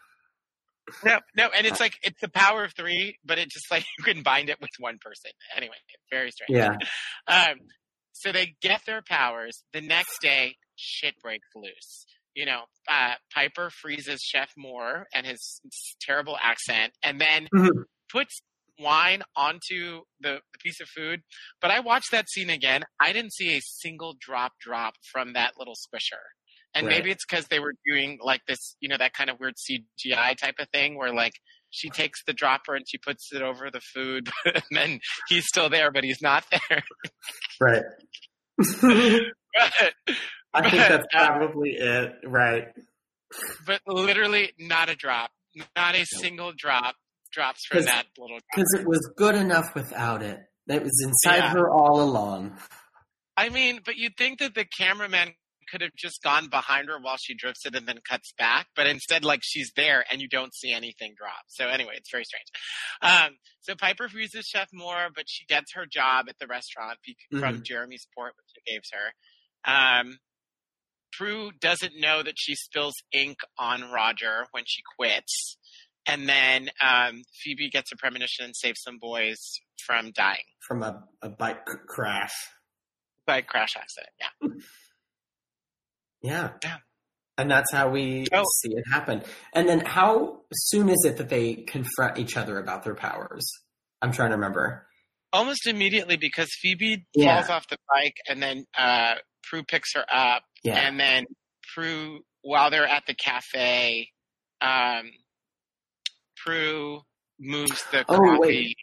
no, 1.05 1.20
no, 1.37 1.48
and 1.57 1.66
it's 1.66 1.81
like 1.81 1.94
it's 2.03 2.20
the 2.20 2.29
power 2.31 2.64
of 2.64 2.72
three, 2.74 3.18
but 3.24 3.38
it 3.38 3.51
just 3.51 3.70
like 3.70 3.85
you 3.98 4.05
can 4.05 4.22
bind 4.22 4.48
it 4.51 4.61
with 4.61 4.70
one 4.79 4.98
person. 5.01 5.31
Anyway, 5.57 5.74
very 6.11 6.31
strange. 6.31 6.51
yeah. 6.51 6.77
Um, 7.27 7.59
so 8.12 8.33
they 8.33 8.55
get 8.61 8.81
their 8.87 9.03
powers. 9.03 9.62
The 9.72 9.81
next 9.81 10.20
day, 10.20 10.57
shit 10.77 11.14
breaks 11.22 11.48
loose. 11.55 12.07
You 12.35 12.46
know, 12.46 12.62
uh, 12.88 13.14
Piper 13.35 13.70
freezes 13.70 14.20
Chef 14.22 14.51
Moore 14.57 15.07
and 15.14 15.27
his 15.27 15.61
terrible 16.01 16.37
accent, 16.42 16.92
and 17.03 17.20
then 17.20 17.48
Mhm. 17.55 17.70
puts 18.11 18.40
wine 18.81 19.22
onto 19.35 20.03
the, 20.20 20.40
the 20.53 20.59
piece 20.61 20.81
of 20.81 20.88
food. 20.88 21.20
But 21.61 21.72
I 21.72 21.81
watched 21.81 22.12
that 22.12 22.29
scene 22.31 22.48
again. 22.51 22.85
I 23.01 23.12
didn't 23.12 23.33
see 23.35 23.57
a 23.57 23.61
single 23.61 24.14
drop 24.20 24.53
drop 24.61 24.94
from 25.12 25.33
that 25.33 25.55
little 25.59 25.74
squisher. 25.74 26.22
And 26.79 26.87
Right. 26.87 26.97
maybe 26.99 27.11
it's 27.11 27.25
because 27.29 27.47
they 27.49 27.59
were 27.59 27.75
doing 27.85 28.19
like 28.23 28.41
this, 28.47 28.77
you 28.81 28.88
know, 28.88 28.97
that 28.99 29.12
kind 29.12 29.29
of 29.31 29.41
weird 29.41 29.55
CGI 29.57 30.37
type 30.37 30.55
of 30.61 30.69
thing 30.71 30.97
where 30.97 31.12
like 31.12 31.33
she 31.71 31.91
takes 31.91 32.23
the 32.25 32.33
dropper 32.33 32.75
and 32.77 32.87
she 32.88 32.99
puts 32.99 33.33
it 33.33 33.43
over 33.43 33.71
the 33.71 33.81
food, 33.81 34.29
and 34.45 34.62
then 34.71 35.01
he's 35.29 35.45
still 35.47 35.69
there, 35.69 35.91
but 35.91 36.05
he's 36.05 36.23
not 36.23 36.45
there. 36.51 36.83
Right. 37.61 37.83
but, 38.81 39.23
I 40.55 40.63
think 40.71 40.75
that's 40.75 41.07
Uh, 41.15 41.27
probably 41.38 41.71
it. 41.73 42.13
Right. 42.25 42.69
but 43.67 43.81
literally 43.87 44.52
not 44.59 44.88
a 44.88 44.94
drop, 44.94 45.31
not 45.77 45.94
a 45.94 46.05
single 46.07 46.52
drop 46.57 46.94
drops 47.33 47.67
from 47.67 47.83
that 47.85 48.07
little. 48.17 48.38
Because 48.55 48.73
it 48.81 48.87
was 48.87 49.11
good 49.17 49.35
enough 49.35 49.75
without 49.75 50.23
it. 50.23 50.38
It 50.69 50.83
was 50.83 51.02
inside 51.05 51.38
Yeah. 51.38 51.50
her 51.52 51.71
all 51.71 52.00
along. 52.02 52.59
I 53.37 53.50
mean, 53.50 53.81
but 53.85 53.96
you'd 53.96 54.17
think 54.17 54.38
that 54.40 54.55
the 54.55 54.65
cameraman 54.65 55.35
could 55.71 55.81
have 55.83 55.94
just 55.96 56.23
gone 56.23 56.48
behind 56.48 56.88
her 56.88 56.98
while 57.00 57.16
she 57.19 57.35
drifts 57.35 57.64
it 57.66 57.75
and 57.75 57.87
then 57.87 57.98
cuts 58.08 58.33
back, 58.38 58.66
but 58.75 58.87
instead, 58.87 59.25
like 59.25 59.40
she's 59.42 59.73
there 59.77 60.04
and 60.10 60.21
you 60.21 60.29
don't 60.29 60.54
see 60.54 60.73
anything 60.73 61.14
drop. 61.16 61.44
So 61.48 61.69
anyway, 61.69 61.94
it's 61.96 62.10
very 62.10 62.25
strange. 62.25 62.46
Um, 63.02 63.37
so 63.60 63.75
Piper 63.75 64.08
freezes 64.08 64.46
Chef 64.46 64.69
Moore, 64.73 65.08
but 65.14 65.25
she 65.29 65.44
gets 65.46 65.73
her 65.75 65.87
job 65.87 66.27
at 66.29 66.38
the 66.38 66.46
restaurant 66.46 66.98
be- 67.04 67.16
from 67.38 67.62
Jeremy's 67.62 68.02
Sport, 68.02 68.35
which 68.37 68.62
he 68.64 68.73
gives 68.75 68.90
her. 68.92 69.12
Um, 69.71 70.19
Prue 71.12 71.50
doesn't 71.58 71.92
know 71.98 72.23
that 72.23 72.35
she 72.37 72.54
spills 72.54 72.94
ink 73.12 73.38
on 73.58 73.90
Roger 73.90 74.46
when 74.52 74.64
she 74.66 74.83
quits. 74.98 75.56
and 76.06 76.29
then 76.29 76.69
um, 76.85 77.23
Phoebe 77.42 77.71
gets 77.71 77.90
a 77.92 77.96
premonition 77.96 78.44
and 78.44 78.54
saves 78.56 78.81
some 78.83 78.98
boys 78.98 79.38
from 79.87 80.12
dying 80.12 80.44
from 80.66 80.83
a, 80.83 81.02
a 81.23 81.29
bike 81.29 81.64
crash. 81.87 82.33
Bike 83.27 83.46
crash 83.46 83.75
accident. 83.77 84.10
Yeah. 84.21 84.48
Yeah. 86.23 86.52
Yeah. 86.62 86.77
And 87.37 87.50
that's 87.50 87.73
how 87.73 87.88
we 87.90 88.27
Oh. 88.33 88.42
see 88.62 88.71
it 88.75 88.85
happen. 88.92 89.23
And 89.52 89.69
then 89.69 89.81
how 89.81 90.42
soon 90.52 90.88
is 90.88 91.04
it 91.06 91.19
that 91.19 91.29
they 91.29 91.54
confront 91.54 92.19
each 92.19 92.37
other 92.37 92.58
about 92.58 92.83
their 92.83 92.94
powers? 92.96 93.48
I'm 94.02 94.10
trying 94.12 94.31
to 94.31 94.37
remember. 94.37 94.88
Almost 95.33 95.66
immediately 95.66 96.16
because 96.16 96.48
Phoebe 96.60 97.06
Yeah. 97.14 97.37
falls 97.37 97.50
off 97.50 97.69
the 97.69 97.79
bike 97.88 98.16
and 98.29 98.42
then 98.42 98.64
uh, 98.77 99.16
Prue 99.44 99.62
picks 99.62 99.94
her 99.94 100.04
up 100.10 100.44
Yeah. 100.64 100.79
and 100.79 100.98
then 100.98 101.27
Prue, 101.75 102.25
while 102.42 102.71
they're 102.71 102.87
at 102.88 103.04
the 103.06 103.14
cafe, 103.14 104.10
um, 104.60 105.10
Prue 106.44 107.02
moves 107.38 107.85
the 107.92 108.04
Oh, 108.08 108.16
coffee. 108.16 108.38
wait. 108.40 108.77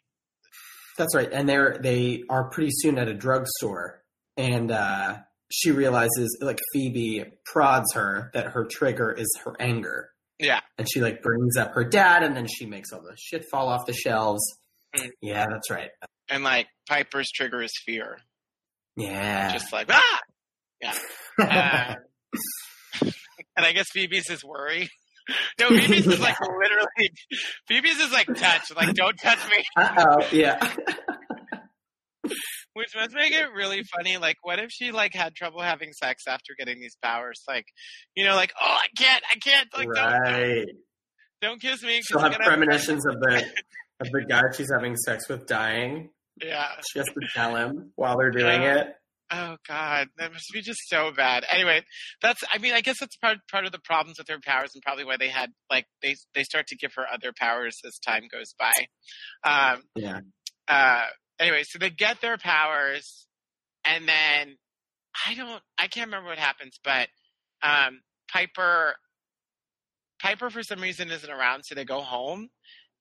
That's 0.96 1.14
right. 1.14 1.30
And 1.30 1.46
they're 1.48 1.76
they 1.78 2.22
are 2.30 2.48
pretty 2.48 2.70
soon 2.72 2.96
at 2.98 3.08
a 3.08 3.12
drugstore 3.14 4.02
and 4.38 4.70
uh 4.70 5.18
she 5.50 5.70
realizes 5.70 6.36
like 6.40 6.60
Phoebe 6.72 7.24
prods 7.44 7.92
her 7.94 8.30
that 8.34 8.48
her 8.48 8.66
trigger 8.70 9.12
is 9.12 9.28
her 9.44 9.54
anger. 9.60 10.10
Yeah. 10.38 10.60
And 10.78 10.88
she 10.90 11.00
like 11.00 11.22
brings 11.22 11.56
up 11.56 11.72
her 11.74 11.84
dad 11.84 12.22
and 12.22 12.36
then 12.36 12.46
she 12.46 12.66
makes 12.66 12.92
all 12.92 13.00
the 13.00 13.16
shit 13.16 13.44
fall 13.50 13.68
off 13.68 13.86
the 13.86 13.94
shelves. 13.94 14.42
Mm. 14.96 15.10
Yeah, 15.22 15.46
that's 15.50 15.70
right. 15.70 15.90
And 16.28 16.42
like 16.44 16.66
Piper's 16.88 17.30
trigger 17.30 17.62
is 17.62 17.72
fear. 17.84 18.18
Yeah. 18.96 19.52
Just 19.52 19.72
like, 19.72 19.88
ah! 19.90 20.20
Yeah. 20.80 20.94
Uh, 21.38 21.94
and 23.02 23.66
I 23.66 23.72
guess 23.72 23.88
Phoebe's 23.92 24.30
is 24.30 24.42
worry. 24.42 24.88
No, 25.58 25.68
Phoebe's 25.70 26.06
is 26.06 26.20
like 26.20 26.36
literally, 26.60 27.10
Phoebe's 27.66 27.98
is 27.98 28.12
like 28.12 28.28
touch. 28.28 28.70
Like, 28.76 28.94
don't 28.94 29.16
touch 29.16 29.40
me. 29.50 29.64
Uh 29.76 30.04
oh, 30.20 30.26
yeah. 30.30 30.74
Which 32.74 32.94
must 32.94 33.12
make 33.14 33.32
it 33.32 33.46
really 33.54 33.82
funny. 33.96 34.16
Like, 34.18 34.36
what 34.42 34.58
if 34.58 34.70
she 34.70 34.92
like 34.92 35.14
had 35.14 35.34
trouble 35.34 35.60
having 35.62 35.92
sex 35.92 36.24
after 36.28 36.54
getting 36.58 36.80
these 36.80 36.96
powers? 37.02 37.42
Like, 37.48 37.64
you 38.14 38.24
know, 38.24 38.34
like, 38.34 38.52
oh, 38.60 38.64
I 38.82 38.86
can't, 38.96 39.22
I 39.34 39.38
can't, 39.38 39.68
like, 39.76 39.88
don't, 39.94 40.20
right. 40.20 40.66
don't 41.40 41.60
kiss 41.60 41.82
me. 41.82 42.00
She'll 42.02 42.18
have 42.20 42.32
premonitions 42.34 43.06
of 43.06 43.20
the 43.20 43.44
of 44.00 44.08
the 44.12 44.24
guy 44.28 44.42
she's 44.54 44.70
having 44.70 44.94
sex 44.96 45.28
with 45.28 45.46
dying. 45.46 46.10
Yeah. 46.42 46.66
She 46.92 46.98
has 46.98 47.06
to 47.08 47.20
tell 47.34 47.56
him 47.56 47.92
while 47.96 48.18
they're 48.18 48.30
doing 48.30 48.62
Yeah. 48.62 48.76
it. 48.80 48.86
Oh 49.28 49.56
God, 49.66 50.06
that 50.18 50.32
must 50.32 50.44
be 50.52 50.60
just 50.62 50.78
so 50.86 51.10
bad. 51.10 51.44
Anyway, 51.50 51.82
that's. 52.22 52.44
I 52.52 52.58
mean, 52.58 52.74
I 52.74 52.80
guess 52.80 52.94
that's 53.00 53.16
part 53.16 53.38
part 53.50 53.66
of 53.66 53.72
the 53.72 53.80
problems 53.82 54.18
with 54.18 54.28
her 54.28 54.38
powers, 54.40 54.70
and 54.72 54.82
probably 54.84 55.04
why 55.04 55.16
they 55.16 55.30
had 55.30 55.50
like 55.68 55.84
they 56.00 56.14
they 56.36 56.44
start 56.44 56.68
to 56.68 56.76
give 56.76 56.92
her 56.94 57.02
other 57.12 57.32
powers 57.36 57.74
as 57.84 57.98
time 58.06 58.28
goes 58.30 58.54
by. 58.56 58.70
Um, 59.44 59.82
Yeah. 59.96 60.20
uh, 60.68 61.06
anyway, 61.38 61.62
so 61.64 61.78
they 61.78 61.90
get 61.90 62.20
their 62.20 62.38
powers, 62.38 63.26
and 63.84 64.08
then 64.08 64.56
I 65.26 65.34
don't, 65.34 65.62
I 65.78 65.86
can't 65.88 66.06
remember 66.08 66.28
what 66.30 66.38
happens, 66.38 66.78
but 66.82 67.08
um, 67.62 68.00
Piper, 68.30 68.94
Piper 70.20 70.50
for 70.50 70.62
some 70.62 70.80
reason 70.80 71.10
isn't 71.10 71.30
around, 71.30 71.64
so 71.64 71.74
they 71.74 71.84
go 71.84 72.00
home, 72.00 72.48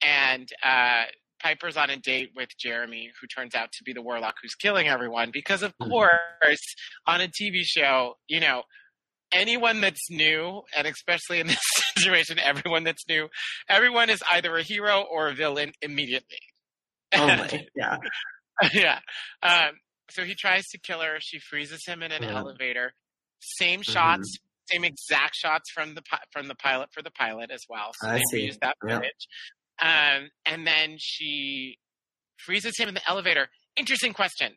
and 0.03 0.49
uh, 0.63 1.03
Piper's 1.41 1.77
on 1.77 1.89
a 1.89 1.97
date 1.97 2.31
with 2.36 2.49
Jeremy, 2.59 3.11
who 3.19 3.27
turns 3.27 3.55
out 3.55 3.71
to 3.73 3.83
be 3.83 3.93
the 3.93 4.01
warlock 4.01 4.36
who's 4.41 4.55
killing 4.55 4.88
everyone, 4.88 5.31
because 5.31 5.63
of 5.63 5.73
Mhm. 5.81 5.89
course, 5.89 6.75
on 7.07 7.21
a 7.21 7.27
TV 7.27 7.63
show, 7.63 8.15
you 8.27 8.39
know. 8.39 8.63
Anyone 9.31 9.81
that's 9.81 10.09
new, 10.09 10.61
and 10.77 10.88
especially 10.88 11.39
in 11.41 11.47
this 11.47 11.59
situation, 11.97 12.39
everyone 12.39 12.83
that's 12.83 13.05
new, 13.07 13.27
everyone 13.67 14.09
is 14.09 14.23
either 14.31 14.55
a 14.55 14.61
hero 14.61 15.01
or 15.01 15.27
a 15.27 15.33
villain 15.33 15.73
immediately. 15.81 16.39
Oh 17.14 17.28
yeah. 17.76 17.97
yeah. 18.74 18.99
Um, 19.43 19.76
so 20.12 20.24
he 20.24 20.36
tries 20.36 20.64
to 20.72 20.78
kill 20.80 21.01
her. 21.01 21.18
She 21.20 21.39
freezes 21.39 21.82
him 21.86 22.01
in 22.03 22.12
an 22.12 22.24
Yeah. 22.24 22.36
elevator. 22.38 22.93
Same 23.39 23.82
Mm-hmm. 23.82 23.91
shots, 23.91 24.38
same 24.72 24.84
exact 24.84 25.36
shots 25.36 25.70
from 25.74 25.95
the 25.95 26.01
from 26.32 26.47
the 26.47 26.56
pilot 26.56 26.89
for 26.93 27.01
the 27.01 27.12
pilot 27.12 27.51
as 27.51 27.64
well. 27.70 27.91
So 27.99 28.08
I 28.10 28.22
they 28.32 28.47
reused 28.47 28.60
that 28.62 28.76
Yeah. 28.88 28.95
footage. 28.97 29.28
Um, 29.82 30.30
and 30.45 30.66
then 30.66 30.95
she 30.99 31.78
freezes 32.38 32.78
him 32.78 32.88
in 32.88 32.93
the 32.95 33.08
elevator. 33.10 33.49
Interesting 33.76 34.14
question. 34.14 34.53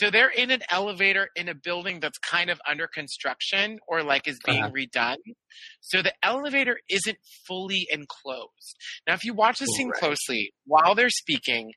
So 0.00 0.10
they're 0.10 0.30
in 0.30 0.50
an 0.50 0.62
elevator 0.70 1.28
in 1.36 1.50
a 1.50 1.54
building 1.54 2.00
that's 2.00 2.16
kind 2.16 2.48
of 2.48 2.58
under 2.66 2.86
construction 2.86 3.78
or 3.86 4.02
like 4.02 4.26
is 4.26 4.38
being 4.46 4.62
Uh-huh. 4.64 4.70
redone. 4.74 5.18
So 5.82 6.00
the 6.00 6.14
elevator 6.22 6.80
isn't 6.88 7.18
fully 7.46 7.86
enclosed. 7.90 8.76
Now, 9.06 9.12
if 9.12 9.24
you 9.24 9.34
watch 9.34 9.58
the 9.58 9.66
scene 9.66 9.90
Right. 9.90 10.00
closely, 10.00 10.54
while 10.64 10.94
they're 10.94 11.10
speaking, 11.10 11.72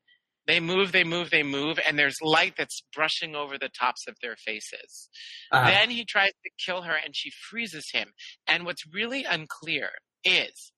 they 0.47 0.61
move, 0.61 0.93
they 0.93 1.03
move, 1.03 1.31
they 1.31 1.43
move, 1.43 1.77
and 1.85 1.99
there's 1.99 2.15
light 2.21 2.55
that's 2.57 2.81
brushing 2.95 3.35
over 3.35 3.57
the 3.57 3.69
tops 3.77 4.07
of 4.07 4.15
their 4.21 4.37
faces. 4.37 5.09
Uh, 5.51 5.67
Then 5.67 5.89
he 5.89 6.05
tries 6.05 6.31
to 6.45 6.49
kill 6.65 6.83
her 6.83 6.95
and 6.95 7.13
she 7.13 7.29
freezes 7.49 7.89
him. 7.91 8.13
And 8.47 8.65
what's 8.65 8.83
really 8.89 9.25
unclear 9.25 9.89
is, 10.23 10.71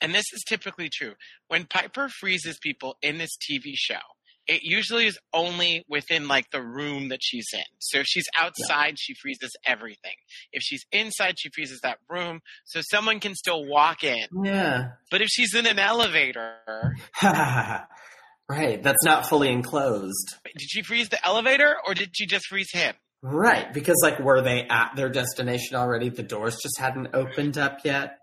and 0.00 0.12
this 0.12 0.26
is 0.32 0.42
typically 0.48 0.88
true, 0.92 1.14
when 1.46 1.66
Piper 1.66 2.08
freezes 2.08 2.58
people 2.60 2.96
in 3.00 3.18
this 3.18 3.36
TV 3.36 3.74
show, 3.76 4.00
it 4.46 4.62
usually 4.62 5.06
is 5.06 5.18
only 5.32 5.84
within 5.88 6.28
like 6.28 6.50
the 6.50 6.62
room 6.62 7.08
that 7.08 7.20
she's 7.22 7.46
in. 7.52 7.60
So 7.78 7.98
if 8.00 8.06
she's 8.06 8.26
outside, 8.36 8.98
she 8.98 9.14
freezes 9.14 9.52
everything. 9.64 10.14
If 10.52 10.62
she's 10.62 10.84
inside, 10.92 11.36
she 11.38 11.50
freezes 11.54 11.80
that 11.82 11.98
room. 12.08 12.40
So 12.64 12.80
someone 12.90 13.20
can 13.20 13.34
still 13.34 13.64
walk 13.64 14.02
in. 14.04 14.26
yeah. 14.44 14.90
But 15.10 15.22
if 15.22 15.28
she's 15.28 15.54
in 15.54 15.66
an 15.66 15.78
elevator, 15.78 16.56
right. 17.22 18.82
That's 18.82 19.04
not 19.04 19.28
fully 19.28 19.50
enclosed. 19.50 20.36
did 20.44 20.68
she 20.68 20.82
freeze 20.82 21.08
the 21.08 21.24
elevator 21.26 21.76
or 21.86 21.94
did 21.94 22.10
she 22.14 22.26
just 22.26 22.46
freeze 22.46 22.70
him? 22.72 22.94
Right. 23.22 23.72
Because 23.72 23.96
like 24.02 24.18
were 24.18 24.42
they 24.42 24.62
at 24.68 24.96
their 24.96 25.08
destination 25.08 25.76
already? 25.76 26.08
The 26.08 26.24
doors 26.24 26.58
just 26.60 26.78
hadn't 26.78 27.08
opened 27.14 27.58
up 27.58 27.78
yet. 27.84 28.18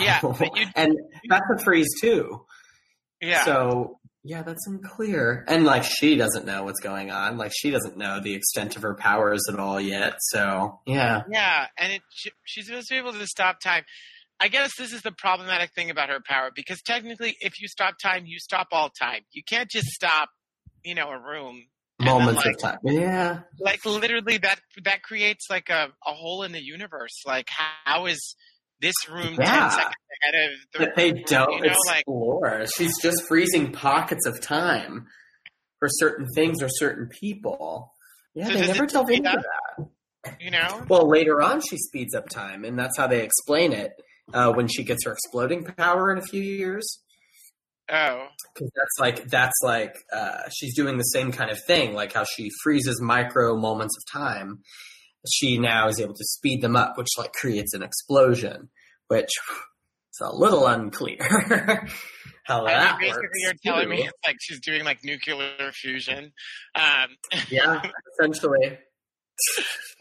Yeah, 0.00 0.20
and 0.76 0.96
that's 1.28 1.44
a 1.56 1.64
freeze 1.64 1.88
too. 2.00 2.44
Yeah. 3.20 3.44
So 3.44 3.98
yeah, 4.24 4.42
that's 4.42 4.66
unclear. 4.66 5.44
And 5.48 5.64
like 5.64 5.82
she 5.84 6.16
doesn't 6.16 6.46
know 6.46 6.64
what's 6.64 6.80
going 6.80 7.10
on. 7.10 7.38
Like 7.38 7.52
she 7.54 7.70
doesn't 7.70 7.96
know 7.96 8.20
the 8.20 8.34
extent 8.34 8.76
of 8.76 8.82
her 8.82 8.94
powers 8.94 9.42
at 9.48 9.58
all 9.58 9.80
yet. 9.80 10.14
So 10.20 10.80
yeah. 10.86 11.22
Yeah, 11.30 11.66
and 11.76 11.94
it, 11.94 12.02
she, 12.10 12.30
she's 12.44 12.66
supposed 12.66 12.88
to 12.88 12.94
be 12.94 12.98
able 12.98 13.12
to 13.12 13.26
stop 13.26 13.60
time. 13.60 13.84
I 14.40 14.48
guess 14.48 14.70
this 14.76 14.92
is 14.92 15.02
the 15.02 15.12
problematic 15.12 15.72
thing 15.72 15.90
about 15.90 16.08
her 16.08 16.20
power 16.24 16.50
because 16.54 16.82
technically, 16.82 17.36
if 17.40 17.60
you 17.60 17.68
stop 17.68 17.94
time, 18.02 18.24
you 18.26 18.38
stop 18.38 18.68
all 18.72 18.90
time. 18.90 19.22
You 19.32 19.42
can't 19.42 19.70
just 19.70 19.88
stop, 19.88 20.30
you 20.84 20.94
know, 20.94 21.10
a 21.10 21.18
room. 21.18 21.64
And 21.98 22.08
then, 22.08 22.18
Moments 22.18 22.44
like, 22.44 22.54
of 22.56 22.60
time. 22.60 22.78
Yeah. 22.84 23.40
Like 23.60 23.84
literally, 23.84 24.38
that 24.38 24.60
that 24.84 25.02
creates 25.02 25.46
like 25.48 25.68
a, 25.68 25.88
a 26.06 26.12
hole 26.12 26.42
in 26.42 26.52
the 26.52 26.62
universe. 26.62 27.22
Like, 27.26 27.48
how 27.84 28.06
is 28.06 28.34
this 28.82 28.94
room 29.08 29.36
Yeah. 29.38 29.60
ten 29.60 29.70
seconds 29.70 29.94
ahead 30.22 30.34
of 30.34 30.50
the? 30.72 30.78
That 30.80 30.96
they 30.96 31.12
don't 31.12 31.52
you 31.52 31.60
know, 31.70 31.74
like 31.86 32.00
explore. 32.00 32.66
She's 32.76 33.00
just 33.00 33.26
freezing 33.26 33.72
pockets 33.72 34.26
of 34.26 34.40
time 34.42 35.06
for 35.78 35.88
certain 35.88 36.26
things 36.34 36.62
or 36.62 36.68
certain 36.68 37.08
people. 37.08 37.94
Yeah, 38.34 38.48
So 38.48 38.52
they 38.54 38.66
never 38.66 38.86
delve 38.86 39.10
into 39.10 39.30
up? 39.30 39.38
that. 40.24 40.36
you 40.40 40.50
know. 40.50 40.84
Well, 40.88 41.08
later 41.08 41.40
on, 41.42 41.60
she 41.62 41.76
speeds 41.78 42.14
up 42.14 42.28
time, 42.28 42.64
and 42.64 42.78
that's 42.78 42.96
how 42.98 43.06
they 43.06 43.22
explain 43.24 43.72
it 43.72 43.92
uh, 44.34 44.52
when 44.52 44.68
she 44.68 44.84
gets 44.84 45.04
her 45.06 45.12
exploding 45.12 45.64
power 45.64 46.12
in 46.12 46.18
a 46.18 46.22
few 46.22 46.42
years. 46.42 47.00
Oh, 47.90 48.26
Because 48.54 48.70
that's 48.74 48.98
like 49.00 49.28
that's 49.28 49.58
like 49.62 49.94
uh, 50.12 50.48
she's 50.54 50.74
doing 50.74 50.96
the 50.96 51.02
same 51.02 51.30
kind 51.32 51.50
of 51.50 51.58
thing, 51.66 51.92
like 51.94 52.12
how 52.12 52.24
she 52.24 52.48
freezes 52.62 53.00
micro 53.02 53.56
moments 53.56 53.94
of 53.98 54.20
time. 54.20 54.60
She 55.30 55.58
now 55.58 55.88
is 55.88 56.00
able 56.00 56.14
to 56.14 56.24
speed 56.24 56.62
them 56.62 56.74
up, 56.76 56.96
which 56.96 57.08
like 57.18 57.32
creates 57.32 57.74
an 57.74 57.82
explosion, 57.82 58.70
which 59.12 59.30
it's 60.10 60.20
a 60.20 60.34
little 60.34 60.66
unclear 60.66 61.18
how 62.44 62.64
I 62.66 62.72
that 62.72 62.98
mean, 62.98 63.08
basically, 63.10 63.22
works. 63.22 63.38
you're 63.64 63.72
telling 63.72 63.88
me 63.88 64.02
it's 64.02 64.12
like 64.26 64.36
she's 64.40 64.60
doing 64.60 64.84
like 64.84 65.04
nuclear 65.04 65.70
fusion. 65.72 66.32
Um, 66.74 67.10
yeah, 67.50 67.82
essentially, 68.18 68.78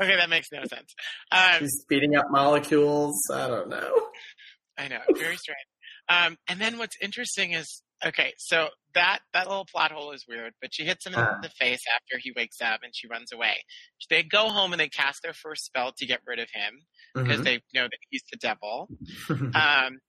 okay, 0.01 0.15
that 0.15 0.29
makes 0.29 0.47
no 0.51 0.59
sense. 0.61 0.93
Um, 1.31 1.59
she's 1.59 1.79
speeding 1.81 2.15
up 2.15 2.25
molecules. 2.31 3.15
I 3.31 3.47
don't 3.47 3.69
know. 3.69 3.91
I 4.77 4.87
know, 4.87 4.99
very 5.17 5.37
strange. 5.37 5.59
Um, 6.09 6.37
and 6.47 6.59
then 6.59 6.77
what's 6.77 6.95
interesting 7.01 7.51
is 7.51 7.81
okay, 8.05 8.33
so 8.37 8.69
that 8.93 9.19
that 9.33 9.47
little 9.47 9.65
plot 9.65 9.91
hole 9.91 10.11
is 10.11 10.25
weird, 10.27 10.53
but 10.61 10.73
she 10.73 10.83
hits 10.83 11.05
him 11.05 11.13
in 11.13 11.19
Uh. 11.19 11.39
the 11.41 11.49
face 11.49 11.81
after 11.95 12.17
he 12.19 12.31
wakes 12.35 12.59
up, 12.61 12.81
and 12.83 12.93
she 12.95 13.07
runs 13.07 13.31
away. 13.31 13.63
They 14.09 14.23
go 14.23 14.49
home 14.49 14.73
and 14.73 14.79
they 14.79 14.89
cast 14.89 15.21
their 15.23 15.33
first 15.33 15.65
spell 15.65 15.93
to 15.97 16.05
get 16.05 16.19
rid 16.25 16.39
of 16.39 16.49
him 16.53 16.81
because 17.15 17.39
Mhm. 17.41 17.43
they 17.43 17.61
know 17.73 17.83
that 17.85 17.99
he's 18.09 18.23
the 18.31 18.37
devil. 18.37 18.89
Um, 19.55 19.99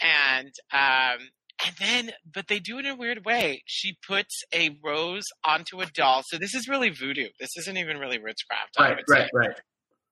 and 0.00 0.52
um, 0.72 1.28
and 1.66 1.74
then, 1.80 2.12
but 2.32 2.46
they 2.46 2.60
do 2.60 2.78
it 2.78 2.84
in 2.86 2.92
a 2.92 2.96
weird 2.96 3.24
way. 3.24 3.62
She 3.66 3.96
puts 4.06 4.42
a 4.54 4.78
rose 4.84 5.24
onto 5.44 5.80
a 5.80 5.86
doll. 5.86 6.22
So 6.26 6.38
this 6.38 6.54
is 6.54 6.68
really 6.68 6.90
voodoo. 6.90 7.28
This 7.40 7.50
isn't 7.58 7.76
even 7.76 7.98
really 7.98 8.18
witchcraft. 8.18 8.76
I 8.78 8.92
right, 8.92 9.04
say. 9.08 9.14
right, 9.18 9.30
right. 9.34 9.60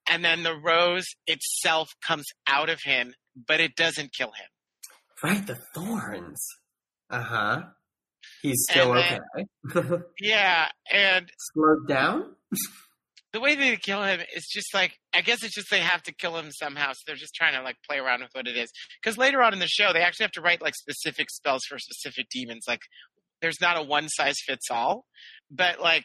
And 0.08 0.24
then 0.24 0.42
the 0.42 0.56
rose 0.56 1.06
itself 1.28 1.90
comes 2.04 2.26
out 2.48 2.68
of 2.68 2.80
him, 2.82 3.14
but 3.46 3.60
it 3.60 3.76
doesn't 3.76 4.12
kill 4.12 4.32
him. 4.32 4.46
Right, 5.22 5.46
the 5.46 5.54
thorns. 5.74 6.44
Uh 7.10 7.22
huh. 7.22 7.62
He's 8.42 8.66
still 8.68 8.92
okay. 8.92 9.18
Yeah, 10.20 10.68
and 10.92 11.30
Slowed 11.52 11.86
down? 11.88 12.34
the 13.32 13.40
way 13.40 13.54
they 13.54 13.76
kill 13.76 14.02
him 14.02 14.20
is 14.34 14.46
just 14.46 14.72
like 14.74 14.98
I 15.14 15.20
guess 15.20 15.42
it's 15.44 15.54
just 15.54 15.70
they 15.70 15.80
have 15.80 16.02
to 16.04 16.12
kill 16.14 16.36
him 16.36 16.50
somehow. 16.50 16.92
So 16.92 17.00
they're 17.06 17.16
just 17.16 17.34
trying 17.34 17.54
to 17.54 17.62
like 17.62 17.76
play 17.88 17.98
around 17.98 18.22
with 18.22 18.30
what 18.32 18.46
it 18.48 18.56
is. 18.56 18.70
Because 19.02 19.16
later 19.18 19.42
on 19.42 19.52
in 19.52 19.58
the 19.58 19.66
show, 19.68 19.92
they 19.92 20.00
actually 20.02 20.24
have 20.24 20.32
to 20.32 20.40
write 20.40 20.62
like 20.62 20.74
specific 20.74 21.30
spells 21.30 21.62
for 21.68 21.78
specific 21.78 22.26
demons. 22.30 22.64
Like 22.66 22.80
there's 23.42 23.60
not 23.60 23.76
a 23.78 23.82
one 23.82 24.08
size 24.08 24.36
fits 24.46 24.66
all. 24.70 25.06
But 25.50 25.80
like 25.80 26.04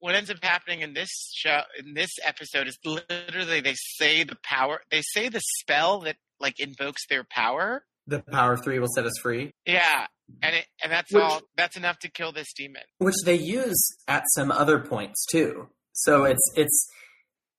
what 0.00 0.14
ends 0.14 0.30
up 0.30 0.38
happening 0.42 0.82
in 0.82 0.92
this 0.92 1.08
show 1.34 1.60
in 1.78 1.94
this 1.94 2.10
episode 2.22 2.66
is 2.68 2.78
literally 2.84 3.60
they 3.60 3.74
say 3.76 4.24
the 4.24 4.36
power 4.44 4.80
they 4.90 5.00
say 5.02 5.28
the 5.30 5.40
spell 5.60 6.00
that 6.00 6.16
like 6.38 6.54
invokes 6.58 7.06
their 7.08 7.24
power. 7.30 7.84
The 8.06 8.22
power 8.30 8.56
three 8.56 8.78
will 8.78 8.88
set 8.94 9.06
us 9.06 9.18
free, 9.22 9.50
Yeah. 9.64 10.06
And 10.42 10.56
it 10.56 10.66
and 10.82 10.90
that's 10.92 11.12
Which- 11.12 11.22
all 11.22 11.40
that's 11.56 11.76
enough 11.76 11.98
to 12.00 12.10
kill 12.10 12.32
this 12.32 12.52
demon. 12.52 12.82
which 12.98 13.14
they 13.24 13.36
use 13.36 13.80
at 14.08 14.24
some 14.34 14.50
other 14.50 14.78
points 14.80 15.24
too. 15.30 15.68
So 15.92 16.24
it's 16.24 16.42
it's 16.56 16.88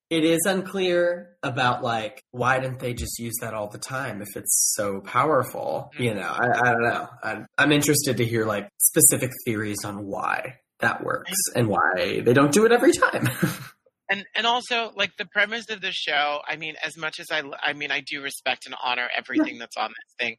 it 0.10 0.24
is 0.24 0.40
unclear 0.46 1.36
about 1.44 1.84
like 1.84 2.22
why 2.32 2.60
didn't 2.60 2.80
they 2.80 2.94
just 2.94 3.20
use 3.20 3.34
that 3.42 3.54
all 3.54 3.68
the 3.70 3.78
time 3.78 4.22
if 4.22 4.36
it's 4.36 4.74
so 4.76 5.02
powerful? 5.02 5.92
Mm-hmm. 5.96 6.04
You 6.04 6.14
know, 6.14 6.30
I, 6.30 6.48
I 6.70 6.72
don't 6.72 6.84
know. 6.84 7.08
I'm, 7.24 7.46
I'm 7.58 7.72
interested 7.72 8.18
to 8.18 8.26
hear 8.26 8.46
like 8.46 8.70
specific 8.80 9.32
theories 9.46 9.84
on 9.84 10.06
why 10.06 10.60
that 10.80 11.04
works 11.04 11.34
and 11.56 11.68
why 11.68 12.22
they 12.24 12.34
don't 12.34 12.54
do 12.54 12.66
it 12.66 12.72
every 12.72 12.94
time. 12.94 13.28
and 14.10 14.26
and 14.36 14.46
also 14.48 14.92
like 14.96 15.12
the 15.18 15.26
premise 15.26 15.70
of 15.70 15.82
the 15.82 15.92
show 15.92 16.40
i 16.48 16.56
mean 16.56 16.76
as 16.84 16.98
much 16.98 17.20
as 17.20 17.28
i 17.32 17.42
i 17.62 17.74
mean 17.74 17.92
i 17.92 18.02
do 18.02 18.22
respect 18.22 18.66
and 18.66 18.76
honor 18.84 19.08
everything 19.18 19.58
that's 19.58 19.78
on 19.78 19.90
this 19.90 20.16
thing 20.20 20.36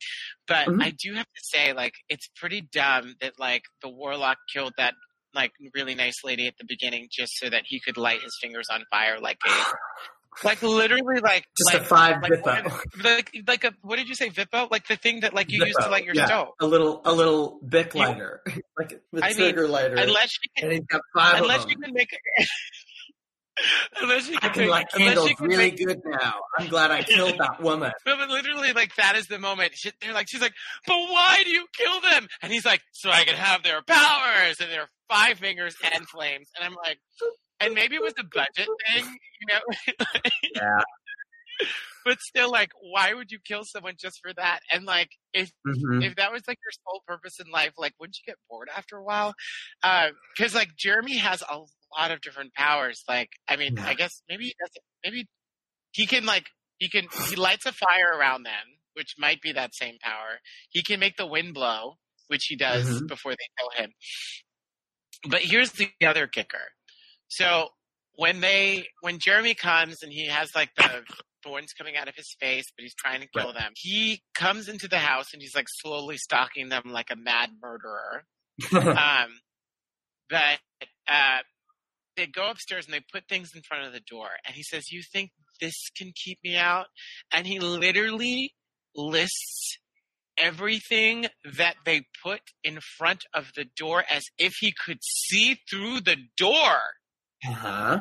but 0.47 0.67
Mhm. 0.69 0.83
i 0.83 0.91
do 1.03 1.15
have 1.15 1.27
to 1.27 1.41
say 1.43 1.73
like 1.73 1.93
it's 2.09 2.29
pretty 2.37 2.61
dumb 2.73 3.15
that 3.21 3.33
like 3.39 3.63
the 3.83 3.89
warlock 3.89 4.39
killed 4.53 4.73
that 4.79 4.95
like 5.35 5.53
really 5.75 5.95
nice 5.95 6.25
lady 6.25 6.47
at 6.47 6.55
the 6.59 6.65
beginning 6.67 7.09
just 7.11 7.33
so 7.37 7.51
that 7.51 7.63
he 7.67 7.81
could 7.81 7.97
light 7.97 8.23
his 8.23 8.37
fingers 8.41 8.67
on 8.73 8.83
fire 8.91 9.19
like 9.21 9.39
a 9.47 9.53
like 10.45 10.63
literally 10.63 11.21
like 11.21 11.45
just 11.59 11.75
like, 11.75 11.83
a 11.83 11.85
five 11.85 12.23
like, 12.23 12.33
Vippo. 12.33 12.81
like 13.03 13.31
like 13.47 13.65
a 13.65 13.73
what 13.83 13.97
did 13.97 14.09
you 14.09 14.15
say 14.15 14.29
Vippo 14.31 14.71
like 14.71 14.87
the 14.87 14.95
thing 14.97 15.21
that 15.21 15.35
like 15.35 15.51
you 15.51 15.65
use 15.65 15.75
to 15.77 15.89
light 15.89 16.05
your 16.05 16.15
yeah. 16.15 16.27
stove 16.27 16.49
A 16.61 16.67
little 16.67 17.03
a 17.05 17.13
little 17.13 17.59
Bic 17.67 17.93
You- 17.95 18.01
lighter, 18.01 18.43
like 18.79 19.01
the 19.13 19.25
I 19.25 19.35
mean, 19.35 19.57
lighter, 19.71 19.97
unless 19.97 20.33
you 20.43 20.51
can 20.57 20.65
and 20.65 20.73
he's 20.75 20.87
got 20.87 21.01
five 21.15 21.43
unless 21.43 21.67
you 21.69 21.77
can 21.77 21.93
make 21.93 22.09
unless 24.01 24.29
you 24.29 24.37
I 24.37 24.41
can, 24.41 24.51
can 24.53 24.61
make, 24.63 24.71
light 24.71 24.87
candles 24.97 25.33
can 25.33 25.47
really 25.47 25.71
make 25.71 25.77
good 25.85 25.99
now. 26.05 26.35
I'm 26.59 26.69
glad 26.69 26.91
I 26.91 27.03
killed 27.03 27.39
that 27.39 27.61
woman. 27.63 27.93
But 28.05 28.29
literally, 28.29 28.73
like 28.73 28.95
that 28.97 29.17
is 29.17 29.27
the 29.27 29.39
moment. 29.39 29.73
She, 29.75 29.91
they're 30.01 30.13
like, 30.15 30.29
she's 30.29 30.41
like, 30.41 30.55
but 30.87 30.97
why 30.97 31.43
do 31.45 31.51
you 31.51 31.67
kill 31.77 32.01
them? 32.01 32.29
And 32.43 32.53
he's 32.53 32.65
like, 32.65 32.83
so 32.93 33.11
I 33.11 33.25
can 33.25 33.35
have 33.37 33.63
their 33.63 33.83
powers 33.83 34.61
and 34.61 34.71
their 34.71 34.89
five 35.09 35.39
fingers 35.39 35.75
and 35.83 36.09
flames. 36.09 36.49
And 36.57 36.65
I'm 36.65 36.75
like, 36.85 36.99
and 37.61 37.75
maybe 37.75 37.97
it 37.97 38.03
was 38.03 38.15
the 38.15 38.25
budget 38.25 38.69
thing, 38.95 39.05
you 39.41 39.47
know. 39.55 39.95
Yeah. 40.55 40.81
But 42.05 42.21
still, 42.21 42.51
like, 42.51 42.71
why 42.81 43.13
would 43.13 43.31
you 43.33 43.39
kill 43.45 43.65
someone 43.65 43.95
just 43.99 44.21
for 44.23 44.33
that? 44.35 44.61
And 44.73 44.85
like, 44.87 45.11
if 45.35 45.51
Mhm. 45.67 46.03
if 46.05 46.17
that 46.17 46.33
was 46.33 46.43
like 46.49 46.57
your 46.65 46.73
sole 46.87 47.03
purpose 47.07 47.39
in 47.45 47.51
life, 47.51 47.73
like, 47.77 47.93
wouldn't 48.01 48.17
you 48.17 48.23
get 48.33 48.37
bored 48.49 48.69
after 48.75 48.97
a 48.97 49.03
while? 49.03 49.35
Because 49.83 50.55
like 50.55 50.71
Jeremy 50.77 51.17
has 51.19 51.43
a 51.43 51.59
lot 51.97 52.11
of 52.11 52.21
different 52.21 52.55
powers. 52.55 53.05
Like, 53.09 53.31
I 53.49 53.57
mean, 53.57 53.77
Yeah. 53.77 53.87
I 53.87 53.95
guess 53.95 54.23
maybe 54.29 54.45
he 54.45 54.55
doesn't. 54.61 54.85
Maybe 55.05 55.29
he 55.93 56.07
can 56.07 56.27
like 56.27 56.47
he 56.79 56.89
can 56.89 57.07
he 57.29 57.37
lights 57.37 57.67
a 57.67 57.73
fire 57.73 58.13
around 58.17 58.43
them, 58.45 58.79
which 58.95 59.15
might 59.19 59.41
be 59.41 59.53
that 59.53 59.75
same 59.75 59.97
power. 60.01 60.41
He 60.71 60.83
can 60.83 61.01
make 61.01 61.17
the 61.17 61.27
wind 61.27 61.55
blow, 61.55 61.99
which 62.29 62.45
he 62.47 62.57
does 62.57 62.89
Mhm. 63.03 63.09
before 63.09 63.33
they 63.33 63.49
kill 63.59 63.71
him. 63.85 63.93
But 65.29 65.41
here's 65.43 65.73
the 65.73 65.91
other 66.07 66.27
kicker. 66.27 66.73
So 67.29 67.69
when 68.15 68.41
they 68.41 68.89
when 69.01 69.19
Jeremy 69.19 69.55
comes 69.55 70.03
and 70.03 70.13
he 70.13 70.27
has 70.27 70.55
like 70.55 70.71
the 70.77 71.03
thorns 71.45 71.73
coming 71.73 71.97
out 71.97 72.09
of 72.09 72.15
his 72.17 72.35
face, 72.41 72.67
but 72.77 72.83
he's 72.83 72.95
trying 72.95 73.21
to 73.21 73.29
kill 73.29 73.53
them. 73.53 73.73
He 73.77 74.23
comes 74.35 74.69
into 74.69 74.89
the 74.89 74.99
house 74.99 75.33
and 75.33 75.41
he's 75.41 75.55
like 75.55 75.67
slowly 75.69 76.17
stalking 76.17 76.69
them 76.69 76.83
like 76.87 77.11
a 77.11 77.17
mad 77.17 77.51
murderer. 77.63 78.25
um, 78.73 79.41
but 80.29 80.59
uh, 81.09 81.39
they 82.19 82.27
go 82.27 82.51
upstairs 82.51 82.85
and 82.85 82.93
they 82.93 83.01
put 83.13 83.29
things 83.29 83.53
in 83.55 83.63
front 83.63 83.87
of 83.87 83.93
the 83.93 84.01
door. 84.01 84.29
And 84.45 84.55
he 84.55 84.63
says, 84.63 84.91
"You 84.91 85.03
think 85.03 85.31
this 85.61 85.89
can 85.97 86.13
keep 86.15 86.39
me 86.45 86.57
out?" 86.57 86.89
And 87.33 87.47
he 87.47 87.59
literally 87.59 88.55
lists 88.95 89.79
everything 90.37 91.27
that 91.45 91.77
they 91.85 92.03
put 92.23 92.41
in 92.63 92.81
front 92.81 93.25
of 93.35 93.53
the 93.57 93.65
door 93.65 94.05
as 94.11 94.25
if 94.39 94.55
he 94.61 94.73
could 94.73 94.99
see 95.03 95.61
through 95.71 96.01
the 96.01 96.17
door. 96.37 96.79
uh-huh. 97.47 98.01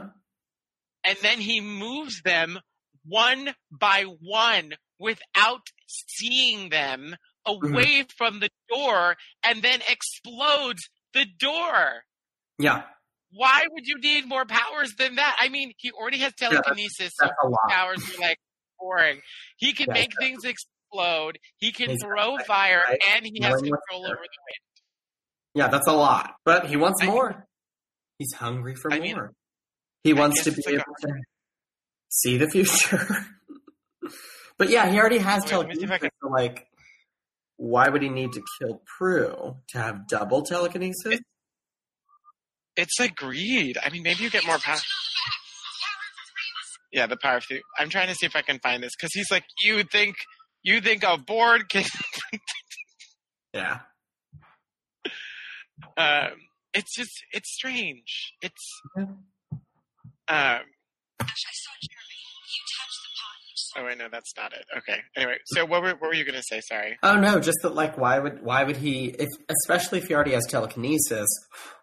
And 1.03 1.17
then 1.21 1.39
he 1.39 1.61
moves 1.61 2.21
them 2.23 2.59
one 3.05 3.55
by 3.71 4.03
one 4.03 4.73
without 4.99 5.67
seeing 5.87 6.69
them 6.69 7.15
away 7.45 8.05
from 8.17 8.39
the 8.39 8.49
door 8.67 9.15
and 9.41 9.61
then 9.61 9.79
explodes 9.87 10.89
the 11.13 11.25
door. 11.39 12.03
Yeah, 12.59 12.83
Why 13.31 13.65
would 13.71 13.85
you 13.85 13.99
need 13.99 14.27
more 14.27 14.45
powers 14.45 14.93
than 14.97 15.15
that? 15.15 15.35
I 15.39 15.49
mean, 15.49 15.73
he 15.77 15.91
already 15.91 16.19
has 16.19 16.33
telekinesis, 16.33 17.11
so 17.15 17.25
that's 17.25 17.33
a 17.43 17.47
lot. 17.47 17.59
powers 17.69 17.99
are 18.15 18.21
like 18.21 18.37
boring. 18.79 19.19
He 19.57 19.73
can 19.73 19.87
Yeah, 19.89 19.93
make 19.93 20.11
things 20.19 20.43
explode. 20.45 21.37
He 21.57 21.71
can 21.71 21.89
He's 21.91 22.01
throw 22.01 22.37
fire, 22.45 22.83
and 23.15 23.25
he 23.25 23.41
has 23.43 23.55
control 23.61 24.05
over 24.05 24.15
the 24.15 24.15
wind. 24.15 24.63
Yeah, 25.55 25.67
that's 25.67 25.87
a 25.87 25.93
lot. 25.93 26.35
But 26.45 26.67
he 26.67 26.77
wants 26.77 27.01
I- 27.01 27.07
more. 27.07 27.45
He's 28.19 28.33
hungry 28.33 28.75
for 28.75 28.91
I 28.91 28.99
mean, 28.99 29.15
more. 29.15 29.33
He 30.03 30.13
wants 30.13 30.43
to 30.45 30.51
be 30.51 30.57
it's 30.57 30.65
like 30.67 30.75
a- 30.75 30.79
able 30.79 30.95
to 31.01 31.21
see 32.09 32.37
the 32.37 32.47
future. 32.49 33.07
but 34.57 34.69
yeah, 34.69 34.89
he 34.89 34.97
already 34.99 35.17
has 35.19 35.43
Wait, 35.43 35.53
let 35.55 35.67
me 35.67 35.75
see 35.75 35.83
if 35.83 35.91
I 35.91 35.97
telekinesis. 35.97 36.17
So 36.23 36.29
like, 36.29 36.67
why 37.57 37.89
would 37.89 38.01
he 38.01 38.09
need 38.09 38.31
to 38.33 38.41
kill 38.59 38.81
Prue 38.97 39.57
to 39.69 39.77
have 39.77 40.07
double 40.07 40.43
telekinesis? 40.43 41.19
It's 42.77 42.99
like 42.99 43.15
greed. 43.15 43.77
I 43.83 43.89
mean, 43.89 44.03
maybe 44.03 44.23
you 44.23 44.29
get 44.29 44.45
more 44.45 44.59
power. 44.59 44.77
Yeah, 46.93 47.07
the 47.07 47.17
power 47.17 47.37
of 47.37 47.43
three. 47.43 47.61
I'm 47.77 47.89
trying 47.89 48.07
to 48.07 48.15
see 48.15 48.25
if 48.25 48.35
I 48.35 48.41
can 48.41 48.59
find 48.59 48.81
this 48.81 48.93
because 48.95 49.11
he's 49.13 49.29
like, 49.29 49.43
you 49.59 49.83
think 49.83 50.15
you 50.63 50.79
think 50.79 51.03
a 51.03 51.17
board 51.17 51.69
can. 51.69 51.83
Yeah. 53.53 53.79
um, 55.95 56.33
it's 56.73 56.93
just 56.95 57.09
it's 57.31 57.51
strange. 57.51 58.33
It's 58.41 58.81
um. 60.27 60.59
Oh 63.75 63.85
wait, 63.85 63.97
no, 63.97 64.07
that's 64.11 64.31
not 64.37 64.53
it. 64.53 64.65
Okay. 64.77 64.99
Anyway, 65.15 65.37
so 65.45 65.65
what 65.65 65.81
were 65.81 65.89
what 65.91 66.01
were 66.09 66.13
you 66.13 66.25
gonna 66.25 66.43
say? 66.43 66.61
Sorry. 66.61 66.97
Oh 67.03 67.19
no, 67.19 67.39
just 67.39 67.57
that 67.63 67.75
like 67.75 67.97
why 67.97 68.19
would 68.19 68.43
why 68.43 68.63
would 68.63 68.77
he 68.77 69.05
if 69.07 69.29
especially 69.49 69.99
if 69.99 70.07
he 70.07 70.13
already 70.15 70.31
has 70.33 70.45
telekinesis, 70.45 71.27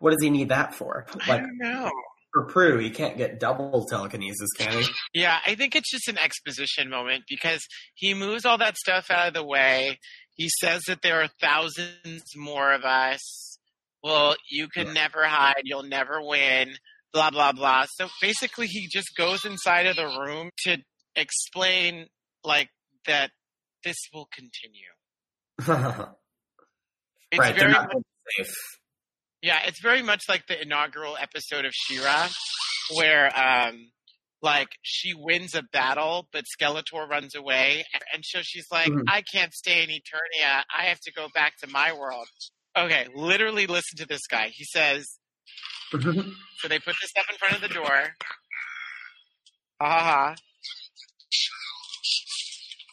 what 0.00 0.10
does 0.10 0.22
he 0.22 0.30
need 0.30 0.48
that 0.50 0.74
for? 0.74 1.06
I 1.24 1.28
Like 1.28 1.40
don't 1.42 1.58
know. 1.58 1.90
for 2.32 2.44
Prue, 2.46 2.78
he 2.78 2.90
can't 2.90 3.16
get 3.16 3.38
double 3.40 3.86
telekinesis, 3.88 4.48
can 4.58 4.82
he? 4.82 4.86
Yeah, 5.12 5.38
I 5.46 5.54
think 5.54 5.74
it's 5.76 5.90
just 5.90 6.08
an 6.08 6.18
exposition 6.18 6.88
moment 6.90 7.24
because 7.28 7.60
he 7.94 8.14
moves 8.14 8.44
all 8.44 8.58
that 8.58 8.76
stuff 8.76 9.10
out 9.10 9.28
of 9.28 9.34
the 9.34 9.44
way. 9.44 9.98
He 10.36 10.48
says 10.60 10.82
that 10.88 11.02
there 11.02 11.22
are 11.22 11.28
thousands 11.40 12.24
more 12.36 12.72
of 12.72 12.82
us. 12.84 13.58
Well, 14.02 14.34
you 14.50 14.68
can 14.68 14.88
Yeah. 14.88 14.92
never 14.94 15.24
hide. 15.24 15.62
You'll 15.64 15.84
never 15.84 16.20
win. 16.20 16.76
Blah, 17.12 17.30
blah, 17.30 17.52
blah. 17.52 17.86
So 17.94 18.08
basically, 18.20 18.66
he 18.66 18.88
just 18.92 19.14
goes 19.16 19.44
inside 19.44 19.86
of 19.86 19.94
the 19.94 20.06
room 20.06 20.50
to 20.64 20.78
explain, 21.16 22.06
like, 22.44 22.70
that 23.06 23.30
this 23.84 23.96
will 24.12 24.26
continue. 24.32 24.92
It's 27.30 27.40
right, 27.40 27.56
they're 27.56 27.68
very 27.68 27.72
not 27.72 27.90
safe. 28.38 28.54
Yeah, 29.42 29.58
it's 29.66 29.80
very 29.82 30.02
much 30.02 30.22
like 30.28 30.46
the 30.46 30.60
inaugural 30.60 31.16
episode 31.20 31.64
of 31.64 31.72
She-Ra, 31.74 32.28
where 32.94 33.26
um, 33.36 33.90
like 34.40 34.68
she 34.82 35.14
wins 35.14 35.54
a 35.56 35.62
battle, 35.72 36.28
but 36.32 36.44
Skeletor 36.56 37.08
runs 37.08 37.34
away, 37.34 37.84
and 38.12 38.22
so 38.24 38.40
she's 38.42 38.66
like, 38.70 38.88
Mhm. 38.88 39.02
"I 39.08 39.22
can't 39.22 39.52
stay 39.52 39.82
in 39.82 39.90
Eternia. 39.90 40.62
I 40.72 40.84
have 40.84 41.00
to 41.00 41.12
go 41.12 41.28
back 41.34 41.54
to 41.62 41.66
my 41.66 41.92
world." 41.92 42.28
Okay, 42.76 43.08
literally 43.14 43.66
listen 43.66 43.96
to 43.98 44.06
this 44.06 44.26
guy. 44.30 44.50
He 44.54 44.64
says, 44.64 45.18
"So 45.90 46.68
they 46.68 46.78
put 46.78 46.94
this 47.00 47.10
stuff 47.10 47.26
in 47.30 47.36
front 47.38 47.54
of 47.56 47.60
the 47.62 47.68
door." 47.68 48.14
Ha 49.80 49.88
ha 49.90 50.00
ha. 50.00 50.34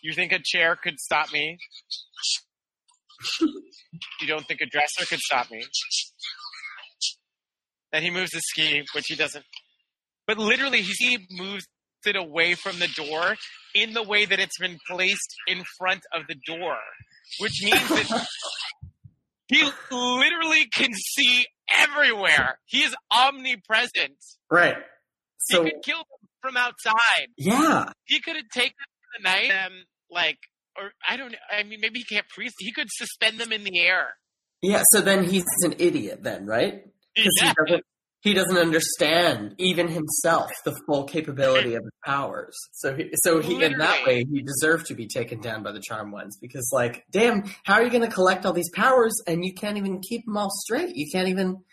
You 0.01 0.13
think 0.13 0.31
a 0.31 0.39
chair 0.43 0.75
could 0.75 0.99
stop 0.99 1.31
me? 1.31 1.57
You 4.19 4.27
don't 4.27 4.45
think 4.47 4.61
a 4.61 4.65
dresser 4.65 5.05
could 5.05 5.19
stop 5.19 5.51
me? 5.51 5.63
Then 7.91 8.03
he 8.03 8.09
moves 8.09 8.31
the 8.31 8.41
ski, 8.41 8.83
which 8.93 9.05
he 9.07 9.15
doesn't. 9.15 9.45
But 10.27 10.37
literally, 10.37 10.81
he 10.81 11.27
moves 11.31 11.65
it 12.05 12.15
away 12.15 12.55
from 12.55 12.79
the 12.79 12.87
door 12.87 13.35
in 13.75 13.93
the 13.93 14.01
way 14.01 14.25
that 14.25 14.39
it's 14.39 14.57
been 14.57 14.77
placed 14.89 15.35
in 15.47 15.63
front 15.77 16.01
of 16.13 16.23
the 16.27 16.35
door. 16.47 16.77
which 17.39 17.61
means 17.63 17.87
that 17.89 18.25
he 19.47 19.63
literally 19.91 20.65
can 20.73 20.91
see 20.93 21.45
everywhere. 21.77 22.59
He 22.65 22.79
is 22.79 22.95
omnipresent. 23.11 24.17
Right. 24.49 24.77
So 25.37 25.63
he 25.63 25.71
could 25.71 25.83
kill 25.83 25.97
them 25.97 26.29
from 26.41 26.57
outside. 26.57 27.27
yeah, 27.37 27.91
He 28.05 28.19
could 28.19 28.35
have 28.35 28.49
taken 28.53 28.73
them 28.77 29.17
in 29.17 29.23
the 29.23 29.29
night 29.29 29.51
and 29.51 29.73
like, 30.11 30.37
or 30.77 30.91
I 31.07 31.17
don't 31.17 31.31
know. 31.31 31.37
I 31.51 31.63
mean, 31.63 31.79
maybe 31.81 31.99
he 31.99 32.05
can't 32.05 32.25
freeze. 32.33 32.53
He 32.59 32.71
could 32.71 32.87
suspend 32.91 33.39
them 33.39 33.51
in 33.51 33.63
the 33.63 33.79
air. 33.79 34.07
yeah. 34.61 34.83
So 34.93 35.01
then 35.01 35.23
he's 35.23 35.45
an 35.63 35.75
idiot, 35.79 36.23
then, 36.23 36.45
right? 36.45 36.83
Because 37.15 37.31
Yeah. 37.41 37.49
he 37.49 37.53
doesn't 37.65 37.83
he 38.23 38.33
doesn't 38.35 38.57
understand 38.57 39.55
even 39.57 39.87
himself 39.87 40.51
the 40.63 40.79
full 40.85 41.05
capability 41.05 41.73
of 41.73 41.81
his 41.81 41.91
powers. 42.05 42.55
So 42.73 42.95
he, 42.95 43.09
so 43.15 43.39
he 43.41 43.63
in 43.63 43.79
that 43.79 44.05
way 44.05 44.23
he 44.31 44.43
deserved 44.43 44.85
to 44.87 44.93
be 44.93 45.07
taken 45.07 45.41
down 45.41 45.63
by 45.63 45.71
the 45.71 45.79
charmed 45.81 46.13
ones 46.13 46.37
because 46.39 46.69
like 46.71 47.03
damn 47.09 47.43
how 47.63 47.73
are 47.73 47.83
you 47.83 47.89
going 47.89 48.07
to 48.07 48.13
collect 48.13 48.45
all 48.45 48.53
these 48.53 48.69
powers 48.75 49.13
and 49.25 49.43
you 49.43 49.53
can't 49.55 49.77
even 49.77 50.01
keep 50.01 50.23
them 50.25 50.37
all 50.37 50.51
straight 50.51 50.95
you 50.95 51.07
can't 51.11 51.29
even 51.29 51.63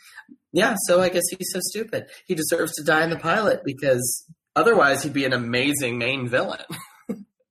yeah 0.54 0.74
so 0.86 1.02
I 1.02 1.10
guess 1.10 1.24
he's 1.36 1.50
so 1.52 1.60
stupid 1.62 2.06
he 2.26 2.34
deserves 2.34 2.72
to 2.76 2.82
die 2.82 3.04
in 3.04 3.10
the 3.10 3.18
pilot 3.18 3.60
because 3.62 4.24
otherwise 4.56 5.02
he'd 5.02 5.12
be 5.12 5.26
an 5.26 5.34
amazing 5.34 5.98
main 5.98 6.28
villain 6.28 6.64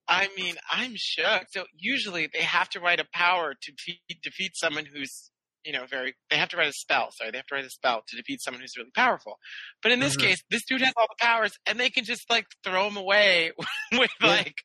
I 0.07 0.29
mean, 0.37 0.55
I'm 0.71 0.93
shook. 0.95 1.47
So 1.51 1.65
usually 1.77 2.29
they 2.33 2.41
have 2.43 2.69
to 2.69 2.79
write 2.79 2.99
a 2.99 3.05
power 3.13 3.53
to 3.61 3.71
defeat, 3.71 3.99
defeat 4.23 4.51
someone 4.55 4.85
who's, 4.85 5.31
you 5.65 5.73
know, 5.73 5.85
very. 5.85 6.15
They 6.29 6.37
have 6.37 6.47
to 6.49 6.57
write 6.57 6.69
a 6.69 6.73
spell. 6.73 7.09
Sorry, 7.11 7.29
they 7.31 7.37
have 7.37 7.47
to 7.47 7.55
write 7.55 7.65
a 7.65 7.69
spell 7.69 8.03
to 8.07 8.15
defeat 8.15 8.41
someone 8.41 8.61
who's 8.61 8.77
really 8.77 8.91
powerful. 8.95 9.37
But 9.83 9.91
in 9.91 9.99
this 9.99 10.15
Mhm. 10.15 10.21
case, 10.21 10.43
this 10.49 10.63
dude 10.65 10.81
has 10.81 10.93
all 10.95 11.07
the 11.09 11.23
powers, 11.23 11.51
and 11.65 11.77
they 11.79 11.89
can 11.89 12.05
just 12.05 12.29
like 12.29 12.45
throw 12.63 12.85
them 12.85 12.95
away 12.97 13.51
with 13.91 14.11
Yeah. 14.21 14.27
like 14.27 14.55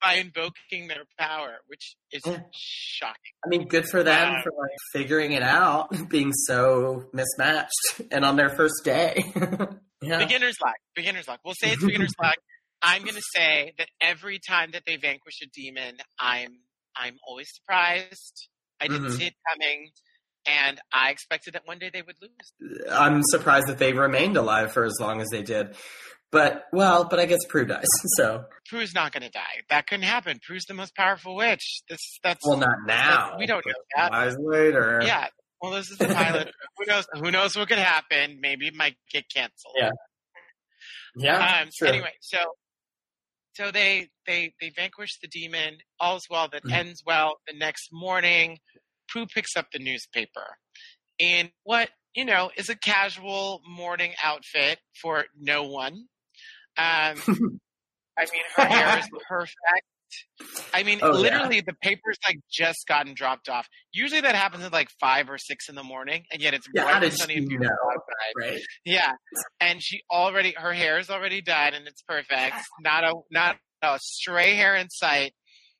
by 0.00 0.14
invoking 0.14 0.86
their 0.88 1.04
power, 1.18 1.58
which 1.66 1.96
is 2.12 2.22
Yeah. 2.24 2.40
shocking. 2.54 3.32
I 3.44 3.48
mean 3.48 3.66
good 3.66 3.86
for 3.88 4.02
them 4.04 4.34
Wow. 4.34 4.42
for 4.42 4.52
like 4.52 4.76
figuring 4.92 5.32
it 5.32 5.42
out 5.42 5.88
being 6.10 6.32
so 6.32 7.08
mismatched 7.12 8.02
and 8.12 8.24
on 8.24 8.36
their 8.36 8.50
first 8.50 8.84
day 8.84 9.24
yeah 10.02 10.18
Beginner's 10.18 10.60
luck. 10.60 10.74
Beginner's 10.94 11.26
luck. 11.26 11.40
We'll 11.44 11.54
say 11.54 11.72
it's 11.72 11.82
beginner's 11.84 12.12
luck. 12.22 12.36
I'm 12.84 13.02
going 13.02 13.14
to 13.14 13.22
say 13.34 13.72
that 13.78 13.88
every 14.00 14.38
time 14.38 14.70
that 14.72 14.82
they 14.86 14.96
vanquish 14.96 15.40
a 15.42 15.46
demon, 15.46 15.96
I'm 16.18 16.58
I'm 16.96 17.16
always 17.26 17.48
surprised. 17.54 18.48
I 18.80 18.86
didn't 18.88 19.06
Mhm. 19.06 19.16
see 19.18 19.26
it 19.26 19.34
coming, 19.50 19.90
and 20.46 20.80
I 20.92 21.10
expected 21.10 21.54
that 21.54 21.66
one 21.66 21.78
day 21.78 21.90
they 21.92 22.02
would 22.02 22.16
lose. 22.20 22.88
I'm 22.90 23.22
surprised 23.24 23.66
that 23.68 23.78
they 23.78 23.92
remained 23.92 24.36
alive 24.36 24.72
for 24.72 24.84
as 24.84 24.98
long 25.00 25.20
as 25.20 25.28
they 25.30 25.42
did. 25.42 25.76
But 26.30 26.64
well, 26.72 27.04
but 27.04 27.18
I 27.20 27.26
guess 27.26 27.40
Prue 27.48 27.64
dies. 27.64 27.86
So 28.16 28.44
Prue's 28.68 28.94
not 28.94 29.12
going 29.12 29.22
to 29.22 29.30
die. 29.30 29.62
That 29.70 29.86
couldn't 29.86 30.04
happen. 30.04 30.38
Prue's 30.44 30.64
the 30.66 30.74
most 30.74 30.94
powerful 30.96 31.36
witch. 31.36 31.82
This 31.88 32.00
that's 32.22 32.46
well, 32.46 32.58
not 32.58 32.76
now. 32.86 33.36
we 33.38 33.46
don't 33.46 33.64
know 33.66 33.72
that. 33.96 34.10
Wise 34.12 34.36
later. 34.38 35.00
yeah. 35.04 35.28
Well, 35.62 35.72
this 35.72 35.90
is 35.90 35.96
the 35.98 36.08
pilot. 36.08 36.50
who 36.76 36.84
knows? 36.86 37.06
Who 37.14 37.30
knows 37.30 37.56
what 37.56 37.68
could 37.68 37.78
happen? 37.78 38.38
Maybe 38.40 38.66
it 38.66 38.74
might 38.74 38.96
get 39.10 39.24
canceled. 39.34 39.74
Yeah. 39.78 39.90
Yeah. 41.16 41.60
Um, 41.62 41.68
true. 41.76 41.88
Anyway, 41.88 42.12
so 42.20 42.38
so 43.54 43.70
they 43.70 44.08
they 44.26 44.52
they 44.60 44.70
vanquish 44.70 45.18
the 45.20 45.28
demon. 45.28 45.78
All's 46.00 46.26
well 46.30 46.48
that 46.52 46.64
Mhm. 46.64 46.72
ends 46.72 47.02
well. 47.06 47.40
The 47.46 47.54
next 47.56 47.90
morning, 47.92 48.58
Prue 49.08 49.26
picks 49.26 49.56
up 49.56 49.66
the 49.72 49.78
newspaper 49.78 50.56
in 51.18 51.50
what 51.64 51.90
you 52.14 52.24
know 52.24 52.50
is 52.56 52.68
a 52.68 52.76
casual 52.76 53.62
morning 53.66 54.14
outfit 54.22 54.78
for 55.00 55.26
no 55.38 55.64
one. 55.64 56.08
Um, 56.76 57.16
I 58.16 58.26
mean, 58.32 58.42
her 58.56 58.66
hair 58.66 58.98
is 58.98 59.08
perfect. 59.28 59.86
I 60.72 60.82
mean, 60.82 60.98
Oh, 61.02 61.12
yeah. 61.14 61.20
literally, 61.20 61.60
the 61.66 61.74
paper's 61.82 62.16
like 62.26 62.38
just 62.50 62.86
gotten 62.88 63.14
dropped 63.14 63.48
off. 63.48 63.66
Usually, 63.92 64.20
that 64.20 64.34
happens 64.34 64.64
at 64.64 64.72
like 64.72 64.88
five 65.00 65.28
or 65.30 65.38
six 65.38 65.68
in 65.68 65.74
the 65.74 65.82
morning, 65.82 66.24
and 66.32 66.40
yet 66.42 66.54
it's 66.54 66.66
Yeah, 66.74 66.84
bright 66.84 67.02
and 67.04 67.12
sunny 67.12 67.34
she 67.34 67.38
and 67.40 67.48
know? 67.60 67.68
outside. 67.68 68.32
right. 68.50 68.60
Yeah, 68.84 69.12
and 69.60 69.82
she 69.82 70.02
already 70.10 70.54
her 70.56 70.72
hair 70.72 70.98
is 70.98 71.10
already 71.10 71.40
done 71.42 71.74
and 71.74 71.86
it's 71.86 72.02
perfect. 72.02 72.56
Not 72.80 73.04
a 73.04 73.14
not 73.30 73.56
a 73.82 73.98
stray 74.02 74.54
hair 74.56 74.74
in 74.74 74.88
sight. 74.90 75.32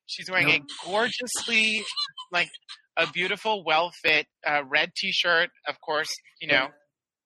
She's 0.07 0.31
wearing 0.31 0.49
Nope. 0.49 0.63
a 0.85 0.87
gorgeously 0.87 1.83
like 2.31 2.49
a 2.97 3.07
beautiful, 3.11 3.65
well 3.65 3.91
fit 4.03 4.27
uh, 4.47 4.63
red 4.69 4.91
t 4.97 5.11
shirt. 5.13 5.51
Of 5.67 5.81
course, 5.81 6.09
you 6.41 6.49
know. 6.49 6.69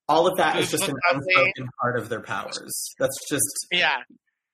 All 0.08 0.26
of 0.26 0.38
that 0.38 0.56
is 0.58 0.70
just 0.70 0.88
an 0.88 0.94
unspoken 1.12 1.68
part 1.82 1.98
of 1.98 2.08
their 2.08 2.22
powers. 2.22 2.94
That's 2.98 3.16
just 3.28 3.44
Yeah, 3.70 3.96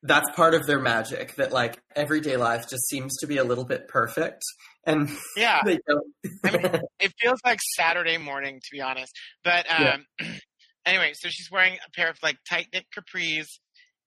that's 0.05 0.31
part 0.37 0.55
of 0.55 0.67
their 0.67 0.79
magic. 0.79 1.35
That 1.37 1.51
like 1.51 1.81
everyday 1.97 2.37
life 2.37 2.69
just 2.69 2.89
seems 2.89 3.17
to 3.19 3.27
be 3.27 3.39
a 3.39 3.45
little 3.45 3.65
bit 3.65 3.89
perfect, 3.89 4.43
and 4.87 5.11
yeah. 5.37 5.61
I 5.65 6.51
mean, 6.51 6.81
it 7.01 7.13
feels 7.21 7.41
like 7.45 7.59
Saturday 7.77 8.19
morning, 8.19 8.61
to 8.63 8.69
be 8.71 8.81
honest. 8.81 9.13
But 9.43 9.67
um, 9.71 10.05
anyway, 10.87 11.13
so 11.15 11.29
she's 11.31 11.51
wearing 11.51 11.75
a 11.75 11.91
pair 11.97 12.11
of 12.11 12.19
like 12.23 12.37
tight 12.49 12.69
knit 12.73 12.87
capris. 12.97 13.47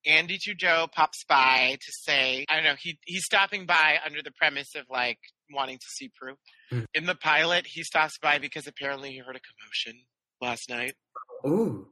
Andy 0.06 0.38
Trudeau 0.42 0.88
pops 0.96 1.26
by 1.28 1.78
to 1.82 1.92
say, 1.92 2.46
I 2.50 2.56
don't 2.56 2.64
know, 2.64 2.76
he 2.80 2.98
he's 3.06 3.26
stopping 3.26 3.66
by 3.66 3.98
under 4.06 4.22
the 4.24 4.32
premise 4.32 4.76
of 4.76 4.86
like 4.90 5.18
wanting 5.52 5.78
to 5.78 5.86
see 5.90 6.10
Prue. 6.16 6.36
Hmm. 6.70 6.82
In 6.94 7.06
the 7.06 7.16
pilot, 7.16 7.66
he 7.68 7.84
stops 7.84 8.18
by 8.22 8.38
because 8.38 8.68
apparently 8.68 9.12
he 9.12 9.18
heard 9.18 9.36
a 9.36 9.40
commotion 9.40 10.04
last 10.40 10.70
night. 10.70 10.94
Ooh. 11.46 11.88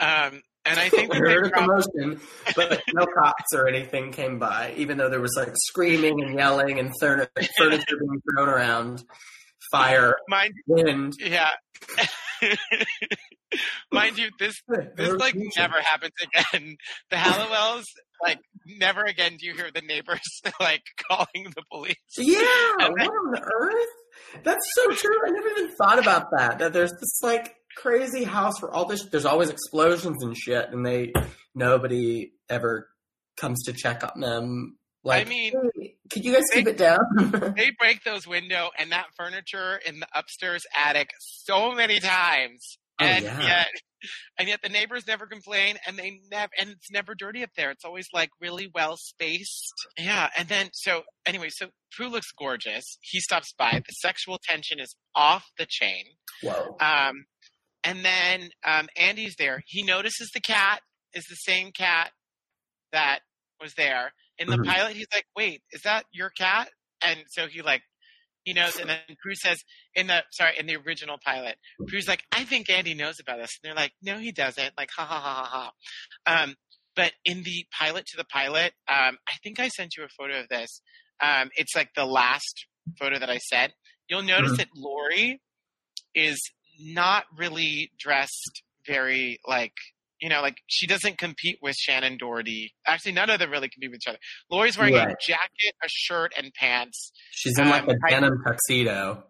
Um, 0.00 0.42
and 0.68 0.78
I 0.78 0.88
think 0.90 1.12
heard 1.14 1.46
a 1.46 1.50
commotion, 1.50 2.20
but 2.54 2.82
no 2.92 3.06
cops 3.06 3.54
or 3.54 3.68
anything 3.68 4.12
came 4.12 4.38
by, 4.38 4.74
even 4.76 4.98
though 4.98 5.08
there 5.08 5.20
was 5.20 5.34
like 5.36 5.52
screaming 5.54 6.22
and 6.22 6.34
yelling 6.34 6.78
and 6.78 6.92
furniture, 7.00 7.30
furniture 7.56 7.96
being 7.98 8.22
thrown 8.34 8.48
around, 8.48 9.02
fire, 9.72 10.14
mind, 10.28 10.52
wind. 10.66 11.14
yeah. 11.18 11.50
mind 13.92 14.18
you, 14.18 14.30
this 14.38 14.54
this 14.96 15.12
like 15.14 15.34
never 15.56 15.80
happens 15.80 16.12
again. 16.22 16.76
The 17.10 17.16
Halliwells, 17.16 17.84
like 18.22 18.38
never 18.66 19.02
again 19.02 19.36
do 19.38 19.46
you 19.46 19.54
hear 19.54 19.70
the 19.74 19.80
neighbors 19.80 20.20
like 20.60 20.82
calling 21.10 21.52
the 21.54 21.62
police. 21.70 21.96
Yeah, 22.16 22.44
what 22.78 23.00
on 23.00 23.38
earth? 23.40 24.42
That's 24.44 24.66
so 24.74 24.90
true. 24.92 25.16
I 25.26 25.30
never 25.30 25.48
even 25.48 25.70
thought 25.76 25.98
about 25.98 26.26
that. 26.36 26.58
That 26.58 26.72
there's 26.72 26.92
this 26.92 27.20
like 27.22 27.54
crazy 27.82 28.24
house 28.24 28.60
where 28.60 28.70
all 28.72 28.86
this 28.86 29.04
there's 29.10 29.24
always 29.24 29.50
explosions 29.50 30.22
and 30.22 30.36
shit, 30.36 30.68
and 30.70 30.84
they 30.84 31.12
nobody 31.54 32.32
ever 32.48 32.88
comes 33.36 33.64
to 33.64 33.72
check 33.72 34.02
on 34.04 34.20
them. 34.20 34.76
Like, 35.04 35.26
I 35.26 35.28
mean, 35.28 35.52
hey, 35.76 35.94
could 36.10 36.24
you 36.24 36.32
guys 36.32 36.42
they- 36.52 36.58
keep 36.58 36.68
it 36.68 36.76
down? 36.76 36.98
They 37.56 37.70
break 37.78 38.02
those 38.04 38.26
window 38.26 38.70
and 38.78 38.92
that 38.92 39.06
furniture 39.16 39.80
in 39.86 40.00
the 40.00 40.08
upstairs 40.14 40.64
attic 40.76 41.10
so 41.20 41.72
many 41.72 42.00
times, 42.00 42.78
Oh, 43.00 43.04
and 43.04 43.24
yeah. 43.24 43.40
yet, 43.42 43.66
and 44.38 44.48
yet 44.48 44.60
the 44.60 44.68
neighbors 44.68 45.06
never 45.06 45.26
complain, 45.26 45.76
and 45.86 45.96
they 45.96 46.20
never, 46.32 46.50
and 46.60 46.70
it's 46.70 46.90
never 46.90 47.14
dirty 47.14 47.44
up 47.44 47.50
there. 47.56 47.70
It's 47.70 47.84
always 47.84 48.08
like 48.12 48.30
really 48.40 48.68
well 48.74 48.96
spaced. 48.96 49.72
Yeah, 49.96 50.28
and 50.36 50.48
then 50.48 50.70
so 50.72 51.02
anyway, 51.24 51.48
so 51.50 51.68
Prue 51.92 52.08
looks 52.08 52.32
gorgeous. 52.36 52.98
He 53.00 53.20
stops 53.20 53.54
by. 53.56 53.80
The 53.86 53.92
sexual 53.92 54.38
tension 54.42 54.80
is 54.80 54.96
off 55.14 55.44
the 55.58 55.66
chain. 55.68 56.04
Whoa. 56.42 56.76
Um, 56.80 57.24
and 57.88 58.04
then 58.04 58.50
um, 58.64 58.88
Andy's 58.96 59.36
there. 59.36 59.62
He 59.66 59.82
notices 59.82 60.30
the 60.32 60.40
cat 60.40 60.80
is 61.14 61.24
the 61.24 61.34
same 61.36 61.72
cat 61.72 62.10
that 62.92 63.20
was 63.60 63.74
there 63.74 64.12
in 64.38 64.48
the 64.48 64.56
Mhm. 64.56 64.66
pilot. 64.66 64.96
He's 64.96 65.06
like, 65.12 65.26
"Wait, 65.36 65.62
is 65.72 65.82
that 65.82 66.06
your 66.12 66.30
cat?" 66.30 66.70
And 67.00 67.24
so 67.28 67.48
he 67.48 67.62
like 67.62 67.82
he 68.44 68.52
knows. 68.54 68.76
And 68.76 68.88
then 68.88 69.00
Prue 69.20 69.34
says 69.34 69.58
in 69.94 70.06
the 70.06 70.24
sorry 70.30 70.56
in 70.58 70.66
the 70.66 70.76
original 70.76 71.18
pilot, 71.24 71.58
Prue's 71.88 72.08
like, 72.08 72.24
"I 72.32 72.44
think 72.44 72.70
Andy 72.70 72.94
knows 72.94 73.18
about 73.20 73.40
us." 73.40 73.50
And 73.56 73.68
they're 73.68 73.74
like, 73.76 73.92
"No, 74.02 74.18
he 74.18 74.32
doesn't." 74.32 74.76
Like, 74.76 74.90
ha 74.96 75.04
ha 75.04 75.20
ha 75.20 75.44
ha 75.44 75.72
ha. 76.26 76.42
Um, 76.42 76.56
but 76.94 77.12
in 77.24 77.42
the 77.42 77.66
pilot 77.78 78.06
to 78.06 78.16
the 78.16 78.24
pilot, 78.24 78.74
um, 78.88 79.18
I 79.28 79.34
think 79.42 79.58
I 79.60 79.68
sent 79.68 79.96
you 79.96 80.04
a 80.04 80.08
photo 80.08 80.40
of 80.40 80.48
this. 80.48 80.80
Um, 81.20 81.50
it's 81.56 81.74
like 81.76 81.94
the 81.94 82.06
last 82.06 82.66
photo 82.98 83.18
that 83.18 83.30
I 83.30 83.38
sent. 83.38 83.72
You'll 84.08 84.22
notice 84.22 84.56
that 84.56 84.68
Lori 84.74 85.40
is 86.14 86.40
not 86.78 87.24
really 87.36 87.90
dressed 87.98 88.62
very 88.86 89.38
like 89.46 89.74
you 90.20 90.28
know 90.28 90.40
like 90.40 90.56
she 90.66 90.86
doesn't 90.86 91.18
compete 91.18 91.58
with 91.62 91.76
Shannen 91.76 92.18
Doherty. 92.18 92.72
Actually, 92.86 93.12
none 93.12 93.30
of 93.30 93.38
them 93.38 93.50
really 93.50 93.68
compete 93.68 93.90
with 93.90 94.00
each 94.02 94.08
other. 94.08 94.18
Lori's 94.50 94.78
wearing 94.78 94.94
a 94.94 95.14
jacket, 95.20 95.74
a 95.82 95.88
shirt, 95.88 96.32
and 96.36 96.52
pants. 96.54 97.12
She's 97.30 97.58
in 97.58 97.68
like 97.68 97.82
um, 97.82 97.90
a 97.90 98.06
I- 98.06 98.10
denim 98.10 98.42
tuxedo. 98.46 99.24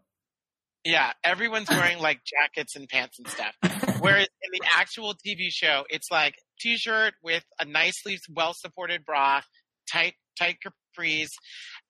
Yeah, 0.85 1.13
everyone's 1.25 1.69
wearing 1.69 1.99
like 1.99 2.21
jackets 2.25 2.77
and 2.77 2.89
pants 2.89 3.19
and 3.19 3.29
stuff. 3.29 3.55
Whereas 4.01 4.29
in 4.43 4.51
the 4.53 4.61
actual 4.79 5.15
TV 5.15 5.49
show, 5.51 5.85
it's 5.91 6.09
like 6.11 6.35
t-shirt 6.61 7.15
with 7.23 7.45
a 7.61 7.65
nicely 7.65 8.19
well-supported 8.31 9.05
bra, 9.05 9.41
tight 9.91 10.15
tight 10.39 10.57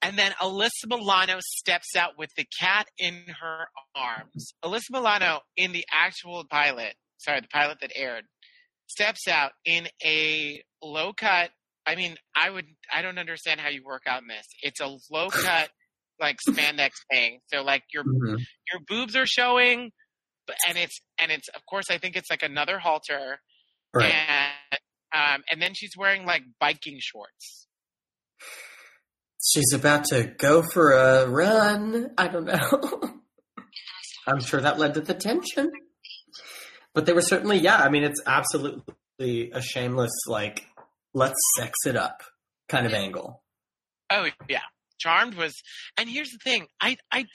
and 0.01 0.17
then 0.17 0.31
Alyssa 0.41 0.85
Milano 0.87 1.39
steps 1.41 1.95
out 1.95 2.17
with 2.17 2.29
the 2.37 2.45
cat 2.59 2.87
in 2.97 3.23
her 3.41 3.67
arms. 3.95 4.53
Alyssa 4.63 4.91
Milano 4.91 5.41
in 5.57 5.71
the 5.71 5.85
actual 5.91 6.43
pilot, 6.49 6.95
sorry, 7.17 7.41
the 7.41 7.47
pilot 7.47 7.79
that 7.81 7.91
aired, 7.95 8.25
steps 8.87 9.27
out 9.27 9.51
in 9.65 9.87
a 10.03 10.61
low 10.81 11.13
cut. 11.13 11.51
I 11.85 11.95
mean, 11.95 12.17
I 12.35 12.49
would, 12.49 12.65
I 12.93 13.01
don't 13.01 13.17
understand 13.17 13.59
how 13.59 13.69
you 13.69 13.83
work 13.83 14.03
out 14.07 14.21
in 14.21 14.27
this. 14.27 14.45
It's 14.61 14.79
a 14.79 14.87
low 15.11 15.29
cut 15.29 15.69
like 16.19 16.37
spandex 16.47 16.91
thing. 17.11 17.39
So 17.47 17.61
like 17.63 17.83
your 17.93 18.03
Mhm. 18.03 18.37
your 18.71 18.81
boobs 18.87 19.15
are 19.15 19.25
showing, 19.25 19.91
and 20.67 20.77
it's 20.77 20.99
and 21.17 21.31
it's 21.31 21.47
of 21.49 21.65
course 21.65 21.89
I 21.89 21.97
think 21.97 22.15
it's 22.15 22.29
like 22.29 22.43
another 22.43 22.77
halter, 22.79 23.39
Right. 23.93 24.13
and 24.13 24.79
um, 25.13 25.43
and 25.49 25.61
then 25.61 25.73
she's 25.73 25.95
wearing 25.97 26.25
like 26.25 26.43
biking 26.59 26.97
shorts. 26.99 27.67
She's 29.41 29.73
about 29.73 30.05
to 30.05 30.23
go 30.23 30.61
for 30.61 30.91
a 30.91 31.27
run. 31.27 32.11
I 32.17 32.27
don't 32.27 32.45
know. 32.45 33.01
I'm 34.27 34.41
sure 34.41 34.61
that 34.61 34.77
led 34.77 34.95
to 34.95 35.01
the 35.01 35.13
tension. 35.13 35.71
But 36.93 37.05
they 37.05 37.13
were 37.13 37.21
certainly, 37.21 37.57
yeah, 37.57 37.77
I 37.77 37.89
mean, 37.89 38.03
it's 38.03 38.21
absolutely 38.25 39.51
a 39.51 39.61
shameless, 39.61 40.11
like, 40.27 40.65
let's 41.13 41.39
sex 41.57 41.73
it 41.85 41.95
up 41.95 42.21
kind 42.67 42.85
of 42.85 42.93
angle. 42.93 43.43
Oh 44.11 44.27
yeah, 44.47 44.61
Charmed 44.99 45.35
was, 45.35 45.53
and 45.97 46.09
here's 46.09 46.29
the 46.29 46.39
thing, 46.43 46.67
I 46.81 46.97
I 47.11 47.25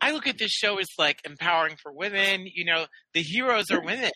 I 0.00 0.12
look 0.12 0.26
at 0.26 0.38
this 0.38 0.50
show 0.50 0.78
as 0.78 0.86
like 0.98 1.20
empowering 1.24 1.76
for 1.82 1.92
women. 1.92 2.46
You 2.52 2.64
know, 2.64 2.86
the 3.14 3.22
heroes 3.22 3.70
are 3.70 3.80
women. 3.82 4.10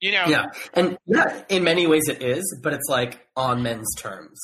You 0.00 0.12
know, 0.12 0.24
Yeah. 0.26 0.46
And 0.74 0.96
yeah, 1.06 1.42
in 1.48 1.64
many 1.64 1.86
ways 1.86 2.08
it 2.08 2.22
is, 2.22 2.58
but 2.62 2.72
it's 2.72 2.88
like 2.88 3.26
on 3.36 3.62
men's 3.62 3.92
terms. 3.96 4.38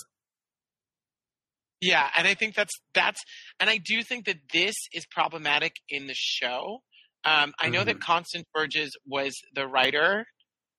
Yeah, 1.84 2.08
and 2.16 2.26
I 2.26 2.32
think 2.32 2.54
that's 2.54 2.72
that's 2.94 3.20
and 3.60 3.68
I 3.68 3.76
do 3.76 4.02
think 4.02 4.24
that 4.24 4.38
this 4.52 4.74
is 4.94 5.04
problematic 5.10 5.74
in 5.90 6.06
the 6.06 6.14
show. 6.16 6.78
Um, 7.26 7.52
I 7.60 7.68
know 7.68 7.84
that 7.84 8.00
Constance 8.00 8.46
Burgess 8.54 8.90
was 9.06 9.34
the 9.54 9.66
writer 9.66 10.24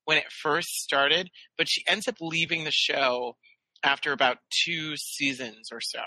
when 0.06 0.18
it 0.18 0.26
first 0.42 0.68
started, 0.82 1.30
but 1.58 1.68
she 1.70 1.84
ends 1.88 2.08
up 2.08 2.16
leaving 2.22 2.64
the 2.64 2.72
show 2.72 3.36
after 3.84 4.12
about 4.14 4.38
two 4.66 4.96
seasons 4.98 5.70
or 5.72 5.80
so. 5.82 6.00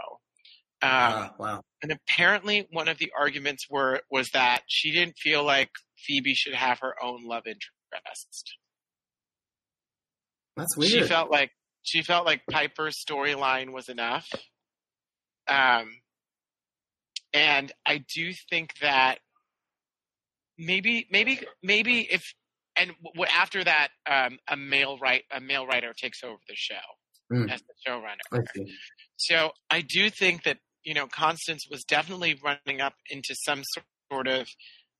Um, 0.80 0.90
Ah, 0.90 1.34
wow. 1.38 1.62
and 1.82 1.92
apparently, 1.92 2.66
one 2.72 2.88
of 2.88 2.98
the 2.98 3.12
arguments 3.18 3.66
were 3.70 4.00
was 4.10 4.28
that 4.32 4.62
she 4.68 4.90
didn't 4.92 5.16
feel 5.18 5.44
like 5.44 5.70
Phoebe 6.06 6.34
should 6.34 6.54
have 6.54 6.78
her 6.80 6.94
own 7.02 7.24
love 7.24 7.44
interest. 7.46 8.54
That's 10.56 10.76
weird. 10.76 10.90
She 10.90 11.02
felt 11.02 11.30
like 11.30 11.50
she 11.82 12.02
felt 12.02 12.26
like 12.26 12.42
Piper's 12.50 12.96
storyline 13.08 13.72
was 13.72 13.88
enough. 13.88 14.28
Um, 15.48 16.00
and 17.32 17.72
I 17.86 17.98
do 18.14 18.32
think 18.50 18.72
that 18.80 19.18
maybe, 20.56 21.06
maybe, 21.10 21.40
maybe 21.62 22.00
if 22.10 22.22
and 22.76 22.92
w- 23.04 23.24
after 23.34 23.64
that, 23.64 23.88
um, 24.08 24.38
a 24.48 24.56
male 24.56 24.98
write 24.98 25.24
a 25.32 25.40
male 25.40 25.66
writer 25.66 25.92
takes 25.92 26.22
over 26.22 26.38
the 26.48 26.54
show 26.54 26.74
Mm. 27.30 27.50
as 27.52 27.60
the 27.60 27.74
showrunner. 27.86 28.66
So 29.16 29.50
I 29.68 29.82
do 29.82 30.08
think 30.08 30.44
that 30.44 30.58
you 30.84 30.94
know 30.94 31.06
Constance 31.08 31.66
was 31.70 31.84
definitely 31.84 32.40
running 32.42 32.80
up 32.80 32.94
into 33.10 33.34
some 33.44 33.62
sort 34.10 34.28
of 34.28 34.48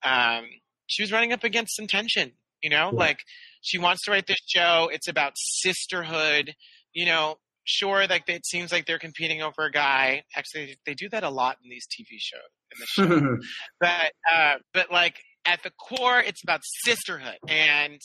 um, 0.03 0.47
she 0.89 1.03
was 1.03 1.11
running 1.13 1.33
up 1.33 1.45
against 1.45 1.77
some 1.77 1.87
tension. 1.87 2.33
You 2.63 2.71
know, 2.71 2.91
Yeah. 2.93 2.99
like 2.99 3.21
she 3.63 3.79
wants 3.79 4.03
to 4.05 4.11
write 4.11 4.27
this 4.27 4.37
show. 4.47 4.91
It's 4.93 5.09
about 5.09 5.35
sisterhood. 5.37 6.55
You 6.93 7.07
know, 7.07 7.37
sure, 7.69 8.07
like 8.07 8.29
it 8.29 8.47
seems 8.47 8.73
like 8.73 8.87
they're 8.87 8.99
competing 8.99 9.43
over 9.43 9.67
a 9.67 9.71
guy. 9.71 10.23
Actually, 10.35 10.77
they 10.87 10.95
do 10.95 11.09
that 11.11 11.23
a 11.23 11.31
lot 11.31 11.59
in 11.63 11.71
these 11.71 11.87
TV 11.87 12.17
shows. 12.19 12.41
In 12.73 12.79
the 12.81 12.87
show 12.87 13.37
but 13.81 14.13
uh, 14.35 14.55
but 14.73 14.91
like 14.91 15.17
at 15.45 15.63
the 15.63 15.71
core, 15.71 16.21
it's 16.21 16.43
about 16.43 16.61
sisterhood, 16.85 17.39
and 17.47 18.01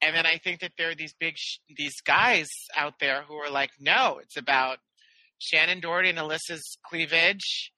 and 0.00 0.16
then 0.16 0.24
I 0.24 0.38
think 0.38 0.60
that 0.60 0.72
there 0.78 0.90
are 0.90 0.94
these 0.94 1.14
big 1.18 1.34
sh- 1.36 1.58
these 1.76 2.00
guys 2.06 2.46
out 2.76 2.94
there 3.00 3.24
who 3.26 3.34
are 3.34 3.50
like, 3.50 3.70
no, 3.80 4.20
it's 4.22 4.36
about 4.36 4.78
Shannen 5.40 5.82
Doherty 5.82 6.10
and 6.10 6.18
Alyssa's 6.18 6.78
cleavage, 6.88 7.72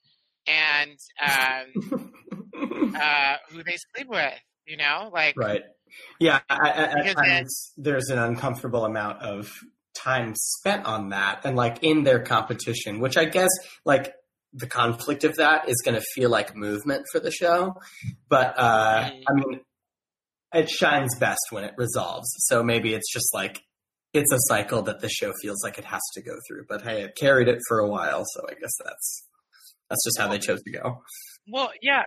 and 0.46 0.96
um, 1.22 2.12
uh, 3.00 3.36
who 3.50 3.62
they 3.62 3.76
sleep 3.94 4.08
with. 4.08 4.38
You 4.66 4.76
know, 4.76 5.10
like 5.12 5.34
right. 5.36 5.62
Yeah, 6.20 6.38
I, 6.48 6.56
I, 6.56 7.08
at 7.08 7.16
times 7.16 7.72
there's 7.76 8.10
an 8.10 8.18
uncomfortable 8.18 8.84
amount 8.84 9.22
of 9.22 9.52
time 10.04 10.34
spent 10.36 10.86
on 10.86 11.10
that 11.10 11.42
and 11.44 11.56
like 11.56 11.78
in 11.82 12.04
their 12.04 12.20
competition, 12.20 13.00
which 13.00 13.16
I 13.16 13.24
guess 13.24 13.50
like 13.84 14.14
the 14.52 14.66
conflict 14.66 15.24
of 15.24 15.36
that 15.36 15.68
is 15.68 15.76
going 15.84 15.94
to 15.94 16.04
feel 16.14 16.30
like 16.30 16.56
movement 16.56 17.06
for 17.12 17.20
the 17.20 17.30
show. 17.30 17.74
But 18.28 18.54
uh, 18.58 19.10
Mm. 19.10 19.22
I 19.28 19.32
mean, 19.34 19.60
it 20.52 20.68
shines 20.68 21.14
best 21.18 21.40
when 21.50 21.64
it 21.64 21.74
resolves. 21.76 22.28
So 22.48 22.62
maybe 22.62 22.94
it's 22.94 23.12
just 23.12 23.32
like 23.32 23.60
it's 24.12 24.32
a 24.32 24.38
cycle 24.48 24.82
that 24.82 25.00
the 25.00 25.08
show 25.08 25.32
feels 25.40 25.62
like 25.62 25.78
it 25.78 25.84
has 25.84 26.00
to 26.14 26.22
go 26.22 26.34
through. 26.48 26.64
But 26.68 26.82
hey, 26.82 27.02
it 27.02 27.16
carried 27.16 27.46
it 27.48 27.58
for 27.68 27.78
a 27.78 27.88
while, 27.88 28.24
so 28.34 28.44
I 28.48 28.54
guess 28.54 28.72
that's 28.84 29.24
that's 29.88 30.04
just 30.04 30.18
how 30.18 30.28
they 30.28 30.38
chose 30.38 30.62
to 30.62 30.70
go. 30.72 31.02
Well, 31.52 31.70
yeah. 31.82 32.02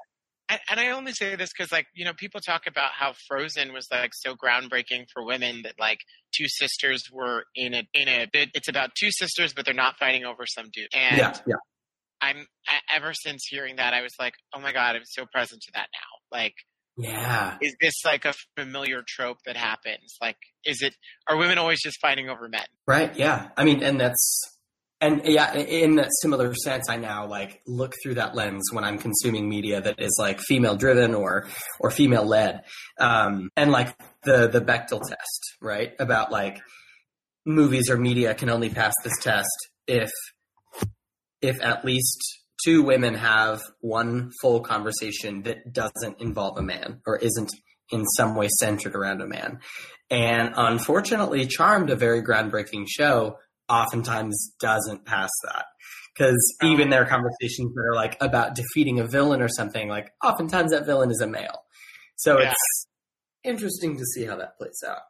And, 0.69 0.79
I 0.79 0.89
only 0.89 1.11
say 1.13 1.35
this 1.35 1.49
because, 1.55 1.71
like, 1.71 1.87
you 1.93 2.05
know, 2.05 2.13
people 2.13 2.39
talk 2.41 2.63
about 2.67 2.91
how 2.91 3.13
Frozen 3.27 3.73
was 3.73 3.87
like 3.91 4.11
so 4.13 4.35
groundbreaking 4.35 5.05
for 5.13 5.25
women 5.25 5.61
that 5.63 5.73
like 5.79 5.99
two 6.35 6.45
sisters 6.47 7.03
were 7.11 7.45
in 7.55 7.73
a 7.73 7.83
in 7.93 8.07
a 8.07 8.27
bit. 8.31 8.49
It's 8.53 8.67
about 8.67 8.91
two 8.99 9.09
sisters, 9.11 9.53
but 9.53 9.65
they're 9.65 9.73
not 9.73 9.97
fighting 9.99 10.25
over 10.25 10.45
some 10.45 10.65
dude. 10.73 10.87
And 10.93 11.17
yeah, 11.17 11.37
yeah. 11.47 11.55
I'm 12.21 12.45
I, 12.67 12.95
ever 12.95 13.13
since 13.13 13.45
hearing 13.49 13.77
that, 13.77 13.93
I 13.93 14.01
was 14.01 14.13
like, 14.19 14.33
oh 14.55 14.59
my 14.59 14.71
god, 14.73 14.95
I'm 14.95 15.01
so 15.05 15.25
present 15.31 15.61
to 15.63 15.71
that 15.73 15.87
now. 15.93 16.37
Like, 16.37 16.53
Yeah. 16.97 17.57
is 17.61 17.75
this 17.81 17.95
like 18.05 18.25
a 18.25 18.33
familiar 18.57 19.03
trope 19.07 19.39
that 19.45 19.57
happens? 19.57 20.15
Like, 20.21 20.37
is 20.65 20.81
it 20.81 20.95
are 21.27 21.37
women 21.37 21.57
always 21.57 21.81
just 21.81 21.97
fighting 22.01 22.29
over 22.29 22.47
men? 22.47 22.65
Right. 22.87 23.15
Yeah. 23.17 23.49
I 23.57 23.63
mean, 23.65 23.83
and 23.83 23.99
that's 23.99 24.52
and 25.03 25.21
yeah, 25.25 25.53
in 25.53 25.95
that 25.95 26.09
similar 26.21 26.55
sense, 26.55 26.89
I 26.89 26.95
now 26.95 27.27
like 27.27 27.61
look 27.67 27.93
through 28.01 28.15
that 28.15 28.35
lens 28.35 28.69
when 28.71 28.85
I'm 28.85 28.97
consuming 28.97 29.49
media 29.49 29.81
that 29.81 29.99
is 29.99 30.15
like 30.17 30.39
female 30.39 30.75
driven 30.77 31.13
or 31.13 31.47
or 31.79 31.91
female 31.91 32.25
led, 32.25 32.63
um, 32.99 33.49
and 33.57 33.71
like 33.71 33.93
the 34.23 34.47
the 34.47 34.61
Bechdel 34.61 35.01
test, 35.01 35.55
right? 35.61 35.93
About 35.99 36.31
like 36.31 36.61
movies 37.45 37.89
or 37.89 37.97
media 37.97 38.33
can 38.33 38.49
only 38.49 38.69
pass 38.69 38.93
this 39.03 39.19
test 39.21 39.49
if 39.87 40.09
if 41.41 41.61
at 41.61 41.83
least 41.83 42.23
two 42.63 42.81
women 42.81 43.15
have 43.15 43.61
one 43.81 44.31
full 44.41 44.61
conversation 44.61 45.43
that 45.43 45.73
doesn't 45.73 46.21
involve 46.21 46.57
a 46.57 46.61
man 46.61 47.01
or 47.05 47.17
isn't 47.17 47.51
in 47.91 48.05
some 48.05 48.35
way 48.35 48.47
centered 48.59 48.95
around 48.95 49.21
a 49.21 49.27
man. 49.27 49.59
And 50.09 50.53
unfortunately, 50.55 51.45
Charmed, 51.47 51.89
a 51.89 51.95
very 51.95 52.21
groundbreaking 52.21 52.85
show, 52.87 53.37
oftentimes 53.69 54.53
doesn't 54.59 55.05
pass 55.05 55.29
that. 55.45 55.65
Because 56.15 56.57
even 56.63 56.89
their 56.89 57.05
conversations 57.05 57.73
that 57.73 57.81
are 57.81 57.95
like 57.95 58.17
about 58.21 58.55
defeating 58.55 58.99
a 58.99 59.05
villain 59.07 59.41
or 59.41 59.49
something, 59.49 59.87
like 59.89 60.11
oftentimes 60.23 60.71
that 60.71 60.85
villain 60.85 61.09
is 61.09 61.21
a 61.21 61.27
male. 61.27 61.63
So 62.17 62.39
Yeah. 62.39 62.51
it's 62.51 62.87
interesting 63.43 63.97
to 63.97 64.03
see 64.05 64.25
how 64.25 64.35
that 64.37 64.57
plays 64.57 64.83
out. 64.87 65.01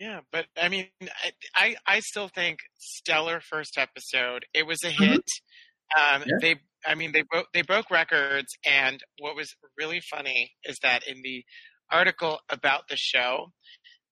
Yeah, 0.00 0.20
but 0.32 0.46
I 0.56 0.68
mean, 0.68 0.88
I 1.54 1.76
I, 1.86 2.00
still 2.00 2.28
think 2.28 2.60
stellar 2.78 3.40
first 3.40 3.76
episode. 3.78 4.46
It 4.54 4.64
was 4.66 4.78
a 4.84 4.90
Mhm. 4.90 5.08
hit. 5.10 5.24
Um, 5.96 6.22
Yeah. 6.26 6.34
They, 6.40 6.56
I 6.86 6.94
mean, 6.94 7.12
they 7.12 7.22
broke 7.22 7.48
they 7.52 7.62
broke 7.62 7.90
records, 7.90 8.46
and 8.64 9.02
what 9.18 9.34
was 9.34 9.54
really 9.76 10.00
funny 10.00 10.54
is 10.64 10.76
that 10.82 11.06
in 11.06 11.22
the 11.22 11.44
article 11.90 12.40
about 12.48 12.88
the 12.88 12.96
show, 12.96 13.52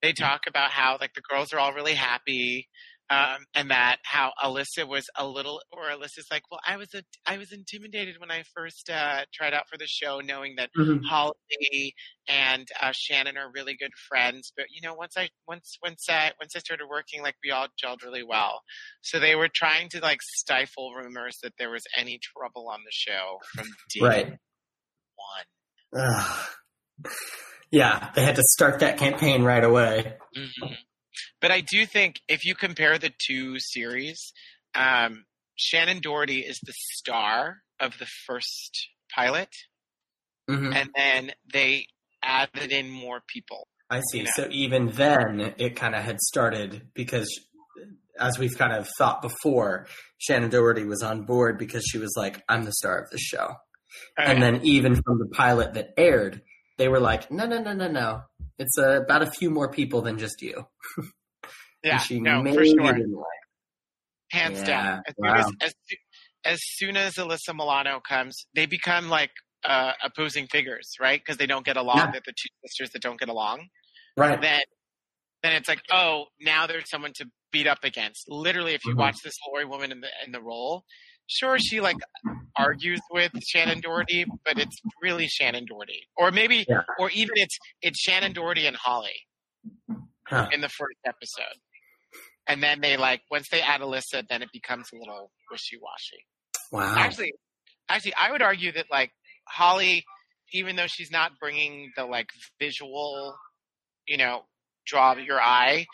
they 0.01 0.11
talk 0.13 0.41
about 0.47 0.71
how 0.71 0.97
like 0.99 1.13
the 1.13 1.21
girls 1.21 1.53
are 1.53 1.59
all 1.59 1.73
really 1.73 1.93
happy. 1.95 2.67
Um, 3.09 3.45
and 3.55 3.71
that 3.71 3.97
how 4.03 4.33
Alyssa 4.43 4.85
was 4.87 5.05
a 5.17 5.25
little, 5.25 5.61
or 5.71 5.83
Alyssa's 5.89 6.27
like, 6.29 6.43
well, 6.51 6.59
I 6.67 6.75
was 6.75 6.93
a, 6.93 7.03
I 7.25 7.37
was 7.37 7.53
intimidated 7.53 8.15
when 8.19 8.31
I 8.31 8.43
first 8.53 8.89
uh, 8.89 9.21
tried 9.33 9.53
out 9.53 9.69
for 9.69 9.77
the 9.77 9.87
show, 9.87 10.19
knowing 10.19 10.55
that 10.57 10.69
Holly 11.07 11.93
and 12.27 12.67
uh, 12.81 12.91
Shannen 12.91 13.37
are 13.37 13.49
really 13.53 13.75
good 13.79 13.93
friends. 14.09 14.51
But 14.55 14.65
you 14.71 14.81
know, 14.81 14.93
once 14.93 15.13
I 15.17 15.29
once 15.47 15.77
once 15.81 16.05
I 16.09 16.31
once 16.41 16.53
I 16.55 16.59
started 16.59 16.87
working, 16.89 17.21
like 17.21 17.35
we 17.43 17.51
all 17.51 17.67
gelled 17.81 18.03
really 18.03 18.23
well. 18.23 18.61
So 19.01 19.19
they 19.19 19.35
were 19.35 19.49
trying 19.53 19.89
to 19.89 20.01
like 20.01 20.19
stifle 20.21 20.93
rumors 20.93 21.37
that 21.43 21.53
there 21.57 21.69
was 21.69 21.83
any 21.95 22.19
trouble 22.21 22.67
on 22.69 22.79
the 22.83 22.91
show 22.91 23.37
from 23.55 23.67
day 23.93 24.01
Right. 24.01 24.33
one. 25.93 26.23
Yeah, 27.71 28.09
they 28.15 28.23
had 28.23 28.35
to 28.35 28.43
start 28.43 28.79
that 28.79 28.97
campaign 28.97 29.43
right 29.43 29.63
away. 29.63 30.15
hmm 30.35 30.73
But 31.41 31.51
I 31.51 31.61
do 31.61 31.85
think 31.85 32.21
if 32.27 32.45
you 32.45 32.55
compare 32.55 32.97
the 32.97 33.11
two 33.27 33.59
series, 33.59 34.33
um, 34.75 35.25
Shannen 35.57 36.01
Doherty 36.01 36.39
is 36.39 36.59
the 36.63 36.73
star 36.75 37.57
of 37.79 37.97
the 37.99 38.07
first 38.25 38.89
pilot, 39.13 39.49
Mhm. 40.49 40.73
and 40.75 40.89
then 40.95 41.31
they 41.51 41.87
added 42.23 42.71
in 42.71 42.89
more 42.89 43.21
people. 43.27 43.67
I 43.89 44.01
see. 44.11 44.23
Yeah. 44.23 44.31
So 44.35 44.47
even 44.51 44.87
then, 44.89 45.53
it 45.57 45.75
kind 45.75 45.95
of 45.95 46.03
had 46.03 46.19
started 46.19 46.89
because, 46.93 47.27
as 48.19 48.37
we've 48.37 48.57
kind 48.57 48.73
of 48.73 48.89
thought 48.97 49.21
before, 49.21 49.87
Shannen 50.27 50.49
Doherty 50.49 50.83
was 50.83 51.01
on 51.03 51.23
board 51.23 51.57
because 51.57 51.85
she 51.89 51.97
was 51.97 52.13
like, 52.17 52.43
"I'm 52.49 52.65
the 52.65 52.73
star 52.73 52.99
of 52.99 53.09
the 53.11 53.17
show." 53.19 53.55
And 54.17 54.41
then 54.41 54.61
even 54.65 54.95
from 54.95 55.19
the 55.19 55.29
pilot 55.33 55.73
that 55.75 55.93
aired, 55.97 56.41
they 56.77 56.87
were 56.89 56.99
like, 56.99 57.31
"No, 57.31 57.45
no, 57.45 57.59
no, 57.61 57.73
no, 57.73 57.87
no. 57.87 58.23
It's 58.59 58.77
uh, 58.77 59.01
about 59.01 59.21
a 59.21 59.31
few 59.31 59.49
more 59.49 59.71
people 59.71 60.01
than 60.01 60.17
just 60.19 60.41
you." 60.41 60.67
yeah, 61.83 62.01
no, 62.11 62.43
for 62.53 62.65
sure. 62.65 62.93
hands 64.31 64.59
Yeah, 64.59 64.65
down. 64.65 65.01
As, 65.07 65.13
wow. 65.17 65.35
soon 65.43 65.55
as, 65.61 65.67
as, 65.67 65.73
as 66.45 66.59
soon 66.63 66.97
as 66.97 67.13
Alyssa 67.15 67.53
Milano 67.55 67.99
comes, 68.07 68.45
they 68.55 68.65
become 68.65 69.09
like 69.09 69.31
uh, 69.63 69.93
opposing 70.03 70.47
figures, 70.47 70.91
right? 70.99 71.19
Because 71.19 71.37
they 71.37 71.47
don't 71.47 71.65
get 71.65 71.77
along. 71.77 71.97
Yeah. 71.97 72.11
They're 72.11 72.21
the 72.25 72.33
two 72.33 72.49
sisters 72.65 72.89
that 72.91 73.01
don't 73.01 73.19
get 73.19 73.29
along. 73.29 73.67
Right. 74.15 74.39
Then, 74.41 74.61
then 75.43 75.53
it's 75.53 75.67
like, 75.67 75.81
oh, 75.91 76.25
now 76.41 76.67
there's 76.67 76.89
someone 76.89 77.11
to 77.17 77.25
beat 77.51 77.67
up 77.67 77.79
against. 77.83 78.25
Literally, 78.29 78.73
if 78.73 78.83
you 78.85 78.93
Mhm. 78.93 78.97
watch 78.99 79.17
this 79.23 79.35
Lori 79.47 79.65
woman 79.65 79.91
in 79.91 80.01
the 80.01 80.09
in 80.25 80.31
the 80.31 80.41
role, 80.41 80.83
sure 81.27 81.57
she 81.59 81.79
like 81.81 81.97
argues 82.57 82.99
with 83.11 83.31
Shannen 83.33 83.81
Doherty, 83.81 84.25
but 84.43 84.57
it's 84.59 84.77
really 85.01 85.27
Shannen 85.27 85.67
Doherty, 85.67 86.07
or 86.17 86.31
maybe, 86.31 86.65
Yeah. 86.67 86.81
or 86.99 87.09
even 87.11 87.37
it's 87.37 87.57
it's 87.81 88.05
Shannen 88.05 88.33
Doherty 88.33 88.65
and 88.65 88.75
Holly 88.75 89.15
Huh. 90.27 90.49
in 90.51 90.61
the 90.61 90.69
first 90.69 90.97
episode. 91.05 91.57
And 92.47 92.63
then 92.63 92.81
they 92.81 92.97
like 92.97 93.21
once 93.29 93.49
they 93.49 93.61
add 93.61 93.81
Alyssa, 93.81 94.27
then 94.29 94.41
it 94.41 94.49
becomes 94.53 94.87
a 94.93 94.97
little 94.97 95.31
wishy 95.51 95.77
washy. 95.81 96.25
Wow. 96.71 96.93
Actually, 96.97 97.33
actually, 97.89 98.13
I 98.15 98.31
would 98.31 98.41
argue 98.41 98.71
that 98.73 98.85
like 98.91 99.11
Holly, 99.47 100.05
even 100.53 100.75
though 100.75 100.87
she's 100.87 101.11
not 101.11 101.33
bringing 101.39 101.91
the 101.95 102.05
like 102.05 102.29
visual, 102.59 103.35
you 104.07 104.17
know, 104.17 104.43
draw 104.85 105.15
your 105.17 105.41
eye, 105.41 105.85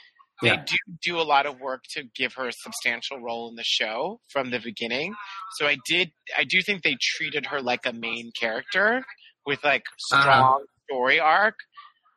they 0.42 0.58
do 0.58 0.76
do 1.02 1.20
a 1.20 1.24
lot 1.24 1.46
of 1.46 1.60
work 1.60 1.84
to 1.92 2.04
give 2.16 2.34
her 2.34 2.48
a 2.48 2.54
substantial 2.54 3.20
role 3.20 3.50
in 3.50 3.56
the 3.56 3.64
show 3.64 4.20
from 4.32 4.52
the 4.52 4.60
beginning. 4.60 5.16
So 5.58 5.66
I 5.68 5.78
did, 5.88 6.12
I 6.38 6.44
do 6.44 6.62
think 6.62 6.84
they 6.84 6.98
treated 7.02 7.48
her 7.48 7.62
like 7.62 7.86
a 7.86 7.94
main 7.94 8.32
character 8.40 9.06
with 9.46 9.64
like 9.64 9.84
Uh-huh. 10.12 10.22
strong 10.22 10.64
story 10.90 11.20
arc. 11.20 11.56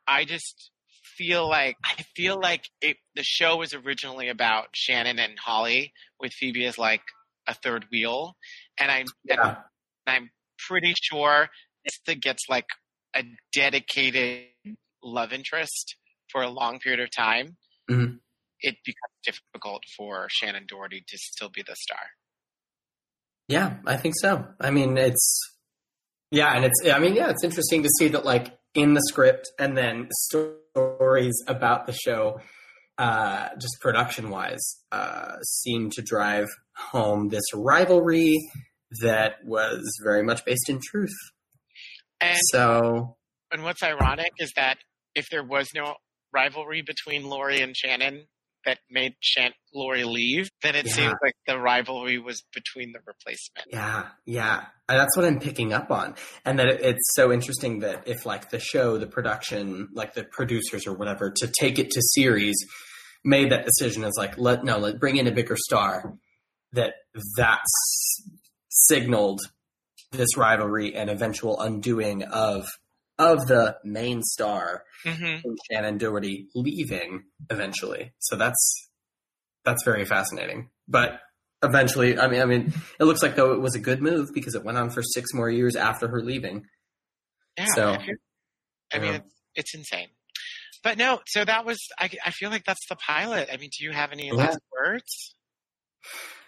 I 0.09 0.25
just 0.25 0.71
feel 1.17 1.49
like 1.49 1.77
I 1.85 2.03
feel 2.15 2.39
like 2.41 2.65
it, 2.81 2.97
the 3.15 3.23
show 3.23 3.57
was 3.57 3.75
originally 3.75 4.29
about 4.29 4.75
Shannen 4.75 5.19
and 5.19 5.39
Holly 5.39 5.93
with 6.21 6.33
Phoebe 6.33 6.65
as 6.67 6.79
like 6.79 7.03
a 7.47 7.55
third 7.55 7.87
wheel, 7.93 8.37
and 8.79 8.91
I'm 8.91 9.07
and 9.29 9.39
Yeah. 9.39 9.57
I'm 10.07 10.31
pretty 10.69 10.95
sure 11.01 11.49
Ista 11.85 12.15
gets 12.15 12.45
like 12.49 12.67
a 13.15 13.25
dedicated 13.53 14.47
love 15.03 15.33
interest 15.33 15.97
for 16.31 16.43
a 16.43 16.49
long 16.49 16.79
period 16.81 17.01
of 17.01 17.11
time. 17.17 17.57
Mhm. 17.91 18.21
It 18.61 18.77
becomes 18.85 19.15
difficult 19.25 19.83
for 19.97 20.29
Shannen 20.29 20.67
Doherty 20.67 21.03
to 21.07 21.19
still 21.19 21.49
be 21.49 21.63
the 21.63 21.77
star. 21.77 22.01
Yeah, 23.49 23.79
I 23.87 23.97
think 23.97 24.15
so. 24.19 24.45
I 24.61 24.71
mean, 24.71 24.97
it's 24.99 25.39
yeah, 26.31 26.53
and 26.55 26.65
it's 26.65 26.83
I 26.93 26.99
mean, 26.99 27.15
yeah, 27.15 27.31
it's 27.31 27.45
interesting 27.45 27.83
to 27.83 27.89
see 27.99 28.09
that 28.09 28.25
like 28.25 28.59
in 28.77 28.95
the 28.95 29.01
script 29.09 29.51
and 29.59 29.77
then 29.77 30.09
stories 30.13 31.35
about 31.49 31.87
the 31.87 31.93
show, 31.93 32.41
uh, 32.99 33.49
just 33.59 33.81
production 33.81 34.31
wise, 34.31 34.77
uh, 34.93 35.41
seem 35.43 35.91
to 35.91 36.03
drive 36.03 36.47
home 36.77 37.29
this 37.29 37.45
rivalry 37.55 38.39
that 39.01 39.37
was 39.45 39.83
very 40.05 40.23
much 40.23 40.45
based 40.45 40.69
in 40.69 40.81
truth. 40.91 41.17
And 42.21 42.39
So 42.53 43.17
and 43.51 43.63
what's 43.65 43.83
ironic 43.83 44.33
is 44.39 44.53
that 44.57 44.79
if 45.15 45.27
there 45.31 45.45
was 45.45 45.71
no 45.75 45.95
rivalry 46.33 46.83
between 46.83 47.25
Lori 47.25 47.61
and 47.61 47.75
Shannen 47.75 48.27
that 48.67 48.79
made 48.91 49.15
Lori 49.73 50.05
leave, 50.05 50.51
then 50.63 50.75
it 50.75 50.87
Yeah. 50.87 50.93
seems 50.93 51.15
like 51.23 51.35
the 51.47 51.59
rivalry 51.59 52.19
was 52.19 52.43
between 52.53 52.93
the 52.93 53.01
replacement. 53.07 53.67
Yeah, 53.73 54.09
yeah. 54.27 54.67
Uh, 54.89 54.97
that's 54.99 55.17
what 55.17 55.25
I'm 55.25 55.41
picking 55.41 55.73
up 55.73 55.91
on. 55.91 56.15
And 56.45 56.59
that 56.59 56.69
it's 56.69 57.15
so 57.15 57.33
interesting 57.33 57.81
that 57.81 58.07
if 58.07 58.27
like 58.27 58.51
the 58.51 58.59
show, 58.59 58.99
the 58.99 59.07
production, 59.07 59.89
like 59.93 60.15
the 60.15 60.25
producers 60.25 60.87
or 60.87 60.95
whatever, 60.95 61.31
to 61.37 61.51
take 61.59 61.79
it 61.79 61.91
to 61.91 62.03
series, 62.15 62.57
made 63.25 63.51
that 63.51 63.65
decision 63.65 64.05
as 64.05 64.13
like, 64.19 64.37
let 64.39 64.65
no, 64.65 64.79
let 64.79 65.01
bring 65.01 65.17
in 65.17 65.27
a 65.27 65.33
bigger 65.33 65.57
star, 65.57 66.15
that 66.73 66.95
that's 67.37 68.23
signaled 68.69 69.41
this 70.13 70.37
rivalry 70.37 70.95
and 70.95 71.11
eventual 71.11 71.61
undoing 71.61 72.23
of 72.23 72.67
of 73.19 73.47
the 73.47 73.77
main 73.85 74.23
star 74.23 74.85
hmm 75.05 75.37
Shannen 75.71 75.99
Doherty 75.99 76.49
leaving 76.55 77.25
eventually. 77.51 78.13
So 78.19 78.37
that's 78.37 78.91
that's 79.65 79.83
very 79.85 80.05
fascinating. 80.05 80.71
But 80.87 81.21
eventually, 81.63 82.19
I 82.19 82.29
mean, 82.29 82.41
I 82.41 82.45
mean, 82.45 82.73
it 83.01 83.05
looks 83.05 83.23
like 83.23 83.37
though 83.37 83.53
it 83.53 83.61
was 83.61 83.75
a 83.75 83.81
good 83.81 84.01
move 84.03 84.31
because 84.35 84.55
it 84.55 84.65
went 84.65 84.79
on 84.79 84.91
for 84.91 85.03
six 85.03 85.33
more 85.35 85.51
years 85.51 85.75
after 85.77 86.09
her 86.09 86.21
leaving. 86.23 86.65
Yeah. 87.59 87.67
So, 87.75 87.93
I 87.93 88.07
I 88.95 88.99
mean, 88.99 89.13
yeah. 89.13 89.17
it's, 89.19 89.35
it's 89.55 89.75
insane. 89.75 90.09
But 90.85 90.99
no, 90.99 91.21
so 91.27 91.45
that 91.45 91.65
was, 91.65 91.79
I, 91.99 92.11
I 92.25 92.31
feel 92.31 92.51
like 92.51 92.65
that's 92.65 92.87
the 92.89 92.95
pilot. 92.97 93.49
I 93.53 93.57
mean, 93.57 93.71
do 93.77 93.85
you 93.85 93.91
have 93.93 94.13
any 94.13 94.29
Yeah. 94.29 94.35
last 94.35 94.61
words? 94.73 95.35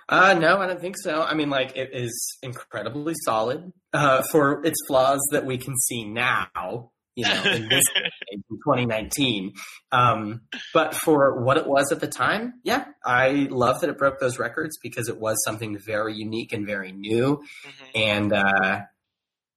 Uh, 0.08 0.34
no, 0.34 0.58
I 0.58 0.66
don't 0.66 0.80
think 0.80 0.96
so. 0.98 1.22
I 1.22 1.34
mean, 1.34 1.50
like 1.50 1.76
it 1.76 1.90
is 1.92 2.38
incredibly 2.42 3.14
solid 3.24 3.72
uh, 3.92 4.22
for 4.32 4.64
its 4.64 4.78
flaws 4.86 5.20
that 5.32 5.44
we 5.44 5.58
can 5.58 5.76
see 5.76 6.04
now. 6.04 6.90
You 7.14 7.24
know, 7.24 7.42
in 7.50 7.68
this 7.68 7.82
in 8.30 8.42
2019. 8.64 9.52
Um, 9.90 10.42
but 10.72 10.94
for 10.94 11.42
what 11.42 11.56
it 11.56 11.66
was 11.66 11.90
at 11.90 11.98
the 12.00 12.06
time, 12.06 12.54
yeah, 12.62 12.84
I 13.04 13.48
love 13.50 13.80
that 13.80 13.90
it 13.90 13.98
broke 13.98 14.20
those 14.20 14.38
records 14.38 14.78
because 14.80 15.08
it 15.08 15.18
was 15.18 15.36
something 15.44 15.76
very 15.78 16.14
unique 16.14 16.52
and 16.52 16.64
very 16.64 16.92
new. 16.92 17.42
Mhm. 17.66 18.00
and 18.00 18.32
uh, 18.32 18.80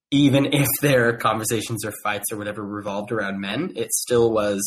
even 0.10 0.48
if 0.54 0.68
their 0.82 1.16
conversations 1.18 1.86
or 1.86 1.94
fights 2.04 2.32
or 2.32 2.38
whatever 2.38 2.64
revolved 2.66 3.12
around 3.12 3.40
men, 3.40 3.74
it 3.76 3.92
still 3.94 4.32
was 4.32 4.60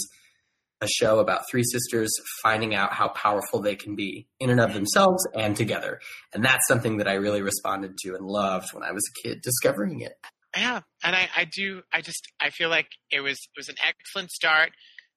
a 0.85 0.89
show 0.89 1.19
about 1.19 1.43
three 1.51 1.65
sisters 1.65 2.11
finding 2.43 2.75
out 2.75 2.93
how 2.93 3.09
powerful 3.09 3.61
they 3.61 3.75
can 3.75 3.97
be 3.97 4.29
in 4.39 4.51
and 4.51 4.61
of 4.61 4.73
themselves 4.75 5.27
and 5.35 5.57
together. 5.57 6.01
And 6.33 6.45
that's 6.45 6.67
something 6.69 6.99
that 6.99 7.09
I 7.09 7.15
really 7.15 7.43
responded 7.43 7.97
to 8.05 8.15
and 8.15 8.25
loved 8.27 8.69
when 8.73 8.85
I 8.85 8.93
was 8.93 9.03
a 9.09 9.23
kid 9.29 9.41
discovering 9.43 10.01
it. 10.01 10.13
Yeah, 10.57 10.83
and 11.03 11.17
I, 11.17 11.29
I 11.37 11.45
do. 11.47 11.83
I 11.93 12.01
just 12.01 12.23
I 12.41 12.51
feel 12.51 12.69
like 12.69 12.87
it 13.11 13.21
was 13.21 13.39
it 13.39 13.59
was 13.59 13.69
an 13.69 13.75
excellent 13.85 14.31
start. 14.31 14.71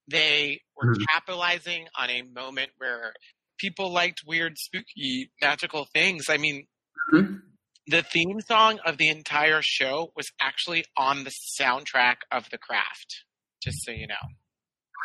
They 0.09 0.61
were 0.75 0.95
Mhm. 0.95 1.05
capitalizing 1.09 1.87
on 1.95 2.09
a 2.09 2.23
moment 2.23 2.71
where 2.77 3.13
people 3.59 3.91
liked 3.91 4.21
weird, 4.25 4.57
spooky, 4.57 5.31
magical 5.41 5.85
things. 5.93 6.25
I 6.29 6.37
mean, 6.37 6.65
Mhm. 7.13 7.41
the 7.85 8.01
theme 8.03 8.39
song 8.47 8.79
of 8.85 8.97
the 8.97 9.09
entire 9.09 9.61
show 9.63 10.11
was 10.15 10.27
actually 10.39 10.85
on 10.95 11.23
the 11.23 11.31
soundtrack 11.59 12.17
of 12.31 12.49
The 12.49 12.57
Craft. 12.57 13.25
Just 13.61 13.83
so 13.85 13.91
you 13.91 14.07
know. 14.07 14.15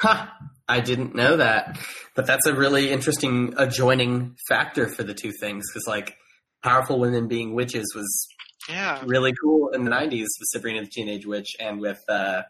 Huh, 0.00 0.26
I 0.68 0.80
didn't 0.80 1.14
know 1.14 1.36
that. 1.36 1.78
But 2.14 2.26
that's 2.26 2.46
a 2.46 2.54
really 2.54 2.90
interesting 2.90 3.54
adjoining 3.56 4.36
factor 4.48 4.88
for 4.88 5.02
the 5.02 5.14
two 5.14 5.32
things 5.40 5.64
because, 5.70 5.86
like, 5.86 6.16
powerful 6.62 6.98
women 6.98 7.28
being 7.28 7.54
witches 7.54 7.92
was 7.94 8.28
Yeah. 8.68 9.02
really 9.04 9.32
cool 9.42 9.68
in 9.70 9.84
the 9.84 9.90
90s 9.90 10.26
with 10.38 10.48
Sabrina 10.50 10.80
the 10.82 10.86
Teenage 10.90 11.26
Witch 11.26 11.56
and 11.60 11.80
with 11.80 12.00
uh, 12.08 12.42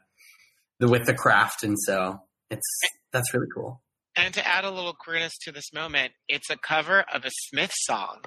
the 0.78 0.88
with 0.88 1.06
the 1.06 1.14
craft 1.14 1.62
and 1.62 1.78
so 1.78 2.20
it's 2.50 2.66
that's 3.12 3.32
really 3.34 3.46
cool. 3.54 3.82
And 4.14 4.34
to 4.34 4.46
add 4.46 4.64
a 4.64 4.70
little 4.70 4.92
queerness 4.94 5.32
to 5.44 5.52
this 5.52 5.72
moment, 5.72 6.12
it's 6.28 6.50
a 6.50 6.56
cover 6.58 7.00
of 7.12 7.24
a 7.24 7.30
Smith 7.48 7.72
song 7.74 8.20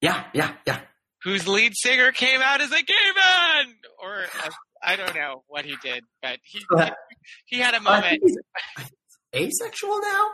Yeah, 0.00 0.24
yeah, 0.32 0.54
yeah. 0.66 0.80
whose 1.22 1.46
lead 1.46 1.72
singer 1.76 2.12
came 2.12 2.40
out 2.40 2.60
as 2.62 2.72
a 2.72 2.82
gay 2.82 2.94
man, 3.14 3.74
or 4.02 4.20
as, 4.22 4.52
I 4.82 4.96
don't 4.96 5.14
know 5.14 5.42
what 5.48 5.64
he 5.64 5.76
did, 5.82 6.04
but 6.22 6.38
he 6.44 6.60
he 7.46 7.58
had 7.58 7.74
a 7.74 7.80
moment. 7.80 8.20
think 8.20 8.22
he's 8.24 8.36
asexual 9.34 10.00
now? 10.00 10.26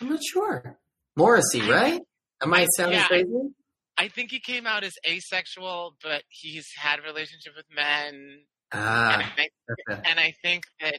I'm 0.00 0.08
not 0.10 0.20
sure. 0.24 0.78
Morrissey, 1.16 1.60
right? 1.62 2.00
Am 2.42 2.52
I 2.54 2.66
sounding 2.76 2.98
Yeah. 2.98 3.06
crazy? 3.08 3.54
I 3.96 4.08
think 4.08 4.30
he 4.32 4.40
came 4.40 4.66
out 4.66 4.82
as 4.82 4.92
asexual, 5.08 5.96
but 6.02 6.22
he's 6.28 6.66
had 6.76 6.98
a 6.98 7.02
relationship 7.02 7.52
with 7.56 7.66
men, 7.74 8.14
and, 8.14 8.40
Ah, 8.72 9.32
I, 9.38 9.48
okay. 9.90 10.02
and 10.04 10.18
I 10.18 10.34
think 10.42 10.64
that 10.80 10.98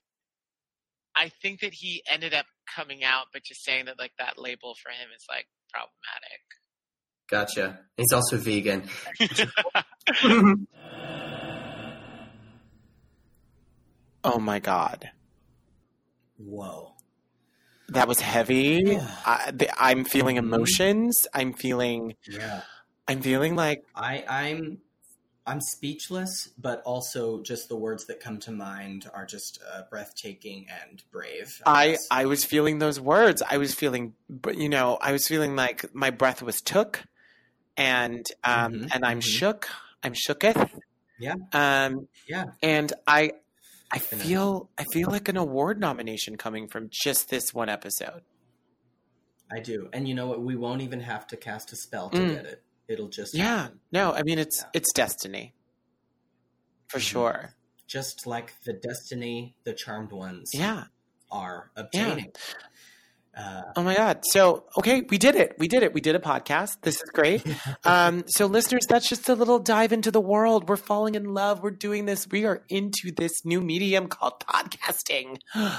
I 1.18 1.30
think 1.42 1.60
that 1.62 1.74
he 1.74 2.04
ended 2.10 2.34
up 2.34 2.46
coming 2.74 3.04
out, 3.04 3.26
but 3.34 3.44
just 3.44 3.64
saying 3.66 3.86
that 3.86 3.98
like 4.00 4.12
that 4.20 4.38
label 4.38 4.76
for 4.82 4.90
him 4.92 5.10
is 5.16 5.24
like 5.30 5.48
problematic. 5.74 6.42
gotcha. 7.30 7.80
He's 7.98 8.12
also 8.14 8.38
vegan. 8.38 8.88
Oh 14.26 14.40
my 14.40 14.60
god, 14.60 15.12
Whoa. 16.38 16.94
that 17.90 18.08
was 18.08 18.20
heavy. 18.20 18.82
Yeah. 18.86 19.08
I, 19.26 19.52
the, 19.52 19.70
I'm 19.82 20.04
feeling 20.04 20.38
emotions. 20.38 21.28
I'm 21.34 21.54
feeling. 21.54 22.16
Yeah. 22.28 22.62
I'm 23.08 23.22
feeling 23.22 23.56
like 23.56 23.84
I, 23.96 24.24
I'm 24.28 24.80
I'm 25.46 25.62
speechless, 25.62 26.50
but 26.58 26.82
also 26.86 27.44
just 27.44 27.70
the 27.70 27.76
words 27.76 28.08
that 28.08 28.20
come 28.20 28.40
to 28.40 28.52
mind 28.52 29.08
are 29.14 29.28
just 29.28 29.60
uh, 29.72 29.84
breathtaking 29.92 30.66
and 30.90 31.04
brave. 31.12 31.62
I 31.68 31.92
guess. 31.92 32.08
I 32.10 32.26
was 32.26 32.44
feeling 32.44 32.80
those 32.80 33.00
words. 33.00 33.44
I 33.48 33.58
was 33.58 33.74
feeling, 33.76 34.16
but 34.28 34.58
you 34.58 34.70
know, 34.70 34.98
I 35.00 35.12
was 35.12 35.28
feeling 35.28 35.56
like 35.56 35.94
my 35.94 36.10
breath 36.10 36.42
was 36.42 36.62
took, 36.62 37.04
and 37.78 38.26
um, 38.44 38.74
Mhm, 38.74 38.90
and 38.94 39.06
I'm 39.06 39.20
mhm. 39.20 39.24
shook. 39.24 39.70
I'm 40.02 40.14
shooketh. 40.14 40.70
Yeah. 41.20 41.36
Um. 41.54 42.08
Yeah. 42.28 42.46
And 42.64 42.92
I, 43.08 43.34
I 43.92 44.00
feel 44.00 44.70
I 44.78 44.84
feel 44.92 45.10
like 45.10 45.30
an 45.30 45.38
award 45.38 45.80
nomination 45.80 46.38
coming 46.38 46.68
from 46.68 46.90
just 46.92 47.30
this 47.30 47.54
one 47.54 47.70
episode. 47.70 48.22
I 49.52 49.60
do, 49.60 49.90
and 49.94 50.08
you 50.08 50.16
know 50.16 50.28
what? 50.28 50.42
We 50.42 50.56
won't 50.56 50.82
even 50.82 51.00
have 51.02 51.28
to 51.28 51.38
cast 51.38 51.72
a 51.72 51.76
spell 51.76 52.10
to 52.10 52.18
Mm. 52.18 52.36
get 52.36 52.46
it. 52.46 52.62
it'll 52.88 53.08
just 53.10 53.34
Yeah. 53.34 53.64
happen. 53.64 53.80
No, 53.92 54.12
I 54.12 54.22
mean 54.22 54.38
it's 54.38 54.62
Yeah. 54.62 54.70
it's 54.74 54.94
destiny. 54.94 55.54
For 56.88 57.00
Mhm. 57.00 57.02
sure. 57.02 57.54
just 57.88 58.26
like 58.26 58.60
the 58.64 58.74
destiny 58.74 59.56
the 59.64 59.72
charmed 59.74 60.12
ones 60.12 60.50
Yeah. 60.54 60.86
are 61.32 61.72
obtaining. 61.76 62.32
Uh, 63.38 63.62
Oh 63.76 63.84
my 63.84 63.96
God. 63.96 64.20
So, 64.24 64.64
okay, 64.78 65.02
we 65.10 65.18
did 65.18 65.36
it. 65.36 65.56
We 65.60 65.68
did 65.68 65.84
it. 65.84 65.94
We 65.94 66.00
did 66.02 66.16
a 66.16 66.20
podcast. 66.20 66.78
This 66.82 66.96
is 66.96 67.10
great. 67.10 67.44
Um, 67.84 68.24
so, 68.28 68.46
listeners, 68.48 68.86
that's 68.88 69.08
just 69.10 69.28
a 69.30 69.36
little 69.36 69.60
dive 69.60 69.92
into 69.94 70.10
the 70.10 70.22
world. 70.22 70.70
We're 70.70 70.76
falling 70.78 71.16
in 71.16 71.34
love. 71.34 71.62
We're 71.62 71.72
doing 71.72 72.06
this. 72.06 72.28
We 72.28 72.46
are 72.46 72.64
into 72.70 73.12
this 73.16 73.44
new 73.46 73.62
medium 73.62 74.08
called 74.08 74.40
podcasting. 74.40 75.38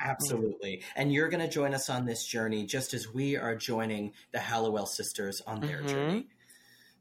Absolutely. 0.00 0.82
And 0.96 1.12
you're 1.12 1.28
going 1.28 1.40
to 1.42 1.48
join 1.48 1.74
us 1.74 1.90
on 1.90 2.04
this 2.06 2.24
journey 2.24 2.64
just 2.66 2.94
as 2.94 3.12
we 3.12 3.36
are 3.36 3.54
joining 3.56 4.12
the 4.32 4.38
Halliwell 4.38 4.86
sisters 4.86 5.42
on 5.46 5.60
their 5.60 5.82
Mhm. 5.82 5.88
journey. 5.88 6.26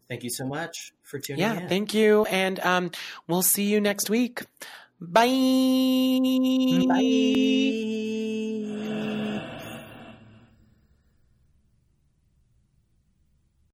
Thank 0.10 0.24
you 0.24 0.30
so 0.30 0.45
much 0.48 0.93
for 1.04 1.20
tuning 1.20 1.41
yeah, 1.41 1.54
in. 1.54 1.60
Yeah, 1.64 1.68
thank 1.68 1.93
you. 1.93 2.26
And 2.26 2.60
um, 2.62 2.91
we'll 3.28 3.41
see 3.43 3.64
you 3.66 3.80
next 3.82 4.10
week. 4.10 4.41
Bye. 5.00 5.28
Bye. 6.88 8.04